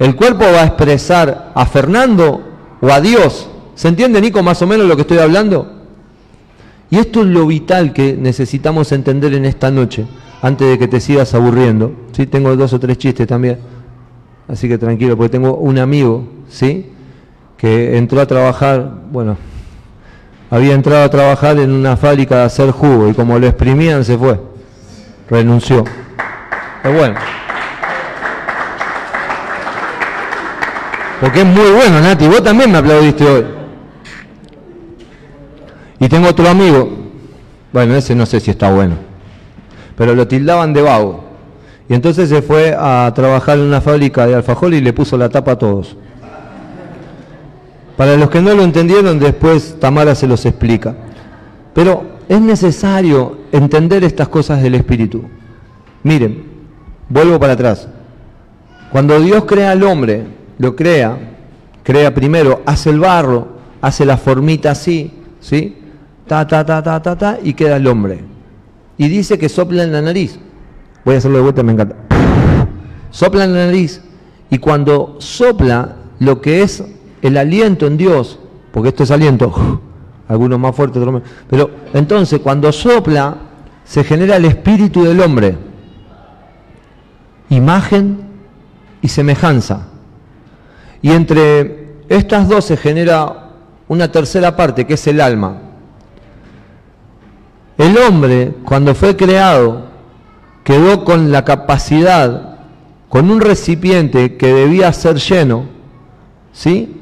El 0.00 0.16
cuerpo 0.16 0.44
va 0.44 0.62
a 0.62 0.64
expresar 0.64 1.52
a 1.54 1.66
Fernando 1.66 2.40
o 2.80 2.90
a 2.90 3.02
Dios. 3.02 3.50
¿Se 3.74 3.86
entiende, 3.86 4.18
Nico, 4.22 4.42
más 4.42 4.62
o 4.62 4.66
menos 4.66 4.86
lo 4.86 4.96
que 4.96 5.02
estoy 5.02 5.18
hablando? 5.18 5.70
Y 6.88 6.96
esto 6.96 7.20
es 7.20 7.26
lo 7.26 7.46
vital 7.46 7.92
que 7.92 8.16
necesitamos 8.16 8.92
entender 8.92 9.34
en 9.34 9.44
esta 9.44 9.70
noche, 9.70 10.06
antes 10.40 10.68
de 10.68 10.78
que 10.78 10.88
te 10.88 11.00
sigas 11.00 11.34
aburriendo. 11.34 11.92
¿sí? 12.12 12.26
Tengo 12.26 12.56
dos 12.56 12.72
o 12.72 12.80
tres 12.80 12.96
chistes 12.96 13.26
también, 13.26 13.58
así 14.48 14.68
que 14.68 14.78
tranquilo, 14.78 15.18
porque 15.18 15.28
tengo 15.28 15.56
un 15.56 15.78
amigo, 15.78 16.26
¿sí? 16.48 16.86
que 17.58 17.98
entró 17.98 18.22
a 18.22 18.26
trabajar, 18.26 18.90
bueno, 19.12 19.36
había 20.48 20.72
entrado 20.72 21.04
a 21.04 21.10
trabajar 21.10 21.58
en 21.58 21.72
una 21.72 21.98
fábrica 21.98 22.36
de 22.38 22.44
hacer 22.44 22.70
jugo 22.70 23.06
y 23.08 23.12
como 23.12 23.38
lo 23.38 23.46
exprimían 23.46 24.02
se 24.02 24.16
fue, 24.16 24.40
renunció. 25.28 25.84
Es 26.82 26.96
bueno. 26.96 27.16
Porque 31.20 31.40
es 31.40 31.46
muy 31.46 31.70
bueno, 31.70 32.00
Nati, 32.00 32.26
vos 32.26 32.42
también 32.42 32.72
me 32.72 32.78
aplaudiste 32.78 33.24
hoy. 33.26 33.44
Y 35.98 36.08
tengo 36.08 36.28
otro 36.28 36.48
amigo, 36.48 36.88
bueno, 37.72 37.94
ese 37.94 38.14
no 38.14 38.24
sé 38.24 38.40
si 38.40 38.50
está 38.50 38.72
bueno, 38.72 38.94
pero 39.96 40.14
lo 40.14 40.26
tildaban 40.26 40.72
de 40.72 40.80
vago. 40.80 41.24
Y 41.90 41.94
entonces 41.94 42.30
se 42.30 42.40
fue 42.40 42.74
a 42.78 43.12
trabajar 43.14 43.58
en 43.58 43.64
una 43.64 43.82
fábrica 43.82 44.26
de 44.26 44.34
alfajol 44.34 44.72
y 44.74 44.80
le 44.80 44.94
puso 44.94 45.18
la 45.18 45.28
tapa 45.28 45.52
a 45.52 45.58
todos. 45.58 45.96
Para 47.98 48.16
los 48.16 48.30
que 48.30 48.40
no 48.40 48.54
lo 48.54 48.62
entendieron, 48.62 49.18
después 49.18 49.76
Tamara 49.78 50.14
se 50.14 50.26
los 50.26 50.46
explica. 50.46 50.94
Pero 51.74 52.04
es 52.28 52.40
necesario 52.40 53.40
entender 53.52 54.04
estas 54.04 54.28
cosas 54.28 54.62
del 54.62 54.76
Espíritu. 54.76 55.24
Miren, 56.02 56.44
vuelvo 57.10 57.38
para 57.38 57.52
atrás. 57.52 57.88
Cuando 58.90 59.20
Dios 59.20 59.44
crea 59.44 59.72
al 59.72 59.82
hombre, 59.82 60.39
lo 60.60 60.76
crea, 60.76 61.18
crea 61.82 62.14
primero, 62.14 62.60
hace 62.66 62.90
el 62.90 63.00
barro, 63.00 63.48
hace 63.80 64.04
la 64.04 64.18
formita 64.18 64.72
así, 64.72 65.10
¿sí? 65.40 65.74
Ta, 66.26 66.46
ta, 66.46 66.66
ta, 66.66 66.82
ta, 66.82 67.00
ta, 67.00 67.16
ta, 67.16 67.38
y 67.42 67.54
queda 67.54 67.76
el 67.76 67.86
hombre. 67.86 68.22
Y 68.98 69.08
dice 69.08 69.38
que 69.38 69.48
sopla 69.48 69.84
en 69.84 69.92
la 69.92 70.02
nariz. 70.02 70.38
Voy 71.02 71.14
a 71.14 71.18
hacerlo 71.18 71.38
de 71.38 71.44
vuelta, 71.44 71.62
me 71.62 71.72
encanta. 71.72 71.96
Sopla 73.10 73.44
en 73.44 73.54
la 73.54 73.64
nariz. 73.66 74.02
Y 74.50 74.58
cuando 74.58 75.16
sopla, 75.18 75.96
lo 76.18 76.42
que 76.42 76.60
es 76.60 76.84
el 77.22 77.38
aliento 77.38 77.86
en 77.86 77.96
Dios, 77.96 78.38
porque 78.70 78.90
esto 78.90 79.04
es 79.04 79.10
aliento, 79.10 79.80
algunos 80.28 80.60
más 80.60 80.76
fuertes, 80.76 80.98
otros 80.98 81.14
menos. 81.14 81.28
Pero 81.48 81.70
entonces 81.94 82.38
cuando 82.40 82.70
sopla, 82.70 83.34
se 83.84 84.04
genera 84.04 84.36
el 84.36 84.44
espíritu 84.44 85.04
del 85.04 85.20
hombre, 85.20 85.56
imagen 87.48 88.18
y 89.00 89.08
semejanza. 89.08 89.86
Y 91.02 91.12
entre 91.12 91.94
estas 92.08 92.48
dos 92.48 92.64
se 92.64 92.76
genera 92.76 93.50
una 93.88 94.10
tercera 94.12 94.56
parte, 94.56 94.86
que 94.86 94.94
es 94.94 95.06
el 95.06 95.20
alma. 95.20 95.58
El 97.78 97.96
hombre, 97.98 98.54
cuando 98.64 98.94
fue 98.94 99.16
creado, 99.16 99.86
quedó 100.64 101.04
con 101.04 101.32
la 101.32 101.44
capacidad, 101.44 102.58
con 103.08 103.30
un 103.30 103.40
recipiente 103.40 104.36
que 104.36 104.52
debía 104.52 104.92
ser 104.92 105.16
lleno, 105.16 105.64
¿sí? 106.52 107.00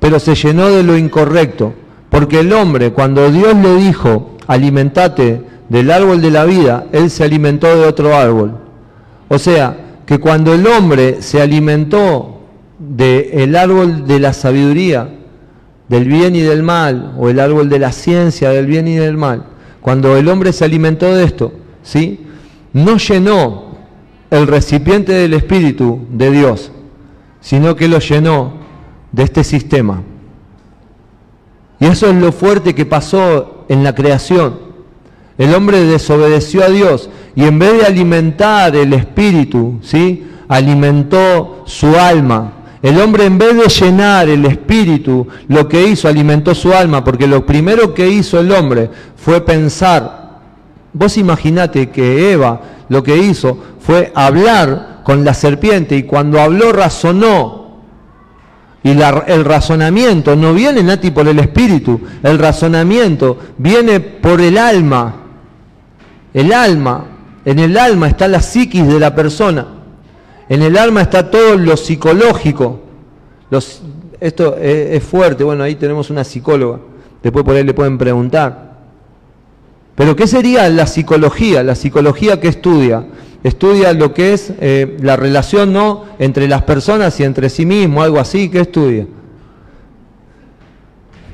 pero 0.00 0.18
se 0.18 0.34
llenó 0.34 0.68
de 0.68 0.82
lo 0.82 0.96
incorrecto. 0.96 1.74
Porque 2.08 2.40
el 2.40 2.52
hombre, 2.52 2.92
cuando 2.92 3.30
Dios 3.30 3.54
le 3.54 3.76
dijo, 3.76 4.32
alimentate 4.48 5.42
del 5.68 5.90
árbol 5.92 6.20
de 6.20 6.30
la 6.32 6.44
vida, 6.44 6.86
él 6.90 7.08
se 7.08 7.22
alimentó 7.22 7.68
de 7.68 7.86
otro 7.86 8.16
árbol. 8.16 8.58
O 9.28 9.38
sea, 9.38 9.76
que 10.06 10.18
cuando 10.18 10.52
el 10.52 10.66
hombre 10.66 11.22
se 11.22 11.40
alimentó 11.40 12.39
del 12.80 13.54
árbol 13.56 14.06
de 14.06 14.18
la 14.18 14.32
sabiduría, 14.32 15.08
del 15.88 16.06
bien 16.06 16.34
y 16.34 16.40
del 16.40 16.62
mal, 16.62 17.14
o 17.18 17.28
el 17.28 17.38
árbol 17.38 17.68
de 17.68 17.78
la 17.78 17.92
ciencia 17.92 18.50
del 18.50 18.66
bien 18.66 18.88
y 18.88 18.96
del 18.96 19.16
mal, 19.16 19.44
cuando 19.80 20.16
el 20.16 20.28
hombre 20.28 20.52
se 20.52 20.64
alimentó 20.64 21.14
de 21.14 21.24
esto, 21.24 21.52
¿sí? 21.82 22.26
no 22.72 22.96
llenó 22.96 23.76
el 24.30 24.46
recipiente 24.46 25.12
del 25.12 25.34
Espíritu 25.34 26.06
de 26.10 26.30
Dios, 26.30 26.72
sino 27.40 27.76
que 27.76 27.88
lo 27.88 27.98
llenó 27.98 28.54
de 29.12 29.24
este 29.24 29.44
sistema. 29.44 30.02
Y 31.80 31.86
eso 31.86 32.08
es 32.08 32.16
lo 32.16 32.32
fuerte 32.32 32.74
que 32.74 32.86
pasó 32.86 33.64
en 33.68 33.82
la 33.82 33.94
creación. 33.94 34.70
El 35.38 35.54
hombre 35.54 35.84
desobedeció 35.84 36.62
a 36.62 36.68
Dios 36.68 37.10
y 37.34 37.44
en 37.44 37.58
vez 37.58 37.78
de 37.78 37.86
alimentar 37.86 38.74
el 38.76 38.92
espíritu, 38.92 39.78
¿sí? 39.82 40.26
alimentó 40.48 41.62
su 41.66 41.96
alma. 41.96 42.52
El 42.82 42.98
hombre 43.00 43.26
en 43.26 43.36
vez 43.36 43.56
de 43.56 43.68
llenar 43.68 44.28
el 44.28 44.46
espíritu, 44.46 45.26
lo 45.48 45.68
que 45.68 45.86
hizo, 45.86 46.08
alimentó 46.08 46.54
su 46.54 46.72
alma, 46.72 47.04
porque 47.04 47.26
lo 47.26 47.44
primero 47.44 47.92
que 47.92 48.08
hizo 48.08 48.40
el 48.40 48.50
hombre 48.52 48.90
fue 49.16 49.44
pensar. 49.44 50.40
Vos 50.92 51.18
imaginate 51.18 51.90
que 51.90 52.32
Eva 52.32 52.60
lo 52.88 53.02
que 53.02 53.16
hizo 53.16 53.58
fue 53.80 54.10
hablar 54.14 55.00
con 55.04 55.24
la 55.24 55.34
serpiente 55.34 55.96
y 55.96 56.04
cuando 56.04 56.40
habló 56.40 56.72
razonó 56.72 57.60
y 58.82 58.90
el 58.90 59.44
razonamiento 59.44 60.36
no 60.36 60.54
viene, 60.54 60.82
Nati, 60.82 61.10
por 61.10 61.28
el 61.28 61.38
espíritu, 61.38 62.00
el 62.22 62.38
razonamiento 62.38 63.36
viene 63.58 64.00
por 64.00 64.40
el 64.40 64.56
alma. 64.56 65.16
El 66.32 66.52
alma, 66.52 67.04
en 67.44 67.58
el 67.58 67.76
alma 67.76 68.08
está 68.08 68.26
la 68.26 68.40
psiquis 68.40 68.86
de 68.86 68.98
la 68.98 69.14
persona, 69.14 69.66
en 70.50 70.62
el 70.62 70.76
alma 70.76 71.02
está 71.02 71.30
todo 71.30 71.56
lo 71.56 71.76
psicológico. 71.76 72.80
Esto 74.20 74.56
es, 74.56 75.02
fuerte, 75.02 75.44
bueno, 75.44 75.62
ahí 75.62 75.76
tenemos 75.76 76.10
una 76.10 76.24
psicóloga, 76.24 76.80
después 77.22 77.44
por 77.44 77.54
ahí 77.54 77.62
le 77.62 77.72
pueden 77.72 77.96
preguntar. 77.96 78.78
Pero 79.94 80.16
¿qué 80.16 80.26
sería 80.26 80.68
la 80.68 80.88
psicología? 80.88 81.62
La 81.62 81.76
psicología 81.76 82.40
que 82.40 82.48
estudia 82.48 83.06
estudia 83.44 83.92
lo 83.92 84.12
que 84.12 84.32
es 84.32 84.52
eh, 84.60 84.96
la 85.00 85.14
relación 85.14 85.72
no 85.72 86.06
entre 86.18 86.48
las 86.48 86.62
personas 86.62 87.18
y 87.20 87.24
entre 87.24 87.48
sí 87.48 87.64
mismo, 87.64 88.02
algo 88.02 88.18
así, 88.18 88.48
¿qué 88.48 88.62
estudia? 88.62 89.06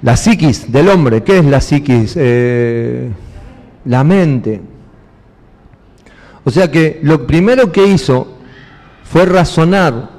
La 0.03 0.19
psiquis 0.19 0.71
del 0.71 0.91
hombre, 0.91 1.23
¿qué 1.23 1.39
es 1.39 1.47
la 1.47 1.63
psiquis? 1.63 2.15
Eh, 2.17 3.11
la 3.87 4.05
mente. 4.05 4.61
O 6.45 6.51
sea 6.51 6.71
que 6.71 7.01
lo 7.03 7.27
primero 7.27 7.73
que 7.73 7.87
hizo 7.87 8.36
fue 9.11 9.27
razonar 9.27 10.11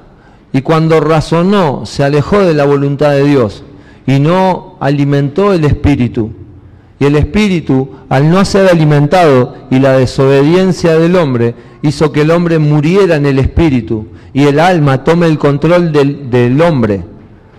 y 0.54 0.62
cuando 0.62 1.00
razonó 1.00 1.86
se 1.86 2.04
alejó 2.04 2.40
de 2.40 2.54
la 2.54 2.66
voluntad 2.66 3.12
de 3.12 3.24
Dios 3.24 3.64
y 4.06 4.20
no 4.20 4.78
alimentó 4.80 5.54
el 5.54 5.66
espíritu. 5.66 6.32
Y 7.00 7.06
el 7.06 7.16
espíritu, 7.16 7.90
al 8.10 8.32
no 8.32 8.44
ser 8.44 8.70
alimentado 8.70 9.54
y 9.70 9.80
la 9.80 9.92
desobediencia 9.98 10.98
del 10.98 11.16
hombre, 11.16 11.54
hizo 11.84 12.12
que 12.12 12.22
el 12.22 12.32
hombre 12.32 12.58
muriera 12.58 13.18
en 13.18 13.28
el 13.28 13.38
espíritu 13.38 14.08
y 14.34 14.46
el 14.46 14.60
alma 14.60 15.04
tome 15.04 15.28
el 15.28 15.38
control 15.38 15.92
del, 15.92 16.62
hombre. 16.62 17.04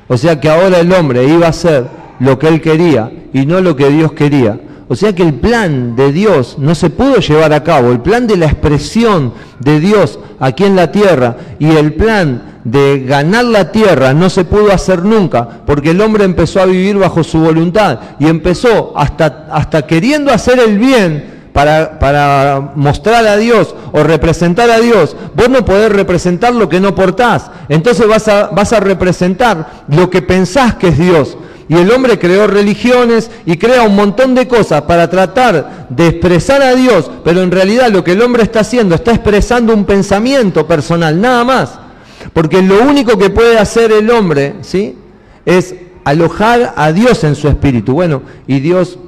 O 0.09 0.17
sea 0.17 0.41
que 0.41 0.49
ahora 0.49 0.81
el 0.81 0.93
hombre 0.93 1.25
iba 1.29 1.47
a 1.47 1.51
hacer 1.51 1.87
lo 2.19 2.39
que 2.39 2.49
él 2.49 2.61
quería 2.61 3.13
y 3.33 3.47
no 3.47 3.61
lo 3.61 3.77
que 3.77 3.91
Dios 3.91 4.13
quería. 4.13 4.59
O 4.89 4.97
sea 4.97 5.15
que 5.15 5.23
el 5.23 5.35
plan 5.35 5.97
de 5.97 6.13
Dios 6.13 6.57
no 6.59 6.75
se 6.75 6.89
pudo 6.89 7.17
llevar 7.17 7.53
a 7.53 7.63
cabo, 7.63 7.93
el 7.93 8.01
plan 8.01 8.27
de 8.27 8.39
la 8.39 8.47
expresión 8.47 9.35
de 9.61 9.81
Dios 9.81 10.19
aquí 10.41 10.65
en 10.65 10.77
la 10.77 10.91
tierra 10.91 11.37
y 11.59 11.71
el 11.71 11.95
plan 11.95 12.61
de 12.65 13.05
ganar 13.07 13.45
la 13.45 13.71
tierra 13.71 14.15
no 14.15 14.31
se 14.31 14.45
pudo 14.45 14.73
hacer 14.73 15.05
nunca, 15.05 15.47
porque 15.67 15.91
el 15.91 16.01
hombre 16.01 16.25
empezó 16.25 16.61
a 16.61 16.67
vivir 16.67 16.97
bajo 16.97 17.23
su 17.23 17.39
voluntad 17.39 17.99
y 18.19 18.29
empezó 18.29 18.93
hasta, 18.97 19.49
hasta 19.51 19.87
queriendo 19.87 20.33
hacer 20.33 20.59
el 20.59 20.79
bien, 20.79 21.39
para, 21.53 22.73
mostrar 22.77 23.27
a 23.27 23.37
Dios 23.37 23.75
o 23.93 24.03
representar 24.03 24.71
a 24.71 24.79
Dios, 24.79 25.17
vos 25.35 25.49
no 25.49 25.65
podés 25.65 25.91
representar 25.91 26.55
lo 26.55 26.69
que 26.69 26.79
no 26.79 26.95
portás. 26.95 27.51
Entonces 27.69 28.07
vas 28.07 28.29
a, 28.29 28.49
vas 28.49 28.73
a 28.73 28.81
representar 28.81 29.85
lo 29.89 30.09
que 30.09 30.23
pensás 30.23 30.75
que 30.75 30.89
es 30.89 30.99
Dios. 30.99 31.37
Y 31.69 31.77
el 31.77 31.91
hombre 31.91 32.19
creó 32.19 32.47
religiones 32.47 33.31
y 33.45 33.59
crea 33.59 33.83
un 33.83 33.95
montón 33.95 34.35
de 34.35 34.49
cosas 34.49 34.83
para 34.83 35.11
tratar 35.11 35.87
de 35.91 36.07
expresar 36.09 36.63
a 36.63 36.75
Dios, 36.75 37.11
pero 37.25 37.43
en 37.43 37.51
realidad 37.51 37.91
lo 37.91 38.03
que 38.03 38.13
el 38.13 38.23
hombre 38.23 38.43
está 38.43 38.61
haciendo, 38.61 38.95
está 38.95 39.13
expresando 39.13 39.75
un 39.75 39.85
pensamiento 39.85 40.67
personal, 40.67 41.21
nada 41.21 41.45
más. 41.45 41.79
Porque 42.33 42.63
lo 42.63 42.83
único 42.83 43.19
que 43.19 43.29
puede 43.29 43.59
hacer 43.59 43.93
el 43.93 44.11
hombre, 44.11 44.57
¿sí? 44.63 44.97
Es 45.45 45.75
alojar 46.05 46.73
a 46.75 46.91
Dios 46.93 47.23
en 47.25 47.35
su 47.35 47.49
espíritu. 47.49 47.93
Bueno, 47.93 48.23
y 48.47 48.61
Dios 48.61 48.99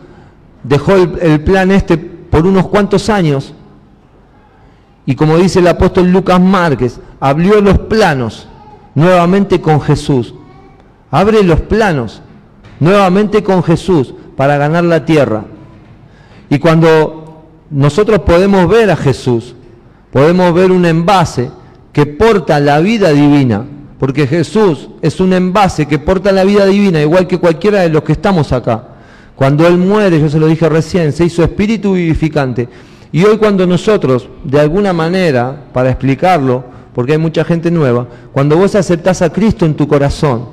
dejó 0.63 0.97
el, 0.97 1.19
el 1.23 1.41
plan 1.41 1.71
este 1.71 1.97
por 1.97 2.47
unos 2.47 2.69
cuantos 2.69 3.09
años, 3.09 3.55
y 5.07 5.15
como 5.15 5.39
dice 5.39 5.61
el 5.61 5.67
apóstol 5.67 6.13
Lucas 6.13 6.41
Márquez, 6.41 7.01
abrió 7.19 7.61
los 7.61 7.79
planos 7.79 8.49
nuevamente 8.95 9.61
con 9.61 9.81
Jesús. 9.81 10.35
Abre 11.11 11.43
los 11.43 11.61
planos 11.63 12.23
nuevamente 12.81 13.43
con 13.43 13.63
Jesús 13.63 14.15
para 14.37 14.57
ganar 14.57 14.85
la 14.85 15.05
tierra. 15.05 15.45
Y 16.49 16.59
cuando 16.59 17.45
nosotros 17.71 18.21
podemos 18.21 18.69
ver 18.69 18.91
a 18.91 18.97
Jesús, 18.97 19.55
podemos 20.11 20.53
ver 20.53 20.73
un 20.73 20.85
envase 20.85 21.51
que 21.93 22.07
porta 22.07 22.59
la 22.59 22.81
vida 22.81 23.11
divina, 23.11 23.65
porque 23.99 24.27
Jesús 24.27 24.89
es 25.03 25.21
un 25.21 25.33
envase 25.33 25.87
que 25.87 25.99
porta 25.99 26.33
la 26.33 26.45
vida 26.45 26.67
divina, 26.67 27.01
igual 27.01 27.27
que 27.27 27.39
cualquiera 27.39 27.81
de 27.81 27.91
los 27.91 28.03
que 28.03 28.13
estamos 28.13 28.53
acá. 28.53 28.85
Cuando 29.37 29.67
Él 29.67 29.79
muere, 29.79 30.21
yo 30.21 30.29
se 30.29 30.39
lo 30.39 30.47
dije 30.47 30.69
recién, 30.69 31.13
se 31.13 31.25
hizo 31.25 31.43
espíritu 31.45 31.95
vivificante. 31.95 32.69
Y 33.13 33.25
hoy 33.25 33.39
cuando 33.39 33.67
nosotros, 33.67 34.29
de 34.45 34.61
alguna 34.61 34.93
manera, 34.93 35.65
para 35.73 35.91
explicarlo, 35.91 36.65
porque 36.95 37.13
hay 37.13 37.19
mucha 37.19 37.45
gente 37.45 37.71
nueva, 37.71 38.07
cuando 38.33 38.57
vos 38.57 38.75
aceptás 38.75 39.23
a 39.23 39.33
Cristo 39.33 39.65
en 39.65 39.75
tu 39.75 39.87
corazón, 39.89 40.47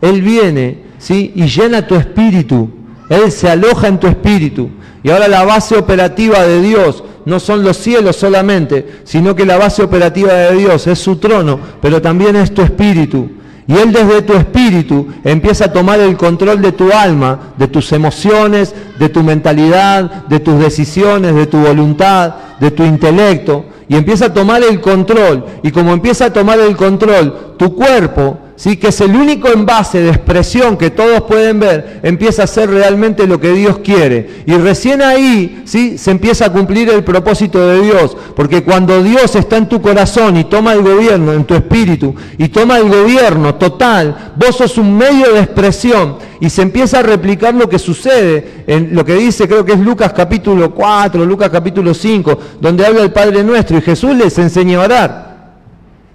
Él 0.00 0.22
viene 0.22 0.82
¿sí? 1.04 1.32
y 1.34 1.46
llena 1.46 1.86
tu 1.86 1.96
espíritu, 1.96 2.70
Él 3.10 3.30
se 3.30 3.50
aloja 3.50 3.88
en 3.88 4.00
tu 4.00 4.06
espíritu. 4.06 4.70
Y 5.02 5.10
ahora 5.10 5.28
la 5.28 5.44
base 5.44 5.76
operativa 5.76 6.42
de 6.44 6.62
Dios 6.62 7.04
no 7.26 7.38
son 7.40 7.62
los 7.62 7.76
cielos 7.76 8.16
solamente, 8.16 9.00
sino 9.04 9.36
que 9.36 9.44
la 9.44 9.58
base 9.58 9.82
operativa 9.82 10.32
de 10.32 10.56
Dios 10.56 10.86
es 10.86 10.98
su 10.98 11.16
trono, 11.16 11.60
pero 11.82 12.00
también 12.00 12.36
es 12.36 12.54
tu 12.54 12.62
espíritu. 12.62 13.28
Y 13.66 13.76
Él 13.76 13.92
desde 13.92 14.22
tu 14.22 14.32
espíritu 14.32 15.08
empieza 15.24 15.66
a 15.66 15.72
tomar 15.72 16.00
el 16.00 16.16
control 16.16 16.62
de 16.62 16.72
tu 16.72 16.90
alma, 16.90 17.52
de 17.58 17.68
tus 17.68 17.92
emociones, 17.92 18.74
de 18.98 19.10
tu 19.10 19.22
mentalidad, 19.22 20.26
de 20.26 20.40
tus 20.40 20.58
decisiones, 20.58 21.34
de 21.34 21.46
tu 21.46 21.58
voluntad, 21.58 22.34
de 22.60 22.70
tu 22.70 22.82
intelecto. 22.82 23.66
Y 23.88 23.96
empieza 23.96 24.26
a 24.26 24.34
tomar 24.34 24.62
el 24.62 24.80
control. 24.80 25.44
Y 25.62 25.70
como 25.70 25.92
empieza 25.92 26.26
a 26.26 26.32
tomar 26.32 26.58
el 26.60 26.76
control, 26.76 27.54
tu 27.58 27.74
cuerpo 27.74 28.38
¿sí? 28.56 28.76
que 28.76 28.88
es 28.88 29.00
el 29.00 29.14
único 29.14 29.48
envase 29.48 30.00
de 30.00 30.10
expresión 30.10 30.76
que 30.76 30.90
todos 30.90 31.22
pueden 31.22 31.60
ver, 31.60 32.00
empieza 32.02 32.44
a 32.44 32.46
ser 32.46 32.70
realmente 32.70 33.26
lo 33.26 33.40
que 33.40 33.52
Dios 33.52 33.78
quiere. 33.78 34.44
Y 34.46 34.54
recién 34.54 35.02
ahí 35.02 35.62
¿sí? 35.64 35.98
se 35.98 36.10
empieza 36.10 36.46
a 36.46 36.52
cumplir 36.52 36.88
el 36.90 37.04
propósito 37.04 37.66
de 37.66 37.82
Dios, 37.82 38.16
porque 38.36 38.62
cuando 38.62 39.02
Dios 39.02 39.34
está 39.36 39.56
en 39.56 39.68
tu 39.68 39.80
corazón 39.80 40.36
y 40.36 40.44
toma 40.44 40.72
el 40.72 40.82
gobierno 40.82 41.32
en 41.32 41.44
tu 41.44 41.54
espíritu, 41.54 42.14
y 42.38 42.48
toma 42.48 42.78
el 42.78 42.88
gobierno 42.88 43.54
total, 43.56 44.32
vos 44.36 44.56
sos 44.56 44.78
un 44.78 44.96
medio 44.96 45.32
de 45.32 45.40
expresión, 45.40 46.16
y 46.40 46.50
se 46.50 46.62
empieza 46.62 46.98
a 46.98 47.02
replicar 47.02 47.54
lo 47.54 47.68
que 47.68 47.78
sucede 47.78 48.64
en 48.66 48.94
lo 48.94 49.04
que 49.04 49.14
dice, 49.14 49.48
creo 49.48 49.64
que 49.64 49.72
es 49.72 49.78
Lucas 49.78 50.12
capítulo 50.12 50.74
4, 50.74 51.24
Lucas 51.24 51.48
capítulo 51.50 51.94
5, 51.94 52.38
donde 52.60 52.84
habla 52.84 53.02
el 53.02 53.12
Padre 53.12 53.42
Nuestro, 53.42 53.78
y 53.78 53.80
Jesús 53.80 54.14
les 54.16 54.36
enseña 54.38 54.78
a 54.78 54.84
orar. 54.84 55.34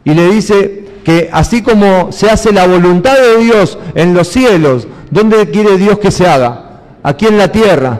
Y 0.04 0.14
le 0.14 0.30
dice, 0.30 0.89
que 1.04 1.30
así 1.32 1.62
como 1.62 2.12
se 2.12 2.30
hace 2.30 2.52
la 2.52 2.68
voluntad 2.68 3.16
de 3.16 3.44
Dios 3.44 3.78
en 3.96 4.14
los 4.14 4.28
cielos, 4.28 4.88
¿dónde 5.10 5.50
quiere 5.50 5.78
Dios 5.78 6.00
que 6.00 6.12
se 6.12 6.28
haga? 6.28 6.82
Aquí 7.04 7.26
en 7.26 7.38
la 7.38 7.52
tierra. 7.52 8.00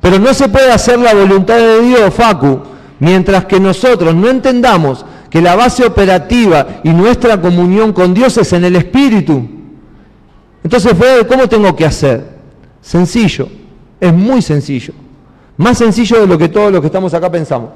Pero 0.00 0.18
no 0.18 0.32
se 0.34 0.48
puede 0.48 0.70
hacer 0.70 0.98
la 0.98 1.14
voluntad 1.14 1.56
de 1.56 1.80
Dios, 1.80 2.14
Facu, 2.14 2.60
mientras 3.00 3.46
que 3.46 3.58
nosotros 3.58 4.14
no 4.14 4.28
entendamos 4.28 5.04
que 5.30 5.40
la 5.42 5.56
base 5.56 5.84
operativa 5.84 6.66
y 6.84 6.90
nuestra 6.90 7.40
comunión 7.40 7.92
con 7.92 8.14
Dios 8.14 8.36
es 8.38 8.52
en 8.52 8.64
el 8.64 8.76
Espíritu. 8.76 9.46
Entonces, 10.62 10.94
¿cómo 11.28 11.48
tengo 11.48 11.74
que 11.74 11.84
hacer? 11.84 12.36
Sencillo, 12.80 13.48
es 14.00 14.12
muy 14.14 14.42
sencillo. 14.42 14.94
Más 15.56 15.78
sencillo 15.78 16.20
de 16.20 16.26
lo 16.26 16.38
que 16.38 16.48
todos 16.48 16.70
los 16.70 16.80
que 16.80 16.86
estamos 16.86 17.12
acá 17.14 17.30
pensamos. 17.30 17.70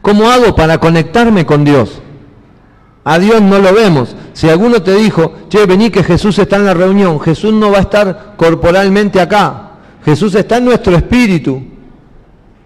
¿Cómo 0.00 0.28
hago 0.28 0.54
para 0.54 0.78
conectarme 0.78 1.46
con 1.46 1.64
Dios? 1.64 2.00
A 3.04 3.18
Dios 3.18 3.42
no 3.42 3.58
lo 3.58 3.72
vemos. 3.72 4.14
Si 4.32 4.48
alguno 4.48 4.82
te 4.82 4.94
dijo, 4.94 5.32
che, 5.48 5.66
vení 5.66 5.90
que 5.90 6.04
Jesús 6.04 6.38
está 6.38 6.56
en 6.56 6.66
la 6.66 6.74
reunión, 6.74 7.20
Jesús 7.20 7.52
no 7.52 7.70
va 7.70 7.78
a 7.78 7.82
estar 7.82 8.34
corporalmente 8.36 9.20
acá. 9.20 9.70
Jesús 10.04 10.34
está 10.34 10.58
en 10.58 10.66
nuestro 10.66 10.96
espíritu. 10.96 11.62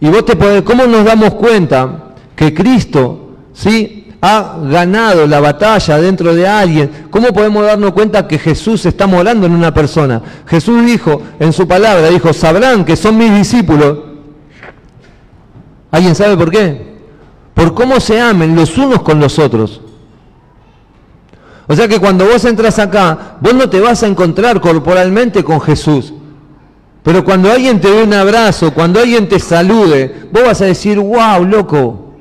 Y 0.01 0.09
vos 0.09 0.24
te 0.24 0.37
podés, 0.37 0.62
¿cómo 0.62 0.87
nos 0.87 1.05
damos 1.05 1.34
cuenta 1.34 2.14
que 2.34 2.53
Cristo, 2.53 3.30
¿sí? 3.53 4.07
ha 4.20 4.59
ganado 4.62 5.26
la 5.26 5.41
batalla 5.41 5.99
dentro 5.99 6.34
de 6.34 6.49
alguien, 6.49 7.07
¿cómo 7.11 7.28
podemos 7.28 7.64
darnos 7.64 7.93
cuenta 7.93 8.26
que 8.26 8.39
Jesús 8.39 8.84
está 8.87 9.07
morando 9.07 9.47
en 9.47 9.53
una 9.53 9.72
persona? 9.72 10.22
Jesús 10.47 10.84
dijo 10.84 11.22
en 11.39 11.53
su 11.53 11.68
palabra, 11.68 12.09
dijo, 12.09 12.32
sabrán 12.32 12.84
que 12.84 12.97
son 12.97 13.18
mis 13.18 13.32
discípulos. 13.32 13.99
¿Alguien 15.91 16.14
sabe 16.14 16.37
por 16.37 16.51
qué? 16.51 16.97
Por 17.55 17.74
cómo 17.74 18.01
se 18.01 18.20
amen 18.20 18.55
los 18.57 18.76
unos 18.76 19.03
con 19.03 19.20
los 19.20 19.39
otros. 19.39 19.80
O 21.69 21.75
sea 21.75 21.89
que 21.89 21.99
cuando 21.99 22.27
vos 22.27 22.45
entras 22.45 22.79
acá, 22.79 23.37
vos 23.41 23.55
no 23.55 23.69
te 23.69 23.81
vas 23.81 24.03
a 24.03 24.07
encontrar 24.07 24.61
corporalmente 24.61 25.43
con 25.43 25.61
Jesús. 25.61 26.12
Pero 27.03 27.25
cuando 27.25 27.51
alguien 27.51 27.81
te 27.81 27.91
dé 27.91 28.03
un 28.03 28.14
abrazo, 28.14 28.73
cuando 28.73 29.01
alguien 29.01 29.29
te 29.29 29.39
salude, 29.39 30.29
vos 30.33 30.45
vas 30.45 30.61
a 30.61 30.67
decir, 30.67 30.99
wow, 30.99 31.45
loco, 31.45 32.14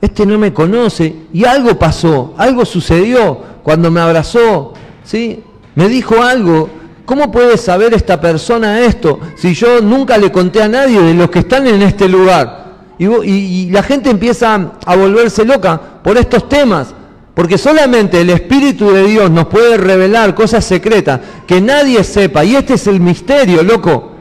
este 0.00 0.26
no 0.26 0.38
me 0.38 0.52
conoce. 0.52 1.14
Y 1.32 1.44
algo 1.44 1.78
pasó, 1.78 2.34
algo 2.36 2.64
sucedió 2.64 3.40
cuando 3.62 3.90
me 3.90 4.00
abrazó, 4.00 4.74
¿sí? 5.04 5.42
Me 5.74 5.88
dijo 5.88 6.22
algo. 6.22 6.68
¿Cómo 7.04 7.30
puede 7.30 7.56
saber 7.56 7.94
esta 7.94 8.20
persona 8.20 8.80
esto 8.80 9.20
si 9.36 9.54
yo 9.54 9.80
nunca 9.80 10.18
le 10.18 10.32
conté 10.32 10.60
a 10.60 10.68
nadie 10.68 11.00
de 11.00 11.14
los 11.14 11.30
que 11.30 11.40
están 11.40 11.66
en 11.68 11.82
este 11.82 12.08
lugar? 12.08 12.66
Y, 12.98 13.06
y 13.06 13.70
la 13.70 13.82
gente 13.84 14.10
empieza 14.10 14.72
a 14.84 14.96
volverse 14.96 15.44
loca 15.44 15.80
por 16.02 16.16
estos 16.16 16.48
temas. 16.48 16.94
Porque 17.36 17.58
solamente 17.58 18.22
el 18.22 18.30
Espíritu 18.30 18.90
de 18.92 19.04
Dios 19.04 19.30
nos 19.30 19.48
puede 19.48 19.76
revelar 19.76 20.34
cosas 20.34 20.64
secretas 20.64 21.20
que 21.46 21.60
nadie 21.60 22.02
sepa. 22.02 22.42
Y 22.46 22.56
este 22.56 22.72
es 22.72 22.86
el 22.86 22.98
misterio, 22.98 23.62
loco. 23.62 24.12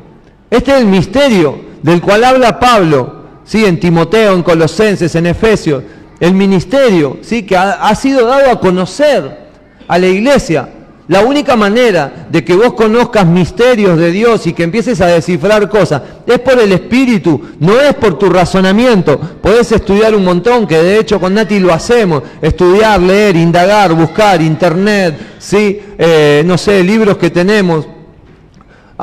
Este 0.51 0.74
es 0.74 0.80
el 0.80 0.86
misterio 0.86 1.57
del 1.82 2.01
cual 2.01 2.26
habla 2.26 2.59
Pablo, 2.59 3.22
¿sí? 3.45 3.63
en 3.63 3.80
Timoteo, 3.80 4.34
en 4.34 4.43
Colosenses, 4.43 5.16
en 5.16 5.28
Efesios. 5.28 5.82
El 6.20 6.34
ministerio 6.34 7.20
¿sí? 7.22 7.43
que 7.43 7.55
ha 7.55 7.95
sido 7.95 8.28
dado 8.28 8.51
a 8.51 8.59
conocer 8.59 9.47
a 9.88 9.97
la 9.97 10.07
iglesia. 10.07 10.68
La 11.08 11.22
única 11.22 11.56
manera 11.56 12.28
de 12.32 12.43
que 12.43 12.56
vos 12.56 12.74
conozcas 12.74 13.28
misterios 13.28 13.97
de 13.99 14.12
Dios 14.12 14.47
y 14.47 14.53
que 14.53 14.64
empieces 14.64 14.99
a 15.01 15.08
descifrar 15.08 15.70
cosas 15.70 16.01
es 16.26 16.39
por 16.39 16.60
el 16.60 16.72
Espíritu, 16.72 17.39
no 17.60 17.80
es 17.80 17.93
por 17.93 18.18
tu 18.18 18.28
razonamiento. 18.28 19.20
Podés 19.20 19.72
estudiar 19.72 20.16
un 20.16 20.24
montón, 20.24 20.66
que 20.66 20.82
de 20.82 20.99
hecho 20.99 21.20
con 21.20 21.36
Nati 21.36 21.60
lo 21.60 21.72
hacemos, 21.72 22.24
estudiar, 22.41 22.99
leer, 22.99 23.36
indagar, 23.36 23.93
buscar, 23.93 24.41
internet, 24.41 25.36
¿sí? 25.38 25.80
Eh, 25.95 26.41
no 26.43 26.58
sé, 26.58 26.84
libros 26.84 27.18
que 27.18 27.30
tenemos, 27.30 27.88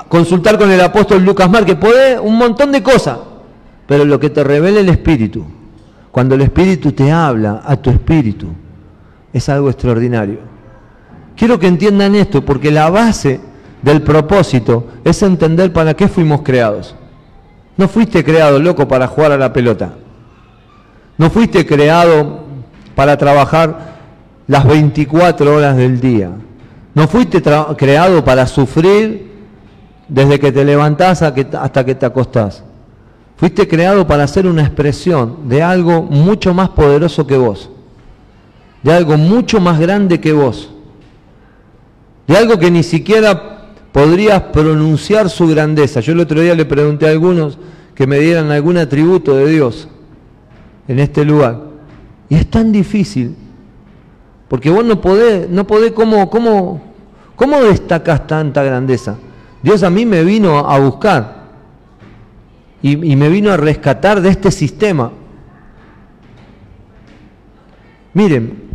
consultar 0.08 0.58
con 0.58 0.72
el 0.72 0.80
apóstol 0.80 1.22
Lucas 1.22 1.48
Mar, 1.48 1.64
que 1.64 1.76
podés 1.76 2.18
un 2.20 2.36
montón 2.36 2.72
de 2.72 2.82
cosas, 2.82 3.18
pero 3.86 4.04
lo 4.04 4.18
que 4.18 4.30
te 4.30 4.42
revela 4.42 4.80
el 4.80 4.88
Espíritu, 4.88 5.44
cuando 6.10 6.34
el 6.34 6.40
Espíritu 6.40 6.90
te 6.90 7.12
habla 7.12 7.62
a 7.64 7.76
tu 7.76 7.90
Espíritu, 7.90 8.48
es 9.32 9.48
algo 9.48 9.70
extraordinario. 9.70 10.51
Quiero 11.42 11.58
que 11.58 11.66
entiendan 11.66 12.14
esto, 12.14 12.44
porque 12.44 12.70
la 12.70 12.88
base 12.88 13.40
del 13.82 14.00
propósito 14.02 14.86
es 15.02 15.24
entender 15.24 15.72
para 15.72 15.92
qué 15.94 16.06
fuimos 16.06 16.42
creados. 16.42 16.94
No 17.76 17.88
fuiste 17.88 18.22
creado, 18.22 18.60
loco, 18.60 18.86
para 18.86 19.08
jugar 19.08 19.32
a 19.32 19.36
la 19.36 19.52
pelota. 19.52 19.90
No 21.18 21.30
fuiste 21.30 21.66
creado 21.66 22.44
para 22.94 23.18
trabajar 23.18 23.96
las 24.46 24.64
24 24.64 25.56
horas 25.56 25.76
del 25.76 26.00
día. 26.00 26.30
No 26.94 27.08
fuiste 27.08 27.42
creado 27.76 28.24
para 28.24 28.46
sufrir 28.46 29.32
desde 30.06 30.38
que 30.38 30.52
te 30.52 30.64
levantás 30.64 31.22
hasta 31.22 31.84
que 31.84 31.94
te 31.96 32.06
acostás. 32.06 32.62
Fuiste 33.36 33.66
creado 33.66 34.06
para 34.06 34.28
ser 34.28 34.46
una 34.46 34.62
expresión 34.62 35.48
de 35.48 35.60
algo 35.60 36.02
mucho 36.02 36.54
más 36.54 36.68
poderoso 36.68 37.26
que 37.26 37.36
vos, 37.36 37.68
de 38.84 38.92
algo 38.92 39.16
mucho 39.16 39.60
más 39.60 39.80
grande 39.80 40.20
que 40.20 40.32
vos 40.32 40.68
de 42.26 42.36
algo 42.36 42.58
que 42.58 42.70
ni 42.70 42.82
siquiera 42.82 43.52
podrías 43.92 44.40
pronunciar 44.44 45.28
su 45.28 45.46
grandeza. 45.48 46.00
Yo 46.00 46.12
el 46.12 46.20
otro 46.20 46.40
día 46.40 46.54
le 46.54 46.64
pregunté 46.64 47.06
a 47.06 47.10
algunos 47.10 47.58
que 47.94 48.06
me 48.06 48.18
dieran 48.18 48.50
algún 48.50 48.78
atributo 48.78 49.36
de 49.36 49.46
Dios 49.46 49.88
en 50.88 50.98
este 50.98 51.24
lugar. 51.24 51.60
Y 52.28 52.36
es 52.36 52.50
tan 52.50 52.72
difícil, 52.72 53.36
porque 54.48 54.70
vos 54.70 54.84
no 54.84 55.00
podés, 55.00 55.48
no 55.50 55.66
podés, 55.66 55.92
¿cómo, 55.92 56.30
cómo, 56.30 56.80
cómo 57.36 57.62
destacas 57.62 58.26
tanta 58.26 58.62
grandeza? 58.62 59.16
Dios 59.62 59.82
a 59.82 59.90
mí 59.90 60.06
me 60.06 60.24
vino 60.24 60.58
a 60.58 60.78
buscar 60.78 61.42
y, 62.80 63.12
y 63.12 63.16
me 63.16 63.28
vino 63.28 63.52
a 63.52 63.56
rescatar 63.56 64.20
de 64.20 64.30
este 64.30 64.50
sistema. 64.50 65.12
Miren, 68.14 68.71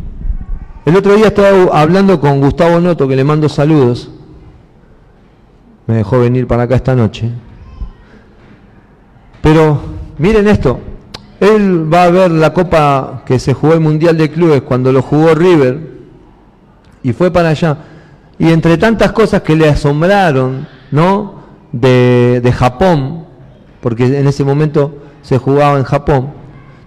el 0.88 0.96
otro 0.96 1.14
día 1.16 1.26
estaba 1.26 1.78
hablando 1.78 2.18
con 2.18 2.40
Gustavo 2.40 2.80
Noto, 2.80 3.06
que 3.06 3.14
le 3.14 3.22
mando 3.22 3.50
saludos. 3.50 4.10
Me 5.86 5.96
dejó 5.96 6.20
venir 6.20 6.46
para 6.46 6.62
acá 6.62 6.76
esta 6.76 6.94
noche. 6.94 7.30
Pero 9.42 9.82
miren 10.16 10.48
esto, 10.48 10.80
él 11.40 11.92
va 11.92 12.04
a 12.04 12.10
ver 12.10 12.30
la 12.30 12.54
copa 12.54 13.22
que 13.26 13.38
se 13.38 13.52
jugó 13.52 13.74
el 13.74 13.80
Mundial 13.80 14.16
de 14.16 14.30
Clubes 14.30 14.62
cuando 14.62 14.90
lo 14.90 15.02
jugó 15.02 15.34
River 15.34 15.78
y 17.02 17.12
fue 17.12 17.30
para 17.30 17.50
allá. 17.50 17.76
Y 18.38 18.50
entre 18.50 18.78
tantas 18.78 19.12
cosas 19.12 19.42
que 19.42 19.56
le 19.56 19.68
asombraron, 19.68 20.66
¿no? 20.90 21.42
De, 21.70 22.40
de 22.42 22.50
Japón, 22.50 23.26
porque 23.82 24.06
en 24.06 24.26
ese 24.26 24.42
momento 24.42 25.02
se 25.20 25.36
jugaba 25.36 25.76
en 25.76 25.84
Japón, 25.84 26.32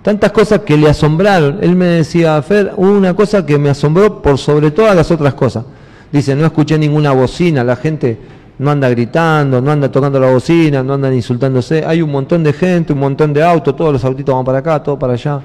tantas 0.02 0.32
cosas 0.32 0.62
que 0.62 0.78
le 0.78 0.90
asombraron. 0.90 1.60
Él 1.62 1.76
me 1.76 1.86
decía, 1.86 2.42
Fer, 2.42 2.74
una 2.78 3.14
cosa 3.14 3.46
que 3.46 3.58
me 3.58 3.70
asombró 3.70 4.22
por 4.22 4.38
sobre 4.38 4.72
todas 4.72 4.96
las 4.96 5.12
otras 5.12 5.34
cosas. 5.34 5.66
Dice, 6.12 6.36
no 6.36 6.46
escuché 6.46 6.78
ninguna 6.78 7.12
bocina, 7.12 7.64
la 7.64 7.76
gente 7.76 8.18
no 8.60 8.70
anda 8.70 8.90
gritando, 8.90 9.62
no 9.62 9.72
anda 9.72 9.92
tocando 9.92 10.20
la 10.20 10.32
bocina, 10.32 10.84
no 10.84 10.94
andan 10.94 11.14
insultándose. 11.14 11.84
Hay 11.86 12.02
un 12.02 12.12
montón 12.12 12.44
de 12.44 12.54
gente, 12.54 12.94
un 12.94 13.00
montón 13.00 13.34
de 13.34 13.44
autos, 13.44 13.76
todos 13.76 13.94
los 13.94 14.04
autitos 14.04 14.36
van 14.36 14.46
para 14.46 14.60
acá, 14.60 14.84
todo 14.84 15.00
para 15.00 15.14
allá. 15.14 15.42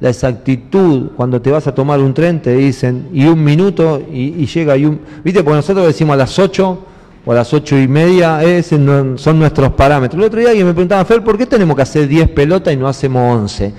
La 0.00 0.10
exactitud, 0.10 1.10
cuando 1.16 1.40
te 1.40 1.50
vas 1.50 1.66
a 1.66 1.74
tomar 1.74 2.00
un 2.00 2.12
tren, 2.12 2.42
te 2.42 2.54
dicen, 2.54 3.08
y 3.12 3.24
un 3.24 3.42
minuto, 3.42 4.02
y, 4.12 4.46
llega, 4.46 4.76
y 4.76 4.84
un... 4.84 5.00
Viste, 5.24 5.42
porque 5.42 5.56
nosotros 5.56 5.86
decimos 5.86 6.14
a 6.14 6.16
las 6.18 6.38
8 6.38 6.78
o 7.24 7.32
a 7.32 7.34
las 7.34 7.54
ocho 7.54 7.78
y 7.78 7.86
media, 7.86 8.42
ese 8.42 8.76
son 9.16 9.38
nuestros 9.38 9.70
parámetros. 9.72 10.20
El 10.20 10.26
otro 10.26 10.40
día 10.40 10.50
alguien 10.50 10.66
me 10.66 10.72
preguntaba, 10.72 11.04
Fer, 11.04 11.22
¿por 11.22 11.38
qué 11.38 11.46
tenemos 11.46 11.76
que 11.76 11.82
hacer 11.82 12.08
10 12.08 12.30
pelotas 12.30 12.74
y 12.74 12.76
no 12.76 12.88
hacemos 12.88 13.42
11? 13.42 13.72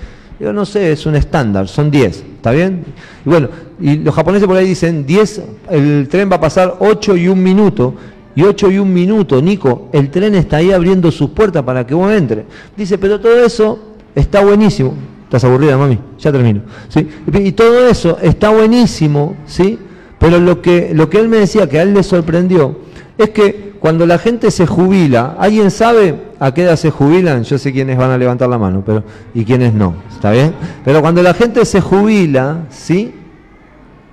Yo 0.44 0.52
no 0.52 0.66
sé, 0.66 0.92
es 0.92 1.06
un 1.06 1.16
estándar, 1.16 1.70
son 1.70 1.90
10, 1.90 2.18
¿está 2.36 2.52
bien? 2.52 2.84
Y 3.26 3.30
bueno, 3.30 3.48
y 3.80 3.96
los 3.96 4.14
japoneses 4.14 4.46
por 4.46 4.58
ahí 4.58 4.68
dicen 4.68 5.06
10, 5.06 5.42
el 5.70 6.08
tren 6.10 6.30
va 6.30 6.36
a 6.36 6.42
pasar 6.42 6.76
8 6.80 7.16
y 7.16 7.30
un 7.30 7.42
minuto, 7.42 7.96
y 8.36 8.44
8 8.44 8.72
y 8.72 8.78
un 8.78 8.94
minuto, 8.94 9.42
Nico, 9.42 9.88
el 9.94 10.10
tren 10.10 10.36
está 10.36 10.58
ahí 10.58 10.74
abriendo 10.74 11.12
sus 11.12 11.30
puertas 11.30 11.64
para 11.64 11.88
que 11.88 11.94
vos 11.94 12.12
entres. 12.12 12.44
Dice, 12.76 12.98
pero 12.98 13.22
todo 13.22 13.46
eso 13.46 13.80
está 14.14 14.44
buenísimo. 14.44 14.94
Estás 15.24 15.46
aburrida, 15.46 15.78
mami, 15.78 15.98
ya 16.20 16.30
termino. 16.30 16.64
¿sí? 16.90 17.08
Y 17.34 17.54
todo 17.54 17.88
eso 17.88 18.18
está 18.22 18.50
buenísimo, 18.50 19.38
¿sí? 19.46 19.80
Pero 20.20 20.40
lo 20.40 20.62
que, 20.62 20.92
lo 20.94 21.10
que 21.10 21.20
él 21.20 21.30
me 21.30 21.38
decía, 21.38 21.70
que 21.70 21.80
a 21.80 21.84
él 21.84 21.94
le 21.94 22.04
sorprendió, 22.04 22.80
es 23.18 23.30
que 23.30 23.76
cuando 23.80 24.06
la 24.06 24.18
gente 24.18 24.52
se 24.52 24.68
jubila, 24.68 25.38
¿alguien 25.40 25.72
sabe 25.72 26.33
a 26.44 26.54
qué 26.54 26.64
edad 26.64 26.76
se 26.76 26.92
jubilan? 26.92 27.44
Yo 27.46 27.58
sé 27.58 27.72
quiénes 27.72 27.98
van 27.98 28.12
a 28.12 28.18
levantar 28.18 28.50
la 28.50 28.58
mano, 28.58 28.84
pero 28.86 29.02
y 29.34 29.46
quiénes 29.46 29.74
no, 29.74 29.94
¿está 30.12 30.32
bien? 30.32 30.54
Pero 30.84 31.00
cuando 31.00 31.24
la 31.24 31.34
gente 31.34 31.64
se 31.64 31.80
jubila, 31.80 32.66
¿sí? 32.70 33.16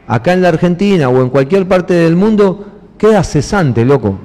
Acá 0.07 0.33
en 0.33 0.43
la 0.43 0.51
Argentina 0.51 1.09
o 1.09 1.23
en 1.23 1.29
cualquier 1.29 1.67
parte 1.67 1.93
del 1.93 2.15
mundo, 2.15 2.67
queda 2.97 3.25
cesante, 3.25 3.85
loco. 3.85 4.17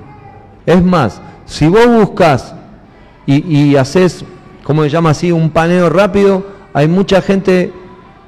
Es 0.68 0.84
más, 0.84 1.20
si 1.46 1.68
vos 1.68 1.88
buscas 1.88 2.54
y, 3.26 3.76
haces, 3.76 4.24
¿cómo 4.64 4.84
se 4.84 4.90
llama 4.92 5.10
así? 5.10 5.32
Un 5.32 5.50
paneo 5.50 5.90
rápido, 5.90 6.46
hay 6.74 6.88
mucha 6.88 7.24
gente 7.24 7.74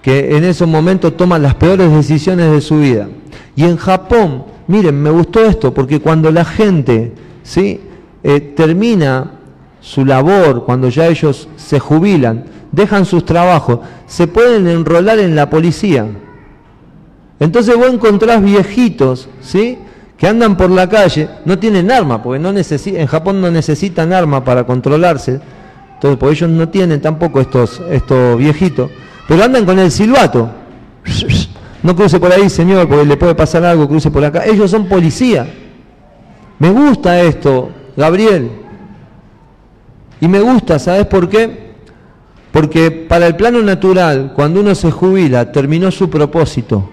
que 0.02 0.38
en 0.38 0.44
esos 0.44 0.68
momentos 0.68 1.16
toma 1.16 1.38
las 1.38 1.54
peores 1.54 1.92
decisiones 1.92 2.52
de 2.52 2.62
su 2.62 2.80
vida. 2.80 3.10
Y 3.56 3.66
en 3.66 3.78
Japón, 3.78 4.46
miren, 4.66 5.00
me 5.00 5.12
gustó 5.12 5.46
esto, 5.46 5.72
porque 5.72 6.00
cuando 6.00 6.32
la 6.32 6.46
gente 6.46 7.14
¿sí? 7.44 7.80
Eh, 8.24 8.40
termina 8.40 9.37
su 9.80 10.06
labor, 10.06 10.66
cuando 10.66 10.90
ya 10.90 11.08
ellos 11.08 11.48
se 11.56 11.80
jubilan, 11.80 12.46
dejan 12.72 13.06
sus 13.06 13.26
trabajos, 13.26 13.80
se 14.06 14.28
pueden 14.28 14.68
enrolar 14.68 15.20
en 15.20 15.36
la 15.36 15.50
policía. 15.50 16.08
Entonces 17.40 17.76
vos 17.76 17.88
encontrás 17.88 18.44
viejitos, 18.44 19.30
¿sí? 19.42 19.78
que 20.18 20.28
andan 20.28 20.58
por 20.58 20.72
la 20.72 20.90
calle, 20.90 21.30
no 21.46 21.60
tienen 21.60 21.92
arma, 21.92 22.24
porque 22.24 22.40
no 22.40 22.50
en 22.50 23.08
Japón 23.08 23.40
no 23.40 23.52
necesitan 23.52 24.12
arma 24.12 24.44
para 24.44 24.66
controlarse, 24.66 25.40
entonces 25.94 26.18
porque 26.20 26.36
ellos 26.36 26.50
no 26.50 26.70
tienen 26.70 27.00
tampoco 27.02 27.40
estos, 27.40 27.82
estos 27.90 28.38
viejitos, 28.38 28.90
pero 29.28 29.44
andan 29.44 29.66
con 29.66 29.80
el 29.80 29.92
silbato. 29.92 30.50
No 31.84 31.96
cruce 31.96 32.20
por 32.20 32.32
ahí, 32.34 32.50
señor, 32.50 32.90
porque 32.90 33.06
le 33.06 33.18
puede 33.18 33.36
pasar 33.36 33.64
algo, 33.64 33.88
cruce 33.88 34.10
por 34.10 34.26
acá. 34.26 34.44
Ellos 34.46 34.70
son 34.70 34.88
policía. 34.88 35.48
Me 36.60 36.72
gusta 36.72 37.22
esto, 37.22 37.70
Gabriel. 37.96 38.52
Y 40.20 40.28
me 40.28 40.39
gusta, 40.39 40.80
¿sabes 40.80 41.05
por 41.05 41.30
qué? 41.30 41.68
Porque 42.51 42.89
para 42.91 43.28
el 43.28 43.36
plano 43.36 43.61
natural, 43.61 44.34
cuando 44.36 44.61
uno 44.61 44.74
se 44.74 44.91
jubila, 44.91 45.51
terminó 45.51 45.91
su 45.91 46.09
propósito. 46.09 46.89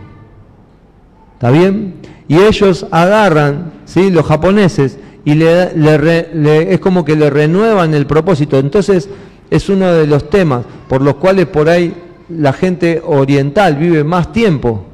¿Está 1.34 1.50
bien? 1.50 1.94
Y 2.28 2.38
ellos 2.38 2.86
agarran, 2.90 3.72
¿sí? 3.84 4.10
los 4.10 4.26
japoneses, 4.26 4.98
y 5.24 5.34
le, 5.34 6.72
es 6.72 6.80
como 6.80 7.04
que 7.04 7.16
le 7.16 7.30
renuevan 7.30 7.94
el 7.94 8.06
propósito. 8.06 8.58
Entonces 8.58 9.08
es 9.50 9.68
uno 9.68 9.92
de 9.92 10.06
los 10.06 10.28
temas 10.28 10.64
por 10.88 11.00
los 11.00 11.14
cuales 11.14 11.46
por 11.46 11.68
ahí 11.68 11.94
la 12.28 12.52
gente 12.52 13.02
oriental 13.04 13.76
vive 13.76 14.04
más 14.04 14.32
tiempo, 14.32 14.84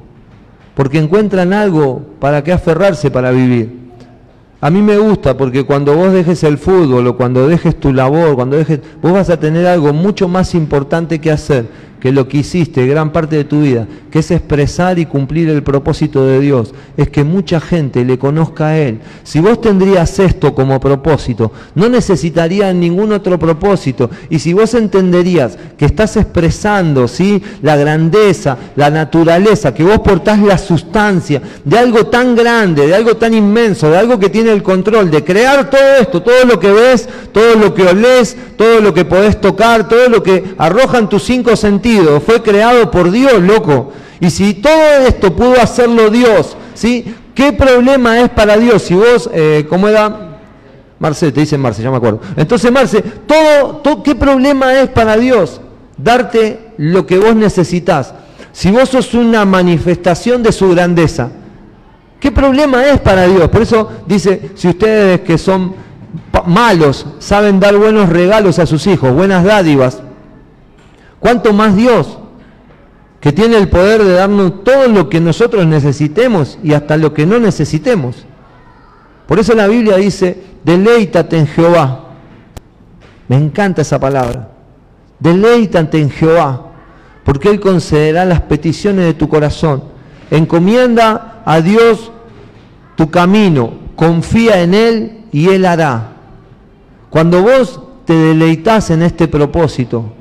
porque 0.74 0.98
encuentran 0.98 1.52
algo 1.52 2.02
para 2.20 2.44
que 2.44 2.52
aferrarse 2.52 3.10
para 3.10 3.30
vivir. 3.30 3.89
A 4.62 4.70
mí 4.70 4.82
me 4.82 4.98
gusta 4.98 5.36
porque 5.36 5.64
cuando 5.64 5.96
vos 5.96 6.12
dejes 6.12 6.42
el 6.44 6.58
fútbol 6.58 7.06
o 7.06 7.16
cuando 7.16 7.48
dejes 7.48 7.80
tu 7.80 7.92
labor, 7.92 8.34
cuando 8.34 8.58
dejes, 8.58 8.80
vos 9.00 9.12
vas 9.12 9.30
a 9.30 9.40
tener 9.40 9.66
algo 9.66 9.94
mucho 9.94 10.28
más 10.28 10.54
importante 10.54 11.18
que 11.18 11.30
hacer 11.30 11.66
que 12.00 12.12
lo 12.12 12.26
que 12.28 12.38
hiciste 12.38 12.86
gran 12.86 13.12
parte 13.12 13.36
de 13.36 13.44
tu 13.44 13.60
vida, 13.60 13.86
que 14.10 14.20
es 14.20 14.30
expresar 14.30 14.98
y 14.98 15.06
cumplir 15.06 15.48
el 15.50 15.62
propósito 15.62 16.26
de 16.26 16.40
Dios, 16.40 16.74
es 16.96 17.10
que 17.10 17.24
mucha 17.24 17.60
gente 17.60 18.04
le 18.04 18.18
conozca 18.18 18.68
a 18.68 18.78
Él. 18.78 19.00
Si 19.22 19.40
vos 19.40 19.60
tendrías 19.60 20.18
esto 20.18 20.54
como 20.54 20.80
propósito, 20.80 21.52
no 21.74 21.88
necesitarías 21.88 22.74
ningún 22.74 23.12
otro 23.12 23.38
propósito. 23.38 24.10
Y 24.30 24.38
si 24.38 24.52
vos 24.52 24.74
entenderías 24.74 25.58
que 25.76 25.84
estás 25.84 26.16
expresando 26.16 27.06
¿sí? 27.06 27.42
la 27.62 27.76
grandeza, 27.76 28.56
la 28.76 28.90
naturaleza, 28.90 29.74
que 29.74 29.84
vos 29.84 30.00
portás 30.00 30.40
la 30.40 30.58
sustancia 30.58 31.42
de 31.64 31.78
algo 31.78 32.06
tan 32.06 32.34
grande, 32.34 32.86
de 32.86 32.94
algo 32.94 33.16
tan 33.16 33.34
inmenso, 33.34 33.90
de 33.90 33.98
algo 33.98 34.18
que 34.18 34.30
tiene 34.30 34.52
el 34.52 34.62
control, 34.62 35.10
de 35.10 35.22
crear 35.22 35.68
todo 35.68 35.96
esto, 36.00 36.22
todo 36.22 36.44
lo 36.46 36.58
que 36.58 36.72
ves, 36.72 37.08
todo 37.32 37.56
lo 37.56 37.74
que 37.74 37.82
olés, 37.82 38.36
todo 38.56 38.80
lo 38.80 38.94
que 38.94 39.04
podés 39.04 39.40
tocar, 39.40 39.88
todo 39.88 40.08
lo 40.08 40.22
que 40.22 40.54
arrojan 40.58 41.08
tus 41.08 41.24
cinco 41.24 41.56
sentidos, 41.56 41.89
fue 42.24 42.42
creado 42.42 42.90
por 42.90 43.10
Dios, 43.10 43.40
loco. 43.40 43.92
Y 44.20 44.30
si 44.30 44.54
todo 44.54 45.06
esto 45.06 45.34
pudo 45.34 45.60
hacerlo 45.60 46.10
Dios, 46.10 46.56
¿sí? 46.74 47.14
¿Qué 47.34 47.52
problema 47.52 48.20
es 48.20 48.28
para 48.30 48.56
Dios? 48.58 48.82
Si 48.82 48.94
vos, 48.94 49.30
eh, 49.32 49.66
¿cómo 49.68 49.88
era? 49.88 50.38
Marce, 50.98 51.32
te 51.32 51.40
dicen 51.40 51.60
Marce, 51.60 51.82
ya 51.82 51.90
me 51.90 51.96
acuerdo. 51.96 52.20
Entonces, 52.36 52.70
Marce, 52.70 53.00
todo, 53.00 53.76
todo, 53.76 54.02
¿qué 54.02 54.14
problema 54.14 54.78
es 54.80 54.90
para 54.90 55.16
Dios 55.16 55.60
darte 55.96 56.72
lo 56.76 57.06
que 57.06 57.18
vos 57.18 57.34
necesitas? 57.34 58.12
Si 58.52 58.70
vos 58.70 58.88
sos 58.90 59.14
una 59.14 59.44
manifestación 59.46 60.42
de 60.42 60.52
su 60.52 60.68
grandeza, 60.70 61.30
¿qué 62.18 62.30
problema 62.30 62.86
es 62.86 63.00
para 63.00 63.26
Dios? 63.26 63.48
Por 63.48 63.62
eso 63.62 63.88
dice, 64.06 64.50
si 64.54 64.68
ustedes 64.68 65.20
que 65.20 65.38
son 65.38 65.74
malos 66.46 67.06
saben 67.18 67.60
dar 67.60 67.76
buenos 67.76 68.08
regalos 68.08 68.58
a 68.58 68.66
sus 68.66 68.86
hijos, 68.86 69.14
buenas 69.14 69.44
dádivas, 69.44 70.02
¿Cuánto 71.20 71.52
más 71.52 71.76
Dios, 71.76 72.18
que 73.20 73.32
tiene 73.32 73.58
el 73.58 73.68
poder 73.68 74.02
de 74.02 74.14
darnos 74.14 74.64
todo 74.64 74.88
lo 74.88 75.10
que 75.10 75.20
nosotros 75.20 75.66
necesitemos 75.66 76.58
y 76.62 76.72
hasta 76.72 76.96
lo 76.96 77.12
que 77.12 77.26
no 77.26 77.38
necesitemos? 77.38 78.24
Por 79.26 79.38
eso 79.38 79.54
la 79.54 79.68
Biblia 79.68 79.96
dice, 79.96 80.42
deleítate 80.64 81.38
en 81.38 81.46
Jehová. 81.46 82.06
Me 83.28 83.36
encanta 83.36 83.82
esa 83.82 84.00
palabra. 84.00 84.50
Deleítate 85.20 86.00
en 86.00 86.10
Jehová, 86.10 86.72
porque 87.22 87.50
Él 87.50 87.60
concederá 87.60 88.24
las 88.24 88.40
peticiones 88.40 89.04
de 89.04 89.14
tu 89.14 89.28
corazón. 89.28 89.84
Encomienda 90.30 91.42
a 91.44 91.60
Dios 91.60 92.10
tu 92.96 93.10
camino, 93.10 93.74
confía 93.94 94.62
en 94.62 94.74
Él 94.74 95.24
y 95.30 95.50
Él 95.50 95.66
hará. 95.66 96.12
Cuando 97.10 97.42
vos 97.42 97.80
te 98.06 98.14
deleitas 98.14 98.90
en 98.90 99.02
este 99.02 99.28
propósito, 99.28 100.12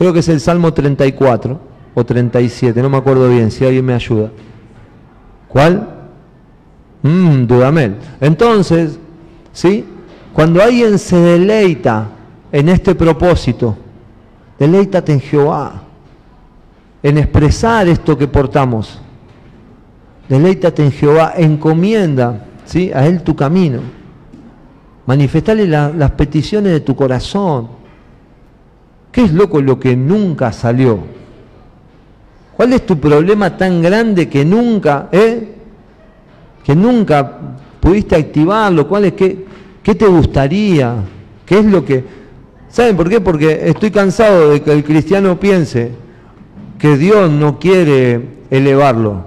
Creo 0.00 0.14
que 0.14 0.20
es 0.20 0.28
el 0.30 0.40
Salmo 0.40 0.72
34 0.72 1.60
o 1.92 2.04
37, 2.06 2.80
no 2.80 2.88
me 2.88 2.96
acuerdo 2.96 3.28
bien, 3.28 3.50
si 3.50 3.66
alguien 3.66 3.84
me 3.84 3.92
ayuda. 3.92 4.30
¿Cuál? 5.46 5.90
Mmm, 7.02 7.44
Dudamel. 7.46 7.96
Entonces, 8.18 8.98
¿sí? 9.52 9.84
Cuando 10.32 10.62
alguien 10.62 10.98
se 10.98 11.18
deleita 11.18 12.08
en 12.50 12.70
este 12.70 12.94
propósito, 12.94 13.76
deleítate 14.58 15.12
en 15.12 15.20
Jehová, 15.20 15.82
en 17.02 17.18
expresar 17.18 17.86
esto 17.86 18.16
que 18.16 18.26
portamos. 18.26 19.02
Deleítate 20.30 20.82
en 20.82 20.92
Jehová, 20.92 21.34
encomienda 21.36 22.46
¿sí? 22.64 22.90
a 22.90 23.06
Él 23.06 23.22
tu 23.22 23.36
camino. 23.36 23.80
Manifestale 25.04 25.66
las 25.66 26.10
peticiones 26.12 26.72
de 26.72 26.80
tu 26.80 26.96
corazón 26.96 27.79
¿Qué 29.12 29.24
es 29.24 29.32
loco 29.32 29.60
lo 29.60 29.78
que 29.78 29.96
nunca 29.96 30.52
salió? 30.52 30.98
¿Cuál 32.56 32.72
es 32.74 32.86
tu 32.86 32.98
problema 32.98 33.56
tan 33.56 33.82
grande 33.82 34.28
que 34.28 34.44
nunca, 34.44 35.08
eh? 35.10 35.54
que 36.62 36.76
nunca 36.76 37.38
pudiste 37.80 38.16
activarlo? 38.16 38.86
¿Cuál 38.86 39.06
es 39.06 39.12
qué, 39.14 39.44
qué 39.82 39.94
te 39.94 40.06
gustaría? 40.06 40.96
¿Qué 41.46 41.58
es 41.58 41.64
lo 41.64 41.84
que 41.84 42.20
¿Saben 42.70 42.96
por 42.96 43.08
qué? 43.08 43.20
Porque 43.20 43.68
estoy 43.68 43.90
cansado 43.90 44.50
de 44.50 44.62
que 44.62 44.72
el 44.72 44.84
cristiano 44.84 45.38
piense 45.40 45.90
que 46.78 46.96
Dios 46.96 47.28
no 47.28 47.58
quiere 47.58 48.20
elevarlo. 48.48 49.24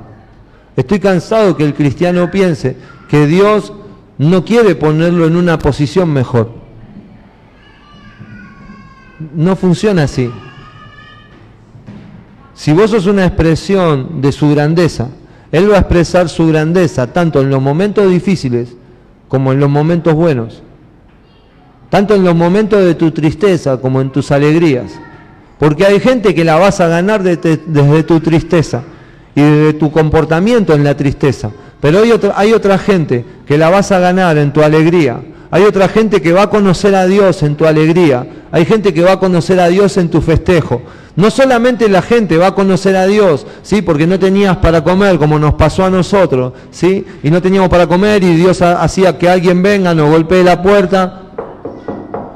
Estoy 0.78 1.00
cansado 1.00 1.50
de 1.50 1.56
que 1.58 1.66
el 1.66 1.74
cristiano 1.74 2.32
piense 2.32 2.78
que 3.10 3.28
Dios 3.28 3.74
no 4.18 4.46
quiere 4.46 4.76
ponerlo 4.76 5.28
en 5.28 5.36
una 5.36 5.60
posición 5.60 6.12
mejor. 6.14 6.63
No 9.20 9.56
funciona 9.56 10.04
así. 10.04 10.32
Si 12.54 12.72
vos 12.72 12.92
sos 12.92 13.08
una 13.08 13.26
expresión 13.26 14.22
de 14.22 14.32
su 14.32 14.50
grandeza, 14.50 15.10
Él 15.52 15.72
va 15.72 15.78
a 15.78 15.80
expresar 15.80 16.30
su 16.30 16.48
grandeza 16.48 17.08
tanto 17.08 17.42
en 17.42 17.50
los 17.50 17.62
momentos 17.62 18.10
difíciles 18.10 18.76
como 19.28 19.52
en 19.52 19.60
los 19.60 19.70
momentos 19.70 20.14
buenos. 20.14 20.62
Tanto 21.90 22.16
en 22.16 22.24
los 22.24 22.36
momentos 22.36 22.84
de 22.84 22.96
tu 22.96 23.12
tristeza 23.12 23.78
como 23.78 24.02
en 24.02 24.12
tus 24.12 24.32
alegrías. 24.32 24.92
Porque 25.60 25.86
hay 25.86 26.00
gente 26.00 26.34
que 26.34 26.44
la 26.44 26.56
vas 26.56 26.80
a 26.80 26.88
ganar 26.88 27.24
desde, 27.24 28.04
tu 28.04 28.20
tristeza 28.20 28.84
y 29.36 29.42
desde 29.42 29.74
tu 29.74 29.92
comportamiento 29.92 30.74
en 30.74 30.84
la 30.84 30.98
tristeza. 30.98 31.52
Pero 31.80 32.00
hay 32.00 32.12
otra, 32.12 32.34
hay 32.36 32.54
otra 32.54 32.78
gente 32.78 33.26
que 33.46 33.58
la 33.58 33.70
vas 33.70 33.92
a 33.92 34.00
ganar 34.00 34.38
en 34.38 34.54
tu 34.54 34.62
alegría 34.62 35.22
hay 35.54 35.66
otra 35.66 35.88
gente 35.88 36.20
que 36.20 36.34
va 36.34 36.42
a 36.42 36.50
conocer 36.50 36.96
a 36.96 37.06
Dios 37.06 37.44
en 37.44 37.54
tu 37.56 37.68
alegría. 37.68 38.26
Hay 38.52 38.66
gente 38.66 38.92
que 38.92 39.04
va 39.04 39.12
a 39.12 39.20
conocer 39.20 39.60
a 39.60 39.68
Dios 39.68 39.98
en 39.98 40.10
tu 40.10 40.20
festejo. 40.20 40.82
No 41.16 41.30
solamente 41.30 41.88
la 41.90 42.02
gente 42.02 42.38
va 42.38 42.48
a 42.48 42.56
conocer 42.56 42.96
a 42.96 43.06
Dios, 43.06 43.46
¿sí? 43.62 43.84
Porque 43.84 44.08
no 44.08 44.18
tenías 44.18 44.58
para 44.58 44.84
comer, 44.84 45.20
como 45.20 45.38
nos 45.38 45.54
pasó 45.54 45.86
a 45.86 45.92
nosotros, 45.92 46.54
¿sí? 46.72 47.06
Y 47.22 47.30
no 47.30 47.40
teníamos 47.40 47.70
para 47.70 47.86
comer 47.86 48.24
y 48.24 48.34
Dios 48.34 48.64
hacía 48.64 49.20
que 49.20 49.30
alguien 49.30 49.62
venga, 49.62 49.94
nos 49.94 50.10
golpee 50.10 50.44
la 50.44 50.60
puerta. 50.60 51.22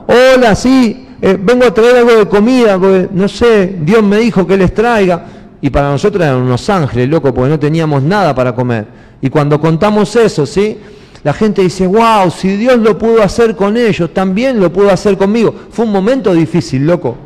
Hola, 0.06 0.54
sí, 0.54 1.08
eh, 1.20 1.40
vengo 1.42 1.66
a 1.66 1.74
traer 1.74 1.96
algo 1.96 2.18
de 2.18 2.28
comida, 2.28 2.78
no 2.78 3.28
sé, 3.28 3.78
Dios 3.82 4.04
me 4.04 4.18
dijo 4.18 4.46
que 4.46 4.58
les 4.58 4.72
traiga. 4.76 5.26
Y 5.60 5.72
para 5.72 5.90
nosotros 5.90 6.24
eran 6.24 6.38
unos 6.38 6.70
ángeles, 6.70 7.10
loco, 7.10 7.34
porque 7.34 7.50
no 7.50 7.58
teníamos 7.58 8.04
nada 8.04 8.36
para 8.36 8.54
comer. 8.54 8.86
Y 9.20 9.32
cuando 9.32 9.60
contamos 9.60 10.16
eso, 10.16 10.46
¿sí? 10.46 10.78
La 11.24 11.34
gente 11.34 11.62
dice, 11.62 11.88
wow, 11.88 12.30
si 12.32 12.56
Dios 12.58 12.78
lo 12.78 12.98
pudo 12.98 13.22
hacer 13.22 13.56
con 13.56 13.76
ellos, 13.78 14.14
también 14.14 14.60
lo 14.60 14.72
pudo 14.72 14.92
hacer 14.92 15.18
conmigo. 15.18 15.54
Fue 15.72 15.86
un 15.86 15.92
momento 15.92 16.34
difícil, 16.34 16.86
loco. 16.86 17.18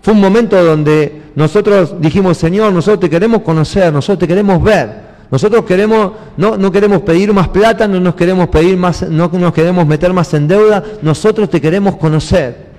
Fue 0.00 0.14
un 0.14 0.20
momento 0.20 0.62
donde 0.62 1.22
nosotros 1.34 1.94
dijimos, 2.00 2.36
Señor, 2.36 2.72
nosotros 2.72 3.00
te 3.00 3.10
queremos 3.10 3.42
conocer, 3.42 3.92
nosotros 3.92 4.18
te 4.18 4.28
queremos 4.28 4.62
ver. 4.62 5.12
Nosotros 5.30 5.64
queremos, 5.64 6.12
no, 6.36 6.58
no 6.58 6.70
queremos 6.70 7.00
pedir 7.02 7.32
más 7.32 7.48
plata, 7.48 7.88
no 7.88 7.98
nos 8.00 8.14
queremos 8.14 8.48
pedir 8.48 8.76
más, 8.76 9.08
no 9.08 9.30
nos 9.32 9.52
queremos 9.54 9.86
meter 9.86 10.12
más 10.12 10.34
en 10.34 10.46
deuda, 10.46 10.82
nosotros 11.00 11.48
te 11.48 11.60
queremos 11.60 11.96
conocer. 11.96 12.72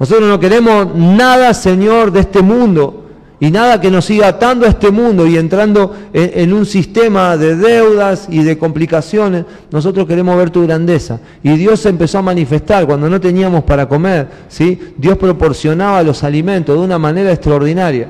Nosotros 0.00 0.28
no 0.28 0.40
queremos 0.40 0.94
nada, 0.94 1.54
Señor, 1.54 2.10
de 2.10 2.20
este 2.20 2.42
mundo. 2.42 3.07
Y 3.40 3.50
nada 3.52 3.80
que 3.80 3.90
nos 3.90 4.04
siga 4.04 4.28
atando 4.28 4.66
a 4.66 4.68
este 4.68 4.90
mundo 4.90 5.24
y 5.24 5.36
entrando 5.36 5.94
en, 6.12 6.52
un 6.52 6.66
sistema 6.66 7.36
de 7.36 7.54
deudas 7.54 8.26
y 8.28 8.42
de 8.42 8.58
complicaciones. 8.58 9.44
Nosotros 9.70 10.08
queremos 10.08 10.36
ver 10.36 10.50
tu 10.50 10.66
grandeza. 10.66 11.20
Y 11.44 11.50
Dios 11.50 11.78
se 11.78 11.88
empezó 11.88 12.18
a 12.18 12.22
manifestar 12.22 12.84
cuando 12.84 13.08
no 13.08 13.20
teníamos 13.20 13.62
para 13.62 13.88
comer. 13.88 14.26
¿sí? 14.48 14.92
Dios 14.96 15.16
proporcionaba 15.18 16.02
los 16.02 16.24
alimentos 16.24 16.76
de 16.76 16.84
una 16.84 16.98
manera 16.98 17.30
extraordinaria. 17.30 18.08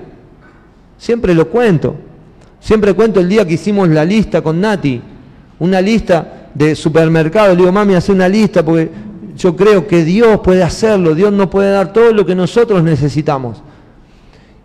Siempre 0.96 1.34
lo 1.34 1.48
cuento. 1.48 1.94
Siempre 2.58 2.94
cuento 2.94 3.20
el 3.20 3.28
día 3.28 3.46
que 3.46 3.54
hicimos 3.54 3.86
la 3.90 4.06
lista 4.06 4.40
con 4.40 4.58
Nati. 4.58 5.02
Una 5.58 5.82
lista 5.82 6.48
de 6.54 6.74
supermercado. 6.74 7.50
Le 7.50 7.56
digo, 7.56 7.72
mami, 7.72 7.94
hace 7.94 8.12
una 8.12 8.30
lista 8.30 8.64
porque 8.64 8.90
yo 9.36 9.54
creo 9.54 9.86
que 9.86 10.04
Dios 10.04 10.40
puede 10.40 10.62
hacerlo. 10.62 11.14
Dios 11.14 11.34
nos 11.34 11.48
puede 11.48 11.70
dar 11.70 11.92
todo 11.92 12.14
lo 12.14 12.24
que 12.24 12.34
nosotros 12.34 12.82
necesitamos. 12.82 13.62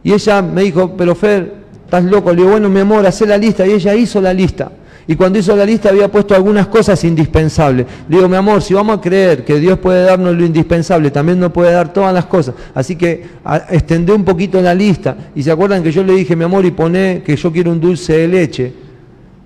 Y 0.03 0.11
ella 0.11 0.41
me 0.41 0.63
dijo, 0.63 0.95
pero 0.97 1.15
Fer, 1.15 1.53
estás 1.85 2.03
loco. 2.03 2.31
Le 2.31 2.37
digo, 2.37 2.51
bueno, 2.51 2.69
mi 2.69 2.79
amor, 2.79 3.05
haz 3.05 3.21
la 3.21 3.37
lista. 3.37 3.65
Y 3.65 3.71
ella 3.71 3.95
hizo 3.95 4.19
la 4.19 4.33
lista. 4.33 4.71
Y 5.05 5.15
cuando 5.15 5.37
hizo 5.37 5.55
la 5.55 5.65
lista 5.65 5.89
había 5.89 6.09
puesto 6.09 6.33
algunas 6.33 6.67
cosas 6.67 7.03
indispensables. 7.03 7.85
Le 8.07 8.17
digo, 8.17 8.29
mi 8.29 8.37
amor, 8.37 8.61
si 8.61 8.73
vamos 8.73 8.97
a 8.97 9.01
creer 9.01 9.43
que 9.43 9.59
Dios 9.59 9.77
puede 9.79 10.03
darnos 10.03 10.35
lo 10.35 10.45
indispensable, 10.45 11.11
también 11.11 11.39
nos 11.39 11.51
puede 11.51 11.71
dar 11.73 11.91
todas 11.91 12.13
las 12.13 12.25
cosas. 12.25 12.55
Así 12.73 12.95
que 12.95 13.23
extendé 13.69 14.13
un 14.13 14.23
poquito 14.23 14.61
la 14.61 14.73
lista. 14.73 15.15
Y 15.35 15.43
se 15.43 15.51
acuerdan 15.51 15.83
que 15.83 15.91
yo 15.91 16.03
le 16.03 16.13
dije, 16.13 16.35
mi 16.35 16.45
amor, 16.45 16.65
y 16.65 16.71
poné 16.71 17.21
que 17.25 17.35
yo 17.35 17.51
quiero 17.51 17.71
un 17.71 17.81
dulce 17.81 18.13
de 18.17 18.27
leche. 18.27 18.73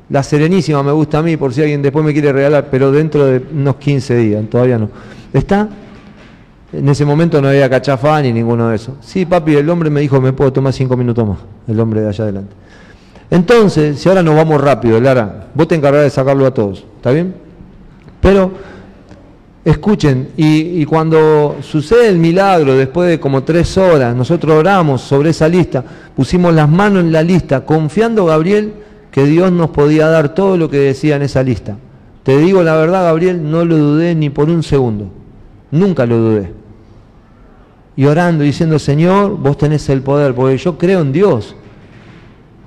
La 0.09 0.23
Serenísima 0.23 0.83
me 0.83 0.91
gusta 0.91 1.19
a 1.19 1.23
mí, 1.23 1.37
por 1.37 1.53
si 1.53 1.61
alguien 1.61 1.81
después 1.81 2.05
me 2.05 2.13
quiere 2.13 2.31
regalar, 2.31 2.67
pero 2.71 2.91
dentro 2.91 3.25
de 3.25 3.41
unos 3.51 3.75
15 3.75 4.15
días, 4.15 4.49
todavía 4.49 4.77
no. 4.77 4.89
¿Está? 5.33 5.67
En 6.73 6.89
ese 6.89 7.05
momento 7.05 7.41
no 7.41 7.47
había 7.47 7.69
cachafá 7.69 8.21
ni 8.21 8.33
ninguno 8.33 8.69
de 8.69 8.75
esos. 8.75 8.95
Sí, 9.01 9.25
papi, 9.25 9.55
el 9.55 9.69
hombre 9.69 9.89
me 9.89 10.01
dijo, 10.01 10.19
me 10.19 10.33
puedo 10.33 10.51
tomar 10.51 10.73
cinco 10.73 10.97
minutos 10.97 11.27
más, 11.27 11.37
el 11.67 11.79
hombre 11.79 12.01
de 12.01 12.09
allá 12.09 12.23
adelante. 12.25 12.53
Entonces, 13.29 13.99
si 13.99 14.07
ahora 14.09 14.23
nos 14.23 14.35
vamos 14.35 14.59
rápido, 14.61 14.99
Lara, 14.99 15.47
vos 15.53 15.67
te 15.67 15.75
encargarás 15.75 16.05
de 16.05 16.09
sacarlo 16.09 16.45
a 16.45 16.53
todos, 16.53 16.85
¿está 16.97 17.11
bien? 17.11 17.35
Pero 18.21 18.51
escuchen, 19.65 20.29
y, 20.37 20.85
cuando 20.85 21.57
sucede 21.61 22.07
el 22.07 22.17
milagro, 22.17 22.75
después 22.75 23.09
de 23.09 23.19
como 23.19 23.43
tres 23.43 23.77
horas, 23.77 24.15
nosotros 24.15 24.53
oramos 24.53 25.01
sobre 25.01 25.31
esa 25.31 25.47
lista, 25.49 25.83
pusimos 26.15 26.53
las 26.53 26.69
manos 26.69 27.03
en 27.03 27.11
la 27.11 27.21
lista, 27.21 27.65
confiando, 27.65 28.25
Gabriel, 28.25 28.73
que 29.11 29.25
Dios 29.25 29.51
nos 29.51 29.71
podía 29.71 30.07
dar 30.07 30.33
todo 30.33 30.57
lo 30.57 30.69
que 30.69 30.77
decía 30.77 31.17
en 31.17 31.23
esa 31.23 31.43
lista. 31.43 31.77
Te 32.23 32.37
digo 32.37 32.63
la 32.63 32.75
verdad, 32.75 33.03
Gabriel, 33.03 33.49
no 33.49 33.65
lo 33.65 33.77
dudé 33.77 34.15
ni 34.15 34.29
por 34.29 34.49
un 34.49 34.63
segundo, 34.63 35.09
nunca 35.71 36.05
lo 36.05 36.17
dudé. 36.17 36.56
Y 37.97 38.05
orando, 38.05 38.43
diciendo, 38.43 38.79
Señor, 38.79 39.37
vos 39.37 39.57
tenés 39.57 39.89
el 39.89 40.01
poder, 40.01 40.33
porque 40.33 40.57
yo 40.57 40.77
creo 40.77 41.01
en 41.01 41.11
Dios. 41.11 41.55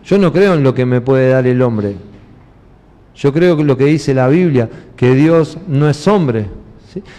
Yo 0.05 0.19
no 0.19 0.33
creo 0.33 0.55
en 0.55 0.63
lo 0.63 0.75
que 0.75 0.85
me 0.85 1.01
puede 1.01 1.31
dar 1.31 1.47
el 1.47 1.63
hombre. 1.63 1.95
Yo 3.15 3.33
creo 3.33 3.57
que 3.57 3.65
lo 3.65 3.77
que 3.77 3.85
dice 3.85 4.13
la 4.13 4.29
Biblia, 4.29 4.69
que 4.97 5.15
Dios 5.15 5.57
no 5.69 5.89
es 5.89 6.09
hombre, 6.09 6.47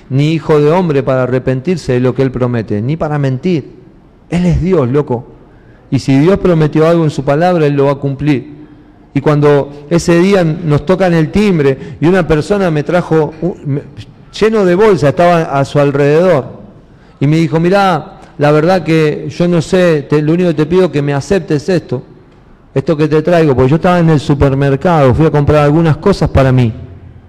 ni 0.09 0.33
hijo 0.33 0.59
de 0.59 0.71
hombre 0.71 1.03
para 1.03 1.23
arrepentirse 1.23 1.93
de 1.93 1.99
lo 2.01 2.13
que 2.13 2.21
Él 2.21 2.31
promete, 2.31 2.81
ni 2.81 2.97
para 2.97 3.17
mentir. 3.17 3.71
Él 4.29 4.45
es 4.45 4.61
Dios, 4.61 4.89
loco. 4.89 5.25
Y 5.89 5.99
si 5.99 6.17
Dios 6.19 6.37
prometió 6.39 6.87
algo 6.87 7.03
en 7.05 7.09
su 7.09 7.23
palabra, 7.23 7.65
Él 7.65 7.73
lo 7.73 7.85
va 7.85 7.93
a 7.93 7.95
cumplir. 7.95 8.61
Y 9.13 9.21
cuando 9.21 9.85
ese 9.89 10.19
día 10.19 10.43
nos 10.43 10.85
tocan 10.85 11.13
el 11.13 11.31
timbre 11.31 11.97
y 11.99 12.07
una 12.07 12.27
persona 12.27 12.71
me 12.71 12.83
trajo 12.83 13.33
lleno 14.37 14.65
de 14.65 14.75
bolsa, 14.75 15.09
estaba 15.09 15.43
a 15.43 15.65
su 15.65 15.79
alrededor, 15.79 16.60
y 17.21 17.27
me 17.27 17.37
dijo, 17.37 17.57
mira, 17.61 18.19
la 18.37 18.51
verdad 18.51 18.83
que 18.83 19.27
yo 19.29 19.47
no 19.47 19.61
sé, 19.61 20.07
lo 20.11 20.33
único 20.33 20.49
que 20.49 20.55
te 20.55 20.65
pido 20.65 20.85
es 20.85 20.91
que 20.91 21.01
me 21.01 21.13
aceptes 21.13 21.69
esto 21.69 22.03
esto 22.73 22.95
que 22.95 23.07
te 23.07 23.21
traigo, 23.21 23.53
porque 23.53 23.69
yo 23.69 23.75
estaba 23.75 23.99
en 23.99 24.09
el 24.09 24.19
supermercado, 24.19 25.13
fui 25.13 25.25
a 25.25 25.31
comprar 25.31 25.63
algunas 25.63 25.97
cosas 25.97 26.29
para 26.29 26.51
mí. 26.51 26.73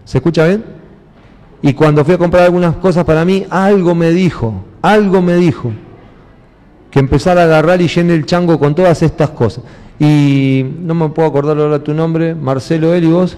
¿Se 0.05 0.19
escucha 0.19 0.47
bien? 0.47 0.65
Y 1.63 1.73
cuando 1.75 2.05
fui 2.05 2.15
a 2.15 2.19
comprar 2.19 2.45
algunas 2.45 2.77
cosas 2.77 3.05
para 3.05 3.25
mí, 3.25 3.45
algo 3.51 3.95
me 3.95 4.11
dijo, 4.11 4.65
algo 4.83 5.21
me 5.21 5.35
dijo, 5.35 5.73
que 6.91 7.01
empezara 7.01 7.43
a 7.43 7.45
agarrar 7.45 7.81
y 7.81 7.89
llene 7.89 8.15
el 8.15 8.27
chango 8.27 8.59
con 8.59 8.75
todas 8.75 9.03
estas 9.03 9.31
cosas. 9.31 9.65
Y 9.99 10.65
no 10.81 10.95
me 10.95 11.09
puedo 11.09 11.29
acordar 11.29 11.59
ahora 11.59 11.83
tu 11.83 11.95
nombre, 11.95 12.35
Marcelo, 12.35 12.95
él 12.95 13.05
y 13.05 13.09
vos, 13.09 13.37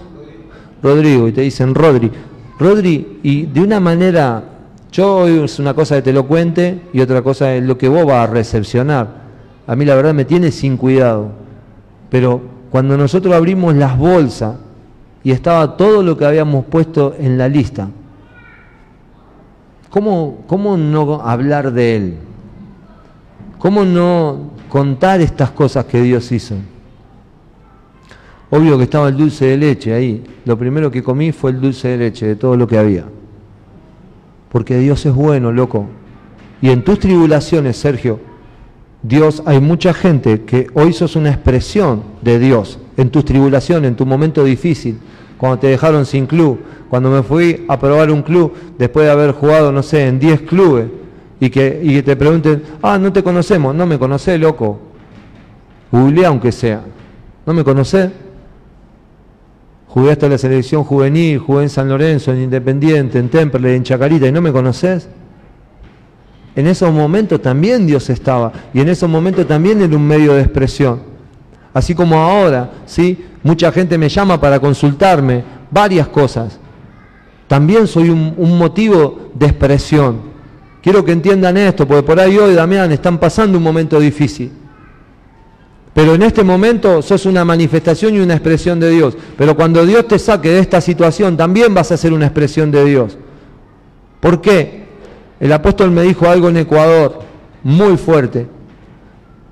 Rodrigo, 0.83 1.27
y 1.27 1.31
te 1.31 1.41
dicen 1.41 1.73
Rodri. 1.73 2.11
Rodri, 2.59 3.19
y 3.23 3.45
de 3.47 3.61
una 3.61 3.79
manera, 3.79 4.43
yo 4.95 5.27
es 5.27 5.59
una 5.59 5.73
cosa 5.73 5.95
que 5.95 6.01
te 6.01 6.13
lo 6.13 6.25
cuente 6.27 6.81
y 6.93 7.01
otra 7.01 7.21
cosa 7.21 7.53
es 7.53 7.63
lo 7.63 7.77
que 7.77 7.89
vos 7.89 8.05
vas 8.05 8.29
a 8.29 8.31
recepcionar. 8.31 9.25
A 9.67 9.75
mí 9.75 9.83
la 9.85 9.95
verdad 9.95 10.13
me 10.13 10.25
tiene 10.25 10.51
sin 10.51 10.77
cuidado 10.77 11.45
pero 12.15 12.41
cuando 12.69 12.97
nosotros 12.97 13.33
abrimos 13.33 13.75
las 13.75 13.97
bolsas 13.97 14.55
y 15.23 15.31
estaba 15.31 15.75
todo 15.75 16.03
lo 16.03 16.17
que 16.17 16.25
habíamos 16.25 16.65
puesto 16.65 17.15
en 17.19 17.37
la 17.37 17.49
lista, 17.49 17.89
¿cómo, 19.89 20.43
cómo 20.47 20.77
no 20.77 21.21
hablar 21.21 21.73
de 21.73 21.95
Él? 21.95 22.17
¿Cómo 23.57 23.83
no 23.83 24.51
contar 24.69 25.21
estas 25.21 25.51
cosas 25.51 25.85
que 25.85 26.01
Dios 26.01 26.31
hizo? 26.31 26.55
Obvio 28.51 28.77
que 28.77 28.83
estaba 28.83 29.09
el 29.09 29.17
dulce 29.17 29.45
de 29.47 29.57
leche 29.57 29.93
ahí. 29.93 30.23
Lo 30.45 30.57
primero 30.57 30.91
que 30.91 31.03
comí 31.03 31.31
fue 31.31 31.51
el 31.51 31.59
dulce 31.59 31.89
de 31.89 31.97
leche 31.97 32.27
de 32.27 32.35
todo 32.35 32.55
lo 32.55 32.67
que 32.67 32.77
había. 32.77 33.05
Porque 34.55 34.77
Dios 34.77 35.05
es 35.05 35.13
bueno, 35.13 35.51
loco. 35.51 35.85
Y 36.61 36.69
en 36.69 36.85
tus 36.85 36.99
tribulaciones, 36.99 37.75
Sergio, 37.75 38.21
Dios, 39.03 39.43
hay 39.45 39.59
mucha 39.59 39.93
gente 39.93 40.43
que 40.43 40.67
hoy 40.73 40.93
sos 40.93 41.17
una 41.17 41.29
expresión 41.29 42.03
de 42.21 42.39
Dios 42.39 42.79
en 42.95 43.09
tus 43.09 43.25
tribulaciones, 43.25 43.89
en 43.89 43.97
tu 43.97 44.05
momento 44.05 44.45
difícil, 44.45 44.97
cuando 45.37 45.59
te 45.59 45.67
dejaron 45.67 46.05
sin 46.05 46.25
club, 46.25 46.59
cuando 46.89 47.09
me 47.09 47.21
fui 47.21 47.65
a 47.67 47.77
probar 47.77 48.09
un 48.09 48.21
club 48.21 48.53
después 48.77 49.05
de 49.05 49.11
haber 49.11 49.33
jugado, 49.33 49.73
no 49.73 49.83
sé, 49.83 50.07
en 50.07 50.19
10 50.19 50.43
clubes 50.43 50.85
y 51.41 51.49
que, 51.49 52.01
te 52.05 52.15
pregunten, 52.15 52.63
ah, 52.81 52.97
no 52.97 53.11
te 53.11 53.21
conocemos, 53.23 53.75
no 53.75 53.85
me 53.85 53.99
conocés, 53.99 54.39
loco. 54.39 54.79
Google 55.91 56.25
aunque 56.25 56.53
sea, 56.53 56.81
no 57.45 57.53
me 57.53 57.65
conocés. 57.65 58.09
Jugué 59.95 60.11
hasta 60.11 60.27
la 60.27 60.37
selección 60.37 60.83
juvenil, 60.83 61.39
jugué 61.39 61.63
en 61.63 61.69
San 61.69 61.87
Lorenzo, 61.87 62.33
en 62.33 62.41
Independiente, 62.41 63.17
en 63.17 63.29
Temperley, 63.29 63.77
en 63.77 63.83
Chacarita 63.83 64.27
y 64.27 64.31
no 64.33 64.41
me 64.41 64.51
conocés. 64.51 65.07
En 66.53 66.67
esos 66.67 66.91
momentos 66.91 67.41
también 67.41 67.87
Dios 67.87 68.09
estaba 68.09 68.51
y 68.73 68.81
en 68.81 68.89
esos 68.89 69.09
momentos 69.09 69.47
también 69.47 69.81
era 69.81 69.95
un 69.95 70.05
medio 70.05 70.33
de 70.33 70.41
expresión. 70.41 70.99
Así 71.73 71.95
como 71.95 72.17
ahora, 72.17 72.71
¿sí? 72.85 73.23
Mucha 73.41 73.71
gente 73.71 73.97
me 73.97 74.09
llama 74.09 74.37
para 74.37 74.59
consultarme 74.59 75.45
varias 75.71 76.09
cosas. 76.09 76.59
También 77.47 77.87
soy 77.87 78.09
un, 78.09 78.33
un 78.35 78.57
motivo 78.57 79.29
de 79.33 79.45
expresión. 79.45 80.17
Quiero 80.83 81.05
que 81.05 81.13
entiendan 81.13 81.55
esto, 81.55 81.87
porque 81.87 82.03
por 82.03 82.19
ahí 82.19 82.37
hoy, 82.37 82.53
Damián, 82.53 82.91
están 82.91 83.17
pasando 83.17 83.57
un 83.57 83.63
momento 83.63 83.97
difícil. 83.97 84.51
Pero 85.95 86.13
en 86.13 86.23
este 86.23 86.43
momento 86.43 87.01
sos 87.01 87.25
una 87.25 87.45
manifestación 87.45 88.15
y 88.15 88.19
una 88.19 88.33
expresión 88.33 88.81
de 88.81 88.89
Dios. 88.89 89.15
Pero 89.37 89.55
cuando 89.55 89.85
Dios 89.85 90.05
te 90.09 90.19
saque 90.19 90.49
de 90.49 90.59
esta 90.59 90.81
situación, 90.81 91.37
también 91.37 91.73
vas 91.73 91.89
a 91.89 91.95
ser 91.95 92.11
una 92.11 92.25
expresión 92.25 92.69
de 92.69 92.83
Dios. 92.83 93.17
¿Por 94.19 94.41
qué? 94.41 94.83
El 95.39 95.53
apóstol 95.53 95.91
me 95.91 96.01
dijo 96.01 96.27
algo 96.27 96.49
en 96.49 96.57
Ecuador 96.57 97.21
muy 97.63 97.95
fuerte. 97.95 98.45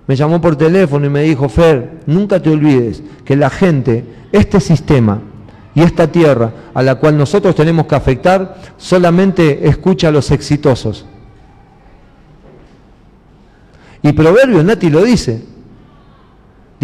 Me 0.05 0.17
llamó 0.17 0.41
por 0.41 0.57
teléfono 0.57 1.05
y 1.05 1.09
me 1.09 1.23
dijo, 1.23 1.47
Fer, 1.47 2.01
nunca 2.07 2.41
te 2.41 2.49
olvides 2.49 3.01
que 3.23 3.37
la 3.37 3.49
gente, 3.49 4.03
este 4.33 4.59
sistema 4.59 5.21
y 5.73 5.81
esta 5.81 6.11
tierra 6.11 6.51
a 6.73 6.83
la 6.83 6.95
cual 6.95 7.17
nosotros 7.17 7.55
tenemos 7.55 7.85
que 7.87 7.95
afectar, 7.95 8.57
solamente 8.75 9.65
escucha 9.65 10.09
a 10.09 10.11
los 10.11 10.29
exitosos. 10.29 11.05
Y 14.01 14.11
Proverbio, 14.11 14.61
Nati 14.61 14.89
lo 14.89 15.05
dice. 15.05 15.52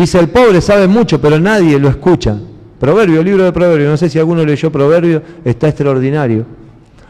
Dice, 0.02 0.20
el 0.20 0.30
pobre 0.30 0.62
sabe 0.62 0.88
mucho, 0.88 1.20
pero 1.20 1.40
nadie 1.40 1.78
lo 1.78 1.90
escucha. 1.90 2.38
Proverbio, 2.80 3.22
libro 3.22 3.44
de 3.44 3.52
Proverbio, 3.52 3.90
no 3.90 3.98
sé 3.98 4.10
si 4.10 4.18
alguno 4.18 4.46
leyó 4.46 4.72
Proverbio, 4.72 5.22
está 5.44 5.68
extraordinario. 5.68 6.46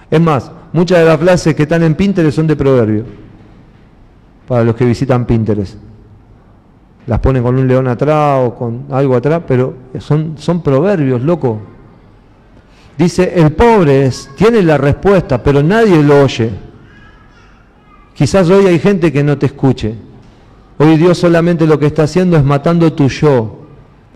Es 0.10 0.20
más, 0.20 0.52
Muchas 0.72 1.00
de 1.00 1.06
las 1.06 1.20
frases 1.20 1.56
que 1.56 1.64
están 1.64 1.82
en 1.84 1.96
Pinterest 1.96 2.36
son 2.36 2.46
de 2.46 2.56
proverbio, 2.56 3.04
para 4.48 4.64
los 4.64 4.76
que 4.76 4.86
visitan 4.86 5.26
Pinterest. 5.26 5.76
Las 7.08 7.20
ponen 7.20 7.42
con 7.42 7.58
un 7.58 7.68
león 7.68 7.88
atrás 7.88 8.42
o 8.46 8.54
con 8.54 8.86
algo 8.92 9.16
atrás, 9.16 9.42
pero 9.48 9.74
son, 10.00 10.36
son 10.38 10.62
proverbios, 10.62 11.24
loco. 11.24 11.60
Dice, 12.98 13.34
el 13.36 13.54
pobre 13.54 14.12
tiene 14.36 14.62
la 14.62 14.78
respuesta, 14.78 15.42
pero 15.42 15.64
nadie 15.64 16.04
lo 16.04 16.24
oye. 16.24 16.52
Quizás 18.14 18.50
hoy 18.50 18.68
hay 18.68 18.78
gente 18.78 19.12
que 19.12 19.24
no 19.24 19.38
te 19.38 19.48
escuche. 19.48 19.96
Hoy 20.80 20.98
Dios 20.98 21.20
solamente 21.20 21.68
lo 21.68 21.78
que 21.78 21.86
está 21.86 22.04
haciendo 22.04 22.36
es 22.38 22.44
matando 22.44 22.92
tu 22.94 23.08
yo, 23.10 23.60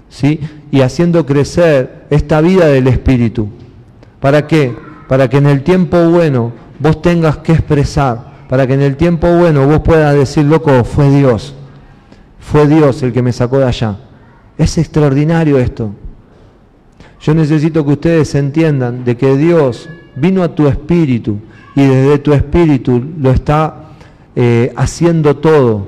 ¿sí? 0.09 0.39
Y 0.71 0.81
haciendo 0.81 1.25
crecer 1.25 2.07
esta 2.09 2.41
vida 2.41 2.65
del 2.65 2.87
Espíritu. 2.87 3.49
¿Para 4.19 4.47
qué? 4.47 4.73
para 5.07 5.29
que 5.29 5.37
en 5.37 5.45
el 5.45 5.61
tiempo 5.63 6.09
bueno 6.09 6.51
vos 6.79 7.01
tengas 7.01 7.37
que 7.37 7.51
expresar, 7.51 8.45
para 8.49 8.65
que 8.65 8.73
en 8.73 8.81
el 8.81 8.95
tiempo 8.97 9.27
bueno 9.37 9.67
vos 9.67 9.81
puedas 9.81 10.15
decir, 10.15 10.45
loco, 10.45 10.83
fue 10.83 11.09
Dios, 11.11 11.53
fue 12.39 12.67
Dios 12.67 13.03
el 13.03 13.13
que 13.13 13.21
me 13.21 13.31
sacó 13.31 13.59
de 13.59 13.65
allá. 13.65 13.97
Es 14.57 14.77
extraordinario 14.77 15.57
esto. 15.59 15.91
Yo 17.21 17.33
necesito 17.33 17.85
que 17.85 17.91
ustedes 17.91 18.35
entiendan 18.35 19.05
de 19.05 19.15
que 19.15 19.37
Dios 19.37 19.87
vino 20.15 20.43
a 20.43 20.53
tu 20.53 20.67
espíritu 20.67 21.37
y 21.75 21.85
desde 21.85 22.17
tu 22.17 22.33
espíritu 22.33 23.03
lo 23.19 23.31
está 23.31 23.91
eh, 24.35 24.73
haciendo 24.75 25.37
todo. 25.37 25.87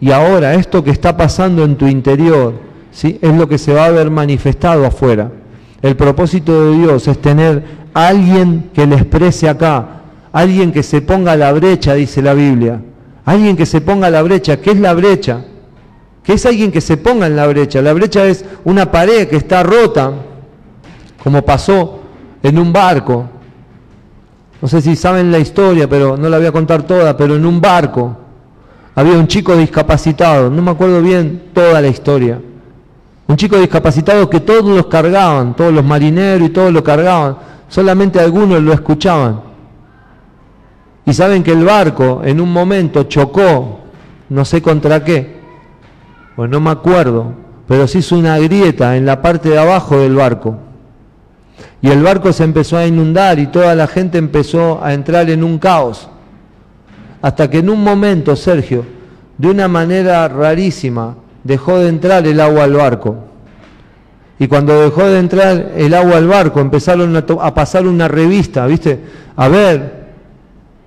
Y 0.00 0.12
ahora 0.12 0.54
esto 0.54 0.84
que 0.84 0.90
está 0.90 1.16
pasando 1.16 1.64
en 1.64 1.76
tu 1.76 1.86
interior 1.86 2.54
¿sí? 2.92 3.18
es 3.20 3.34
lo 3.34 3.48
que 3.48 3.58
se 3.58 3.72
va 3.72 3.86
a 3.86 3.90
ver 3.90 4.10
manifestado 4.10 4.86
afuera. 4.86 5.30
El 5.82 5.96
propósito 5.96 6.64
de 6.64 6.78
Dios 6.78 7.08
es 7.08 7.20
tener 7.20 7.62
alguien 7.94 8.70
que 8.72 8.86
le 8.86 8.96
exprese 8.96 9.48
acá, 9.48 10.02
alguien 10.32 10.72
que 10.72 10.82
se 10.82 11.00
ponga 11.00 11.32
a 11.32 11.36
la 11.36 11.52
brecha, 11.52 11.94
dice 11.94 12.22
la 12.22 12.34
Biblia. 12.34 12.80
Alguien 13.24 13.56
que 13.56 13.66
se 13.66 13.80
ponga 13.80 14.06
a 14.06 14.10
la 14.10 14.22
brecha. 14.22 14.58
¿Qué 14.58 14.70
es 14.70 14.80
la 14.80 14.94
brecha? 14.94 15.44
¿Qué 16.22 16.34
es 16.34 16.46
alguien 16.46 16.72
que 16.72 16.80
se 16.80 16.96
ponga 16.96 17.26
en 17.26 17.36
la 17.36 17.46
brecha? 17.46 17.82
La 17.82 17.92
brecha 17.92 18.26
es 18.26 18.44
una 18.64 18.90
pared 18.90 19.28
que 19.28 19.36
está 19.36 19.62
rota 19.62 20.12
como 21.22 21.42
pasó 21.42 22.00
en 22.42 22.58
un 22.58 22.72
barco. 22.72 23.28
No 24.60 24.68
sé 24.68 24.80
si 24.80 24.96
saben 24.96 25.30
la 25.30 25.38
historia, 25.38 25.88
pero 25.88 26.16
no 26.16 26.28
la 26.28 26.38
voy 26.38 26.46
a 26.46 26.52
contar 26.52 26.84
toda, 26.84 27.16
pero 27.16 27.36
en 27.36 27.44
un 27.44 27.60
barco 27.60 28.16
había 28.98 29.16
un 29.16 29.28
chico 29.28 29.56
discapacitado, 29.56 30.50
no 30.50 30.60
me 30.60 30.72
acuerdo 30.72 31.00
bien 31.00 31.50
toda 31.54 31.80
la 31.80 31.86
historia. 31.86 32.40
Un 33.28 33.36
chico 33.36 33.56
discapacitado 33.56 34.28
que 34.28 34.40
todos 34.40 34.64
los 34.64 34.86
cargaban, 34.86 35.54
todos 35.54 35.72
los 35.72 35.84
marineros 35.84 36.48
y 36.48 36.50
todos 36.50 36.72
lo 36.72 36.82
cargaban, 36.82 37.36
solamente 37.68 38.18
algunos 38.18 38.60
lo 38.60 38.72
escuchaban. 38.72 39.40
Y 41.06 41.12
saben 41.12 41.44
que 41.44 41.52
el 41.52 41.64
barco 41.64 42.22
en 42.24 42.40
un 42.40 42.52
momento 42.52 43.04
chocó, 43.04 43.82
no 44.30 44.44
sé 44.44 44.60
contra 44.60 45.04
qué, 45.04 45.42
pues 46.34 46.50
no 46.50 46.58
me 46.58 46.70
acuerdo, 46.70 47.34
pero 47.68 47.86
se 47.86 47.98
hizo 47.98 48.18
una 48.18 48.36
grieta 48.40 48.96
en 48.96 49.06
la 49.06 49.22
parte 49.22 49.50
de 49.50 49.60
abajo 49.60 49.96
del 49.96 50.16
barco. 50.16 50.56
Y 51.80 51.90
el 51.90 52.02
barco 52.02 52.32
se 52.32 52.42
empezó 52.42 52.76
a 52.76 52.84
inundar 52.84 53.38
y 53.38 53.46
toda 53.46 53.76
la 53.76 53.86
gente 53.86 54.18
empezó 54.18 54.82
a 54.82 54.92
entrar 54.92 55.30
en 55.30 55.44
un 55.44 55.60
caos. 55.60 56.08
Hasta 57.20 57.50
que 57.50 57.58
en 57.58 57.70
un 57.70 57.82
momento, 57.82 58.36
Sergio, 58.36 58.84
de 59.36 59.48
una 59.48 59.68
manera 59.68 60.28
rarísima, 60.28 61.16
dejó 61.44 61.78
de 61.78 61.88
entrar 61.88 62.26
el 62.26 62.40
agua 62.40 62.64
al 62.64 62.74
barco. 62.74 63.16
Y 64.38 64.46
cuando 64.46 64.80
dejó 64.82 65.04
de 65.04 65.18
entrar 65.18 65.72
el 65.76 65.94
agua 65.94 66.16
al 66.16 66.28
barco, 66.28 66.60
empezaron 66.60 67.16
a, 67.16 67.54
pasar 67.54 67.86
una 67.86 68.06
revista, 68.06 68.66
¿viste? 68.66 69.00
A 69.34 69.48
ver 69.48 70.08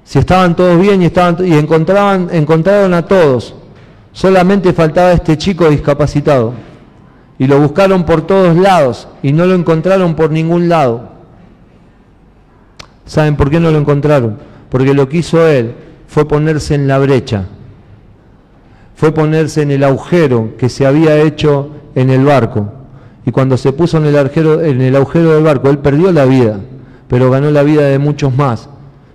si 0.05 0.19
estaban 0.19 0.55
todos 0.55 0.79
bien 0.79 1.01
y, 1.01 1.05
estaban, 1.05 1.37
y 1.45 1.53
encontraban, 1.53 2.29
encontraron 2.31 2.93
a 2.93 3.05
todos. 3.05 3.55
Solamente 4.13 4.73
faltaba 4.73 5.11
este 5.11 5.37
chico 5.37 5.69
discapacitado 5.69 6.53
y 7.37 7.47
lo 7.47 7.59
buscaron 7.59 8.05
por 8.05 8.21
todos 8.21 8.55
lados 8.55 9.07
y 9.23 9.33
no 9.33 9.45
lo 9.45 9.55
encontraron 9.55 10.15
por 10.15 10.31
ningún 10.31 10.69
lado. 10.69 11.09
¿Saben 13.05 13.35
por 13.35 13.49
qué 13.49 13.59
no 13.59 13.71
lo 13.71 13.79
encontraron? 13.79 14.37
Porque 14.69 14.93
lo 14.93 15.09
que 15.09 15.17
hizo 15.17 15.45
él 15.47 15.75
fue 16.11 16.27
ponerse 16.27 16.75
en 16.75 16.89
la 16.89 16.99
brecha, 16.99 17.45
fue 18.95 19.13
ponerse 19.13 19.61
en 19.61 19.71
el 19.71 19.81
agujero 19.85 20.57
que 20.57 20.67
se 20.67 20.85
había 20.85 21.15
hecho 21.21 21.69
en 21.95 22.09
el 22.09 22.25
barco. 22.25 22.69
Y 23.25 23.31
cuando 23.31 23.55
se 23.55 23.71
puso 23.71 23.97
en 23.97 24.07
el, 24.07 24.17
agujero, 24.17 24.61
en 24.61 24.81
el 24.81 24.93
agujero 24.97 25.35
del 25.35 25.43
barco, 25.45 25.69
él 25.69 25.77
perdió 25.77 26.11
la 26.11 26.25
vida, 26.25 26.59
pero 27.07 27.31
ganó 27.31 27.49
la 27.49 27.63
vida 27.63 27.83
de 27.83 27.97
muchos 27.97 28.35
más. 28.35 28.67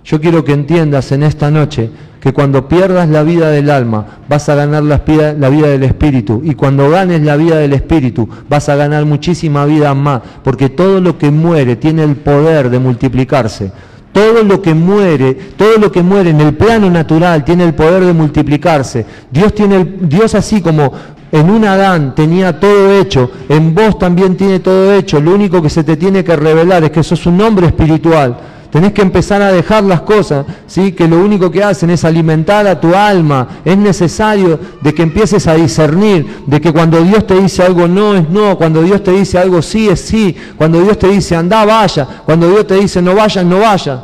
Yo 0.03 0.19
quiero 0.19 0.43
que 0.43 0.53
entiendas 0.53 1.11
en 1.11 1.21
esta 1.21 1.51
noche 1.51 1.91
que 2.19 2.33
cuando 2.33 2.67
pierdas 2.67 3.07
la 3.09 3.21
vida 3.21 3.51
del 3.51 3.69
alma 3.69 4.23
vas 4.27 4.49
a 4.49 4.55
ganar 4.55 4.81
la, 4.81 4.97
vida 4.97 5.67
del 5.67 5.83
espíritu 5.83 6.41
y 6.43 6.55
cuando 6.55 6.89
ganes 6.89 7.21
la 7.21 7.35
vida 7.35 7.57
del 7.57 7.73
espíritu 7.73 8.27
vas 8.49 8.69
a 8.69 8.75
ganar 8.75 9.05
muchísima 9.05 9.65
vida 9.65 9.93
más 9.93 10.23
porque 10.43 10.69
todo 10.69 10.99
lo 10.99 11.19
que 11.19 11.29
muere 11.29 11.75
tiene 11.75 12.03
el 12.03 12.15
poder 12.15 12.71
de 12.71 12.79
multiplicarse. 12.79 13.71
Todo 14.17 14.41
lo 14.41 14.63
que 14.63 14.73
muere, 14.73 15.35
todo 15.35 15.77
lo 15.77 15.91
que 15.91 16.01
muere 16.01 16.31
en 16.31 16.41
el 16.41 16.55
plano 16.55 16.89
natural 16.89 17.45
tiene 17.45 17.65
el 17.65 17.75
poder 17.75 18.03
de 18.03 18.13
multiplicarse. 18.13 19.05
Dios 19.29 19.53
tiene 19.53 19.75
el, 19.75 20.09
Dios 20.09 20.33
así 20.33 20.59
como 20.59 20.91
en 21.31 21.47
un 21.47 21.63
Adán 21.65 22.15
tenía 22.15 22.59
todo 22.59 22.99
hecho, 22.99 23.29
en 23.47 23.75
vos 23.75 23.99
también 23.99 24.35
tiene 24.35 24.59
todo 24.59 24.91
hecho. 24.95 25.21
Lo 25.21 25.35
único 25.35 25.61
que 25.61 25.69
se 25.69 25.83
te 25.83 25.97
tiene 25.97 26.23
que 26.23 26.35
revelar 26.35 26.83
es 26.83 26.89
que 26.89 27.03
sos 27.03 27.27
un 27.27 27.39
hombre 27.41 27.67
espiritual 27.67 28.39
Tenés 28.71 28.91
que 28.91 29.01
empezar 29.01 29.41
a 29.41 29.51
dejar 29.51 29.83
las 29.83 30.01
cosas, 30.01 30.45
¿sí? 30.67 30.91
que 30.91 31.07
lo 31.07 31.17
único 31.17 31.49
que 31.49 31.63
hacen 31.63 31.89
es 31.89 32.03
alimentar 32.03 32.67
a 32.67 32.79
tu 32.79 32.93
alma. 32.93 33.47
Es 33.63 33.77
necesario 33.77 34.59
de 34.81 34.93
que 34.93 35.03
empieces 35.03 35.47
a 35.47 35.53
discernir, 35.53 36.43
de 36.45 36.59
que 36.59 36.73
cuando 36.73 37.01
Dios 37.01 37.25
te 37.25 37.39
dice 37.39 37.63
algo 37.63 37.87
no 37.87 38.15
es 38.15 38.29
no, 38.29 38.57
cuando 38.57 38.81
Dios 38.81 39.03
te 39.03 39.11
dice 39.11 39.37
algo 39.37 39.61
sí 39.61 39.87
es 39.87 40.01
sí, 40.01 40.35
cuando 40.57 40.81
Dios 40.81 40.99
te 40.99 41.07
dice 41.07 41.35
anda, 41.35 41.63
vaya, 41.63 42.05
cuando 42.25 42.49
Dios 42.49 42.67
te 42.67 42.75
dice 42.75 43.01
no 43.01 43.15
vaya, 43.15 43.43
no 43.43 43.59
vaya. 43.59 44.03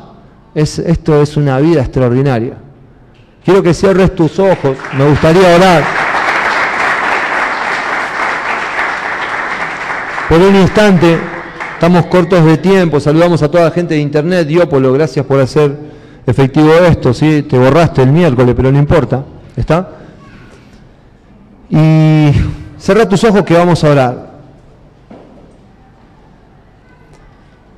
Es, 0.56 0.80
esto 0.80 1.22
es 1.22 1.36
una 1.36 1.60
vida 1.60 1.82
extraordinaria. 1.82 2.54
Quiero 3.44 3.62
que 3.62 3.74
cierres 3.74 4.16
tus 4.16 4.40
ojos, 4.40 4.78
me 4.98 5.10
gustaría 5.10 5.56
orar. 5.56 5.84
Por 10.30 10.40
un 10.40 10.56
instante 10.56 11.33
Estamos 11.84 12.06
cortos 12.06 12.46
de 12.46 12.58
tiempo, 12.60 12.98
saludamos 12.98 13.44
a 13.44 13.52
toda 13.52 13.66
la 13.66 13.72
gente 13.72 13.96
de 13.96 14.00
internet, 14.00 14.48
Diópolo, 14.48 14.94
gracias 14.94 15.26
por 15.26 15.42
hacer 15.42 15.78
efectivo 16.26 16.72
esto, 16.76 17.14
¿sí? 17.14 17.42
te 17.44 17.60
borraste 17.60 18.04
el 18.04 18.10
miércoles, 18.10 18.56
pero 18.56 18.72
no 18.72 18.80
importa, 18.80 19.26
¿está? 19.58 19.90
Y 21.70 22.32
cerra 22.78 23.10
tus 23.10 23.22
ojos 23.26 23.44
que 23.44 23.56
vamos 23.56 23.84
a 23.84 23.90
orar. 23.90 24.32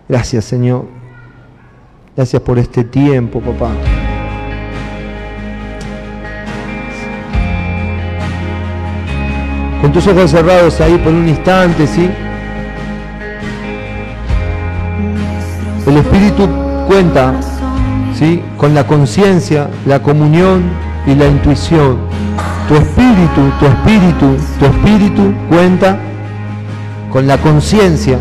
Gracias, 0.08 0.46
Señor. 0.46 0.86
Gracias 2.16 2.40
por 2.44 2.60
este 2.60 2.84
tiempo, 2.84 3.42
papá. 3.42 3.72
Con 9.82 9.92
tus 9.92 10.06
ojos 10.06 10.30
cerrados 10.30 10.80
ahí 10.80 10.96
por 11.00 11.12
un 11.12 11.28
instante, 11.28 11.88
¿sí? 11.88 12.08
El 15.88 15.98
Espíritu 15.98 16.50
cuenta 16.88 17.36
¿sí? 18.18 18.42
con 18.58 18.74
la 18.74 18.88
conciencia, 18.88 19.70
la 19.86 20.02
comunión 20.02 20.64
y 21.06 21.14
la 21.14 21.28
intuición. 21.28 21.98
Tu 22.68 22.74
espíritu, 22.74 23.42
tu 23.60 23.66
espíritu, 23.68 24.38
tu 24.60 24.66
espíritu 24.66 25.34
cuenta 25.48 26.00
con 27.12 27.28
la 27.28 27.38
conciencia. 27.38 28.18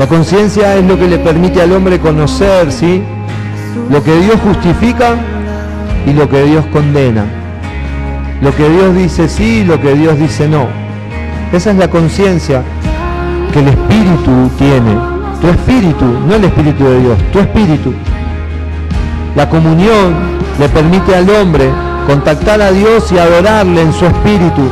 La 0.00 0.08
conciencia 0.08 0.74
es 0.76 0.84
lo 0.84 0.98
que 0.98 1.06
le 1.06 1.18
permite 1.18 1.62
al 1.62 1.72
hombre 1.72 2.00
conocer, 2.00 2.72
¿sí? 2.72 3.04
Lo 3.90 4.02
que 4.02 4.18
Dios 4.18 4.36
justifica 4.44 5.14
y 6.06 6.12
lo 6.12 6.28
que 6.28 6.42
Dios 6.42 6.64
condena. 6.72 7.24
Lo 8.42 8.54
que 8.54 8.68
Dios 8.68 8.96
dice 8.96 9.28
sí 9.28 9.60
y 9.60 9.64
lo 9.64 9.80
que 9.80 9.94
Dios 9.94 10.18
dice 10.18 10.48
no. 10.48 10.66
Esa 11.52 11.70
es 11.70 11.76
la 11.76 11.88
conciencia 11.88 12.62
que 13.52 13.60
el 13.60 13.68
Espíritu 13.68 14.50
tiene 14.58 15.17
tu 15.40 15.48
espíritu, 15.48 16.04
no 16.26 16.34
el 16.34 16.44
espíritu 16.44 16.84
de 16.84 17.00
Dios, 17.00 17.18
tu 17.32 17.38
espíritu. 17.38 17.94
La 19.36 19.48
comunión 19.48 20.14
le 20.58 20.68
permite 20.68 21.14
al 21.14 21.28
hombre 21.30 21.70
contactar 22.06 22.60
a 22.60 22.72
Dios 22.72 23.12
y 23.12 23.18
adorarle 23.18 23.82
en 23.82 23.92
su 23.92 24.06
espíritu. 24.06 24.68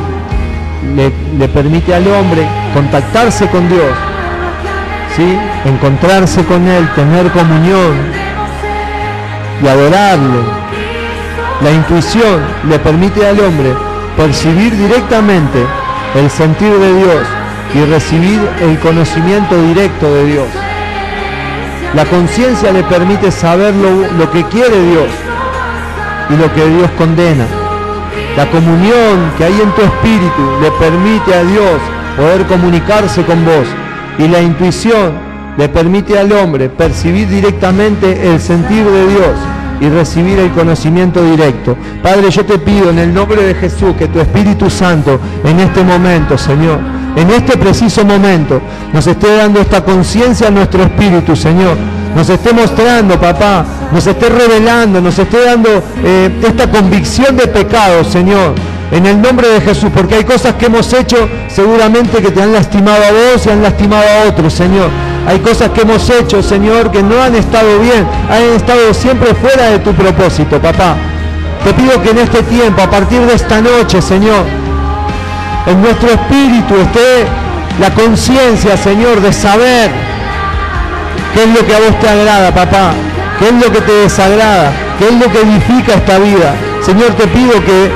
Le, 0.95 1.47
permite 1.47 1.93
al 1.93 2.07
hombre 2.07 2.47
contactarse 2.73 3.47
con 3.47 3.67
Dios, 3.69 3.91
¿sí? 5.15 5.37
encontrarse 5.65 6.43
con 6.45 6.67
Él, 6.67 6.87
tener 6.95 7.31
comunión 7.31 7.95
y 9.63 9.67
adorarle. 9.67 10.39
La 11.63 11.71
intuición 11.71 12.41
le 12.69 12.79
permite 12.79 13.25
al 13.25 13.39
hombre 13.39 13.73
percibir 14.15 14.75
directamente 14.75 15.65
el 16.15 16.29
sentir 16.29 16.71
de 16.71 16.93
Dios 16.95 17.27
y 17.77 17.85
recibir 17.85 18.39
el 18.61 18.79
conocimiento 18.79 19.55
directo 19.61 20.11
de 20.11 20.25
Dios. 20.25 20.47
La 21.95 22.05
conciencia 22.05 22.71
le 22.71 22.83
permite 22.83 23.31
saber 23.31 23.73
lo, 23.75 24.31
que 24.31 24.43
quiere 24.45 24.81
Dios 24.89 25.09
y 26.29 26.35
lo 26.37 26.51
que 26.53 26.67
Dios 26.67 26.89
condena. 26.97 27.45
La 28.35 28.49
comunión 28.49 29.31
que 29.37 29.45
hay 29.45 29.53
en 29.61 29.71
tu 29.71 29.81
espíritu 29.81 30.61
le 30.61 30.71
permite 30.71 31.33
a 31.33 31.43
Dios 31.43 31.79
poder 32.17 32.45
comunicarse 32.47 33.23
con 33.23 33.45
vos 33.45 33.67
y 34.17 34.27
la 34.27 34.41
intuición 34.41 35.13
le 35.57 35.69
permite 35.69 36.17
al 36.17 36.31
hombre 36.31 36.69
percibir 36.69 37.27
directamente 37.27 38.27
el 38.27 38.39
sentir 38.39 38.85
de 38.85 39.07
Dios 39.07 39.37
y 39.79 39.89
recibir 39.89 40.39
el 40.39 40.51
conocimiento 40.51 41.23
directo. 41.23 41.77
Padre, 42.01 42.31
yo 42.31 42.43
te 42.45 42.57
pido 42.57 42.89
en 42.89 42.99
el 42.99 43.13
nombre 43.13 43.43
de 43.43 43.53
Jesús 43.55 43.95
que 43.97 44.07
tu 44.07 44.19
Espíritu 44.19 44.69
Santo 44.69 45.19
en 45.43 45.59
este 45.59 45.83
momento, 45.83 46.37
Señor, 46.37 46.96
en 47.17 47.31
este 47.31 47.57
preciso 47.57 48.05
momento, 48.05 48.61
nos 48.93 49.07
esté 49.07 49.35
dando 49.35 49.59
esta 49.59 49.83
conciencia 49.83 50.49
a 50.49 50.51
nuestro 50.51 50.83
espíritu, 50.83 51.35
Señor. 51.35 51.75
Nos 52.15 52.29
esté 52.29 52.53
mostrando, 52.53 53.19
papá, 53.19 53.65
nos 53.91 54.05
esté 54.05 54.29
revelando, 54.29 55.01
nos 55.01 55.17
esté 55.17 55.43
dando 55.45 55.69
eh, 56.03 56.29
esta 56.43 56.69
convicción 56.69 57.35
de 57.35 57.47
pecado, 57.47 58.03
Señor. 58.03 58.53
En 58.91 59.05
el 59.07 59.19
nombre 59.19 59.49
de 59.49 59.61
Jesús, 59.61 59.89
porque 59.93 60.15
hay 60.15 60.23
cosas 60.23 60.53
que 60.53 60.67
hemos 60.67 60.93
hecho 60.93 61.27
seguramente 61.49 62.21
que 62.21 62.29
te 62.29 62.41
han 62.41 62.53
lastimado 62.53 63.03
a 63.03 63.11
vos 63.11 63.45
y 63.45 63.49
han 63.49 63.63
lastimado 63.63 64.03
a 64.03 64.29
otros, 64.29 64.53
Señor. 64.53 64.89
Hay 65.27 65.39
cosas 65.39 65.71
que 65.71 65.81
hemos 65.81 66.07
hecho, 66.09 66.43
Señor, 66.43 66.91
que 66.91 67.01
no 67.01 67.21
han 67.21 67.35
estado 67.35 67.79
bien, 67.79 68.07
han 68.29 68.43
estado 68.55 68.93
siempre 68.93 69.33
fuera 69.33 69.71
de 69.71 69.79
tu 69.79 69.91
propósito, 69.91 70.61
papá. 70.61 70.95
Te 71.63 71.73
pido 71.73 72.01
que 72.01 72.11
en 72.11 72.19
este 72.19 72.43
tiempo, 72.43 72.81
a 72.81 72.89
partir 72.89 73.19
de 73.21 73.33
esta 73.33 73.59
noche, 73.59 74.01
Señor, 74.01 74.45
en 75.67 75.81
nuestro 75.81 76.09
espíritu 76.09 76.75
esté 76.75 77.25
la 77.79 77.93
conciencia, 77.93 78.77
Señor, 78.77 79.21
de 79.21 79.31
saber 79.33 79.91
qué 81.33 81.43
es 81.43 81.49
lo 81.49 81.65
que 81.65 81.75
a 81.75 81.79
vos 81.79 81.99
te 81.99 82.09
agrada, 82.09 82.53
papá, 82.53 82.91
qué 83.37 83.49
es 83.49 83.53
lo 83.53 83.71
que 83.71 83.81
te 83.81 83.91
desagrada, 83.91 84.71
qué 84.97 85.09
es 85.09 85.13
lo 85.13 85.31
que 85.31 85.41
edifica 85.41 85.93
esta 85.93 86.17
vida. 86.19 86.55
Señor, 86.81 87.11
te 87.11 87.27
pido 87.27 87.51
que 87.63 87.91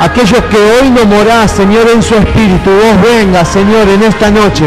aquellos 0.00 0.42
que 0.44 0.56
hoy 0.56 0.90
no 0.90 1.04
morás, 1.06 1.50
Señor, 1.50 1.88
en 1.92 2.02
su 2.02 2.14
espíritu, 2.14 2.70
vos 2.70 3.02
vengas, 3.02 3.48
Señor, 3.48 3.88
en 3.88 4.02
esta 4.02 4.30
noche 4.30 4.66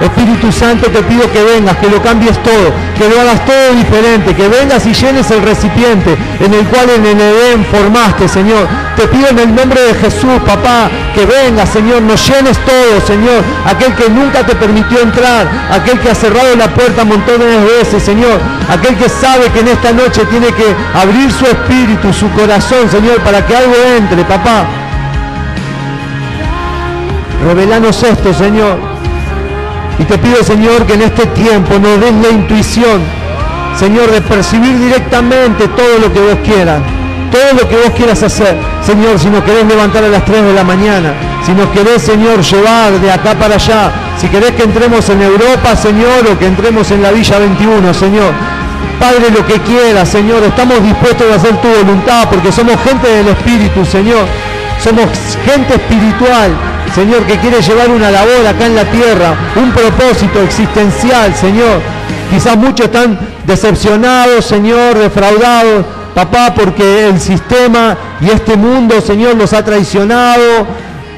Espíritu 0.00 0.50
Santo, 0.50 0.90
te 0.90 1.02
pido 1.02 1.30
que 1.30 1.42
vengas, 1.42 1.76
que 1.76 1.88
lo 1.88 2.02
cambies 2.02 2.42
todo, 2.42 2.72
que 2.96 3.08
lo 3.08 3.20
hagas 3.20 3.44
todo 3.44 3.74
diferente, 3.74 4.34
que 4.34 4.48
vengas 4.48 4.86
y 4.86 4.94
llenes 4.94 5.30
el 5.30 5.42
recipiente 5.42 6.16
en 6.40 6.54
el 6.54 6.64
cual 6.66 6.88
en 6.90 7.04
el 7.04 7.20
Edén 7.20 7.64
formaste, 7.66 8.26
Señor. 8.26 8.66
Te 8.96 9.06
pido 9.08 9.28
en 9.28 9.38
el 9.38 9.54
nombre 9.54 9.80
de 9.80 9.94
Jesús, 9.94 10.40
papá, 10.46 10.90
que 11.14 11.26
vengas, 11.26 11.68
Señor, 11.68 12.02
nos 12.02 12.26
llenes 12.26 12.58
todo, 12.64 13.00
Señor. 13.06 13.42
Aquel 13.66 13.94
que 13.94 14.08
nunca 14.08 14.44
te 14.44 14.54
permitió 14.54 15.00
entrar, 15.00 15.46
aquel 15.70 15.98
que 16.00 16.10
ha 16.10 16.14
cerrado 16.14 16.56
la 16.56 16.68
puerta 16.68 17.04
montones 17.04 17.46
de 17.46 17.76
veces, 17.78 18.02
Señor. 18.02 18.40
Aquel 18.70 18.96
que 18.96 19.08
sabe 19.08 19.50
que 19.52 19.60
en 19.60 19.68
esta 19.68 19.92
noche 19.92 20.24
tiene 20.26 20.48
que 20.48 20.74
abrir 20.94 21.30
su 21.30 21.44
espíritu, 21.44 22.12
su 22.12 22.30
corazón, 22.30 22.90
Señor, 22.90 23.20
para 23.20 23.44
que 23.46 23.54
algo 23.54 23.74
entre, 23.96 24.24
papá. 24.24 24.64
Revelanos 27.46 28.02
esto, 28.02 28.34
Señor. 28.34 28.89
Y 30.00 30.04
te 30.04 30.16
pido, 30.16 30.42
Señor, 30.42 30.86
que 30.86 30.94
en 30.94 31.02
este 31.02 31.26
tiempo 31.26 31.74
nos 31.78 32.00
des 32.00 32.14
la 32.22 32.30
intuición, 32.30 33.02
Señor, 33.78 34.10
de 34.10 34.22
percibir 34.22 34.78
directamente 34.78 35.68
todo 35.68 35.98
lo 36.00 36.12
que 36.12 36.20
vos 36.20 36.38
quieras. 36.42 36.80
Todo 37.30 37.62
lo 37.62 37.68
que 37.68 37.76
vos 37.76 37.90
quieras 37.94 38.22
hacer. 38.22 38.56
Señor, 38.84 39.18
si 39.18 39.28
nos 39.28 39.44
querés 39.44 39.66
levantar 39.66 40.02
a 40.02 40.08
las 40.08 40.24
3 40.24 40.42
de 40.42 40.54
la 40.54 40.64
mañana, 40.64 41.12
si 41.44 41.52
nos 41.52 41.68
querés, 41.68 42.02
Señor, 42.02 42.40
llevar 42.40 42.98
de 42.98 43.12
acá 43.12 43.34
para 43.34 43.54
allá, 43.54 43.92
si 44.18 44.28
querés 44.28 44.52
que 44.52 44.64
entremos 44.64 45.08
en 45.10 45.22
Europa, 45.22 45.76
Señor, 45.76 46.26
o 46.32 46.38
que 46.38 46.46
entremos 46.46 46.90
en 46.90 47.02
la 47.02 47.12
Villa 47.12 47.38
21, 47.38 47.94
Señor. 47.94 48.32
Padre, 48.98 49.30
lo 49.30 49.46
que 49.46 49.60
quieras, 49.60 50.08
Señor, 50.08 50.42
estamos 50.42 50.82
dispuestos 50.82 51.26
a 51.30 51.36
hacer 51.36 51.56
tu 51.60 51.68
voluntad 51.68 52.28
porque 52.28 52.50
somos 52.50 52.76
gente 52.82 53.06
del 53.06 53.28
Espíritu, 53.28 53.84
Señor. 53.84 54.26
Somos 54.82 55.06
gente 55.44 55.74
espiritual, 55.74 56.50
Señor, 56.94 57.22
que 57.24 57.38
quiere 57.38 57.62
llevar 57.62 57.90
una 57.90 58.10
labor 58.10 58.46
acá 58.46 58.66
en 58.66 58.74
la 58.74 58.84
tierra, 58.84 59.34
un 59.56 59.70
propósito 59.70 60.40
existencial, 60.42 61.34
Señor. 61.34 61.80
Quizás 62.30 62.56
muchos 62.56 62.86
están 62.86 63.18
decepcionados, 63.44 64.44
Señor, 64.44 64.98
defraudados, 64.98 65.84
papá, 66.14 66.52
porque 66.54 67.08
el 67.08 67.20
sistema 67.20 67.96
y 68.20 68.30
este 68.30 68.56
mundo, 68.56 69.00
Señor, 69.00 69.36
los 69.36 69.52
ha 69.52 69.64
traicionado, 69.64 70.66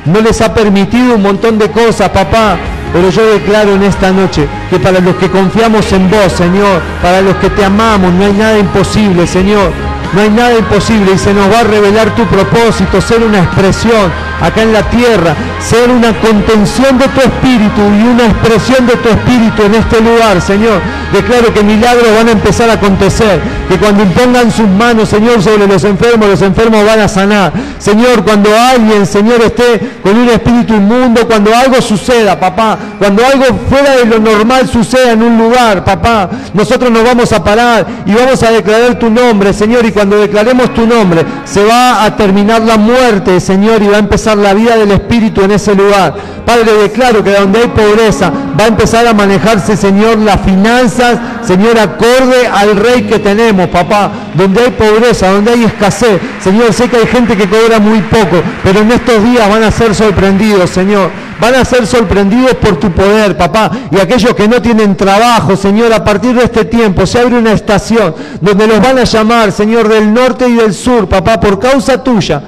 no 0.05 0.21
les 0.21 0.41
ha 0.41 0.53
permitido 0.55 1.15
un 1.15 1.23
montón 1.23 1.59
de 1.59 1.71
cosas, 1.71 2.09
papá. 2.11 2.57
Pero 2.93 3.09
yo 3.09 3.27
declaro 3.33 3.75
en 3.75 3.85
esta 3.85 4.11
noche 4.11 4.47
que 4.69 4.79
para 4.79 5.01
los 5.01 5.17
que 5.17 5.31
confiamos 5.31 5.91
en 5.93 6.11
vos, 6.11 6.33
Señor, 6.33 6.83
para 7.03 7.23
los 7.23 7.37
que 7.37 7.49
te 7.49 7.65
amamos, 7.65 8.13
no 8.13 8.27
hay 8.27 8.33
nada 8.33 8.59
imposible, 8.59 9.27
Señor. 9.27 9.73
No 10.13 10.21
hay 10.21 10.29
nada 10.29 10.59
imposible 10.59 11.13
y 11.15 11.19
se 11.19 11.33
nos 11.33 11.51
va 11.51 11.61
a 11.61 11.65
revelar 11.65 12.15
tu 12.15 12.27
propósito, 12.27 13.01
ser 13.01 13.23
una 13.23 13.39
expresión 13.39 14.13
acá 14.43 14.63
en 14.63 14.73
la 14.73 14.83
tierra, 14.83 15.35
ser 15.61 15.89
una 15.91 16.13
contención 16.21 16.99
de 16.99 17.07
tu 17.09 17.21
espíritu 17.21 17.81
y 17.81 18.03
una 18.09 18.27
expresión 18.27 18.87
de 18.87 18.97
tu 18.97 19.09
espíritu 19.09 19.63
en 19.63 19.75
este 19.77 20.01
lugar, 20.01 20.41
Señor. 20.43 20.81
Declaro 21.13 21.53
que 21.55 21.63
milagros 21.63 22.09
van 22.17 22.29
a 22.29 22.33
empezar 22.33 22.69
a 22.71 22.75
acontecer, 22.75 23.41
que 23.69 23.77
cuando 23.77 24.03
impongan 24.03 24.51
sus 24.51 24.69
manos, 24.69 25.09
Señor, 25.09 25.43
sobre 25.43 25.67
los 25.67 25.85
enfermos, 25.85 26.29
los 26.29 26.43
enfermos 26.43 26.85
van 26.85 27.01
a 27.01 27.09
sanar. 27.09 27.53
Señor, 27.79 28.25
cuando 28.25 28.51
alguien, 28.59 29.07
Señor, 29.07 29.41
esté 29.43 29.99
con 30.03 30.17
un 30.17 30.29
espíritu 30.29 30.75
inmundo, 30.75 31.27
cuando 31.27 31.55
algo 31.55 31.81
suceda, 31.81 32.39
papá, 32.41 32.79
cuando 32.99 33.25
algo 33.25 33.45
fuera 33.69 33.97
de 33.97 34.07
lo 34.07 34.19
normal 34.19 34.69
suceda 34.69 35.13
en 35.13 35.23
un 35.23 35.39
lugar, 35.39 35.85
papá, 35.85 36.29
nosotros 36.55 36.91
nos 36.91 37.05
vamos 37.05 37.33
a 37.33 37.45
parar 37.45 37.87
y 38.07 38.15
vamos 38.15 38.43
a 38.43 38.51
declarar 38.51 38.99
tu 38.99 39.11
nombre, 39.11 39.53
Señor, 39.53 39.85
y 39.87 39.93
cuando 39.93 40.19
declaremos 40.19 40.75
tu 40.75 40.87
nombre, 40.87 41.25
se 41.45 41.65
va 41.65 42.05
a 42.05 42.17
terminar 42.17 42.63
la 42.63 42.77
muerte, 42.77 43.39
Señor, 43.39 43.83
y 43.83 43.89
va 43.89 43.97
a 43.97 44.01
empezar 44.01 44.32
la 44.39 44.55
vida 44.55 44.77
del 44.77 44.91
Espíritu 44.93 45.43
en 45.43 45.53
ese 45.53 45.75
lugar. 45.75 46.15
Padre, 46.45 46.73
declaro 46.83 47.23
que 47.23 47.31
donde 47.31 47.61
hay 47.61 47.69
pobreza 47.69 48.31
va 48.59 48.65
a 48.65 48.69
empezar 48.69 49.07
a 49.07 49.15
manejarse, 49.15 49.77
Señor, 49.77 50.19
las 50.19 50.41
finanzas, 50.41 51.19
Señor, 51.45 51.79
acorde 51.79 52.47
al 52.47 52.77
Rey 52.77 53.03
que 53.03 53.19
tenemos, 53.19 53.69
papá. 53.69 54.11
Donde 54.35 54.63
hay 54.63 54.71
pobreza, 54.71 55.31
donde 55.31 55.53
hay 55.53 55.65
escasez. 55.65 56.21
Señor, 56.43 56.73
sé 56.73 56.89
que 56.89 56.97
hay 56.97 57.07
gente 57.07 57.37
que 57.37 57.49
cobra 57.49 57.79
muy 57.79 58.01
poco, 58.03 58.43
pero 58.63 58.81
en 58.81 58.93
estos 58.93 59.23
días 59.23 59.49
van 59.49 59.63
a 59.63 59.71
ser 59.71 59.95
sorprendidos, 59.95 60.71
Señor. 60.71 61.11
Van 61.41 61.55
a 61.57 61.65
ser 61.65 61.87
sorprendidos 61.87 62.55
por 62.55 62.79
tu 62.79 62.91
poder, 62.93 63.37
papá. 63.37 63.71
Y 63.91 63.99
aquellos 63.99 64.35
que 64.35 64.47
no 64.47 64.63
tienen 64.63 64.97
trabajo, 64.97 65.57
Señor, 65.57 65.93
a 65.93 66.05
partir 66.05 66.35
de 66.35 66.45
este 66.45 66.65
tiempo 66.65 67.05
se 67.05 67.19
abre 67.19 67.37
una 67.37 67.53
estación 67.53 68.15
donde 68.41 68.67
los 68.67 68.81
van 68.81 68.99
a 68.99 69.05
llamar, 69.05 69.51
Señor, 69.53 69.89
del 69.89 70.13
norte 70.13 70.49
y 70.49 70.55
del 70.55 70.73
sur, 70.73 71.09
papá, 71.09 71.41
por 71.41 71.59
causa 71.59 72.03
tuya, 72.03 72.43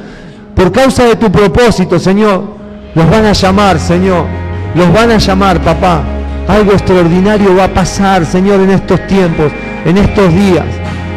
por 0.54 0.72
causa 0.72 1.04
de 1.04 1.16
tu 1.16 1.30
propósito, 1.30 1.98
Señor. 1.98 2.44
Los 2.94 3.10
van 3.10 3.26
a 3.26 3.32
llamar, 3.32 3.78
Señor. 3.78 4.24
Los 4.74 4.92
van 4.92 5.10
a 5.10 5.18
llamar, 5.18 5.60
papá. 5.60 6.02
Algo 6.46 6.72
extraordinario 6.72 7.56
va 7.56 7.64
a 7.64 7.74
pasar, 7.74 8.24
Señor, 8.26 8.60
en 8.60 8.70
estos 8.70 9.06
tiempos, 9.06 9.50
en 9.84 9.96
estos 9.98 10.32
días. 10.32 10.64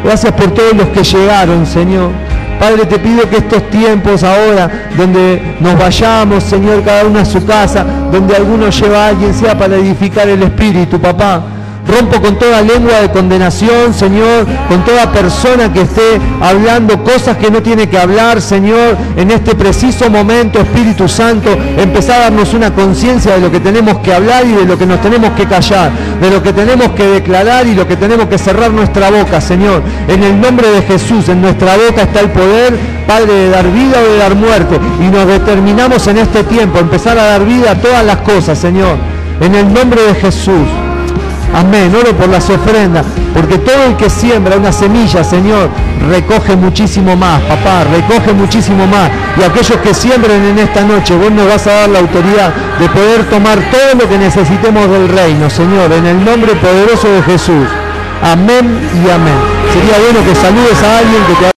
Gracias 0.02 0.32
por 0.32 0.50
todos 0.52 0.74
los 0.74 0.88
que 0.88 1.02
llegaron, 1.02 1.66
Señor. 1.66 2.10
Padre, 2.58 2.86
te 2.86 2.98
pido 2.98 3.28
que 3.28 3.36
estos 3.36 3.70
tiempos 3.70 4.24
ahora, 4.24 4.88
donde 4.96 5.40
nos 5.60 5.78
vayamos, 5.78 6.42
Señor, 6.42 6.82
cada 6.82 7.04
uno 7.04 7.20
a 7.20 7.24
su 7.24 7.44
casa, 7.44 7.84
donde 8.10 8.34
alguno 8.34 8.68
lleva 8.70 9.04
a 9.04 9.08
alguien, 9.08 9.32
sea 9.32 9.56
para 9.56 9.76
edificar 9.76 10.28
el 10.28 10.42
Espíritu, 10.42 11.00
papá. 11.00 11.42
Rompo 11.88 12.20
con 12.20 12.38
toda 12.38 12.60
lengua 12.60 13.00
de 13.00 13.10
condenación, 13.10 13.94
Señor, 13.94 14.46
con 14.68 14.84
toda 14.84 15.10
persona 15.10 15.72
que 15.72 15.82
esté 15.82 16.20
hablando 16.40 17.02
cosas 17.02 17.38
que 17.38 17.50
no 17.50 17.62
tiene 17.62 17.88
que 17.88 17.98
hablar, 17.98 18.42
Señor, 18.42 18.96
en 19.16 19.30
este 19.30 19.54
preciso 19.54 20.10
momento, 20.10 20.60
Espíritu 20.60 21.08
Santo, 21.08 21.50
empezar 21.78 22.20
a 22.20 22.24
darnos 22.24 22.52
una 22.52 22.74
conciencia 22.74 23.34
de 23.34 23.40
lo 23.40 23.50
que 23.50 23.60
tenemos 23.60 23.98
que 23.98 24.12
hablar 24.12 24.46
y 24.46 24.52
de 24.52 24.66
lo 24.66 24.76
que 24.76 24.84
nos 24.84 25.00
tenemos 25.00 25.30
que 25.30 25.46
callar, 25.46 25.90
de 26.20 26.30
lo 26.30 26.42
que 26.42 26.52
tenemos 26.52 26.88
que 26.90 27.06
declarar 27.06 27.66
y 27.66 27.74
lo 27.74 27.88
que 27.88 27.96
tenemos 27.96 28.26
que 28.26 28.36
cerrar 28.36 28.70
nuestra 28.70 29.10
boca, 29.10 29.40
Señor. 29.40 29.82
En 30.08 30.22
el 30.22 30.38
nombre 30.38 30.68
de 30.68 30.82
Jesús, 30.82 31.28
en 31.30 31.40
nuestra 31.40 31.74
boca 31.76 32.02
está 32.02 32.20
el 32.20 32.30
poder, 32.30 32.78
Padre, 33.06 33.32
de 33.32 33.50
dar 33.50 33.72
vida 33.72 33.96
o 33.98 34.12
de 34.12 34.18
dar 34.18 34.34
muerte. 34.34 34.78
Y 35.00 35.08
nos 35.10 35.26
determinamos 35.26 36.06
en 36.06 36.18
este 36.18 36.44
tiempo, 36.44 36.78
empezar 36.78 37.18
a 37.18 37.24
dar 37.24 37.46
vida 37.46 37.70
a 37.70 37.74
todas 37.76 38.04
las 38.04 38.18
cosas, 38.18 38.58
Señor. 38.58 38.96
En 39.40 39.54
el 39.54 39.72
nombre 39.72 40.02
de 40.02 40.14
Jesús. 40.14 40.66
Amén. 41.54 41.92
Oro 41.94 42.16
por 42.16 42.28
las 42.28 42.48
ofrendas. 42.50 43.06
Porque 43.34 43.58
todo 43.58 43.84
el 43.84 43.96
que 43.96 44.10
siembra 44.10 44.56
una 44.56 44.72
semilla, 44.72 45.22
Señor, 45.22 45.70
recoge 46.08 46.56
muchísimo 46.56 47.16
más, 47.16 47.40
papá, 47.42 47.84
recoge 47.84 48.32
muchísimo 48.32 48.86
más. 48.86 49.10
Y 49.38 49.42
aquellos 49.42 49.78
que 49.78 49.94
siembren 49.94 50.44
en 50.44 50.58
esta 50.58 50.82
noche, 50.82 51.14
vos 51.14 51.30
nos 51.30 51.46
vas 51.48 51.66
a 51.66 51.72
dar 51.72 51.88
la 51.90 52.00
autoridad 52.00 52.52
de 52.78 52.88
poder 52.88 53.24
tomar 53.30 53.58
todo 53.70 54.02
lo 54.02 54.08
que 54.08 54.18
necesitemos 54.18 54.90
del 54.90 55.08
reino, 55.08 55.48
Señor, 55.50 55.92
en 55.92 56.06
el 56.06 56.24
nombre 56.24 56.54
poderoso 56.56 57.08
de 57.08 57.22
Jesús. 57.22 57.68
Amén 58.22 58.66
y 58.94 59.10
amén. 59.10 59.38
Sería 59.72 59.98
bueno 60.02 60.24
que 60.26 60.34
saludes 60.34 60.82
a 60.82 60.98
alguien 60.98 61.22
que 61.28 61.34
te 61.34 61.46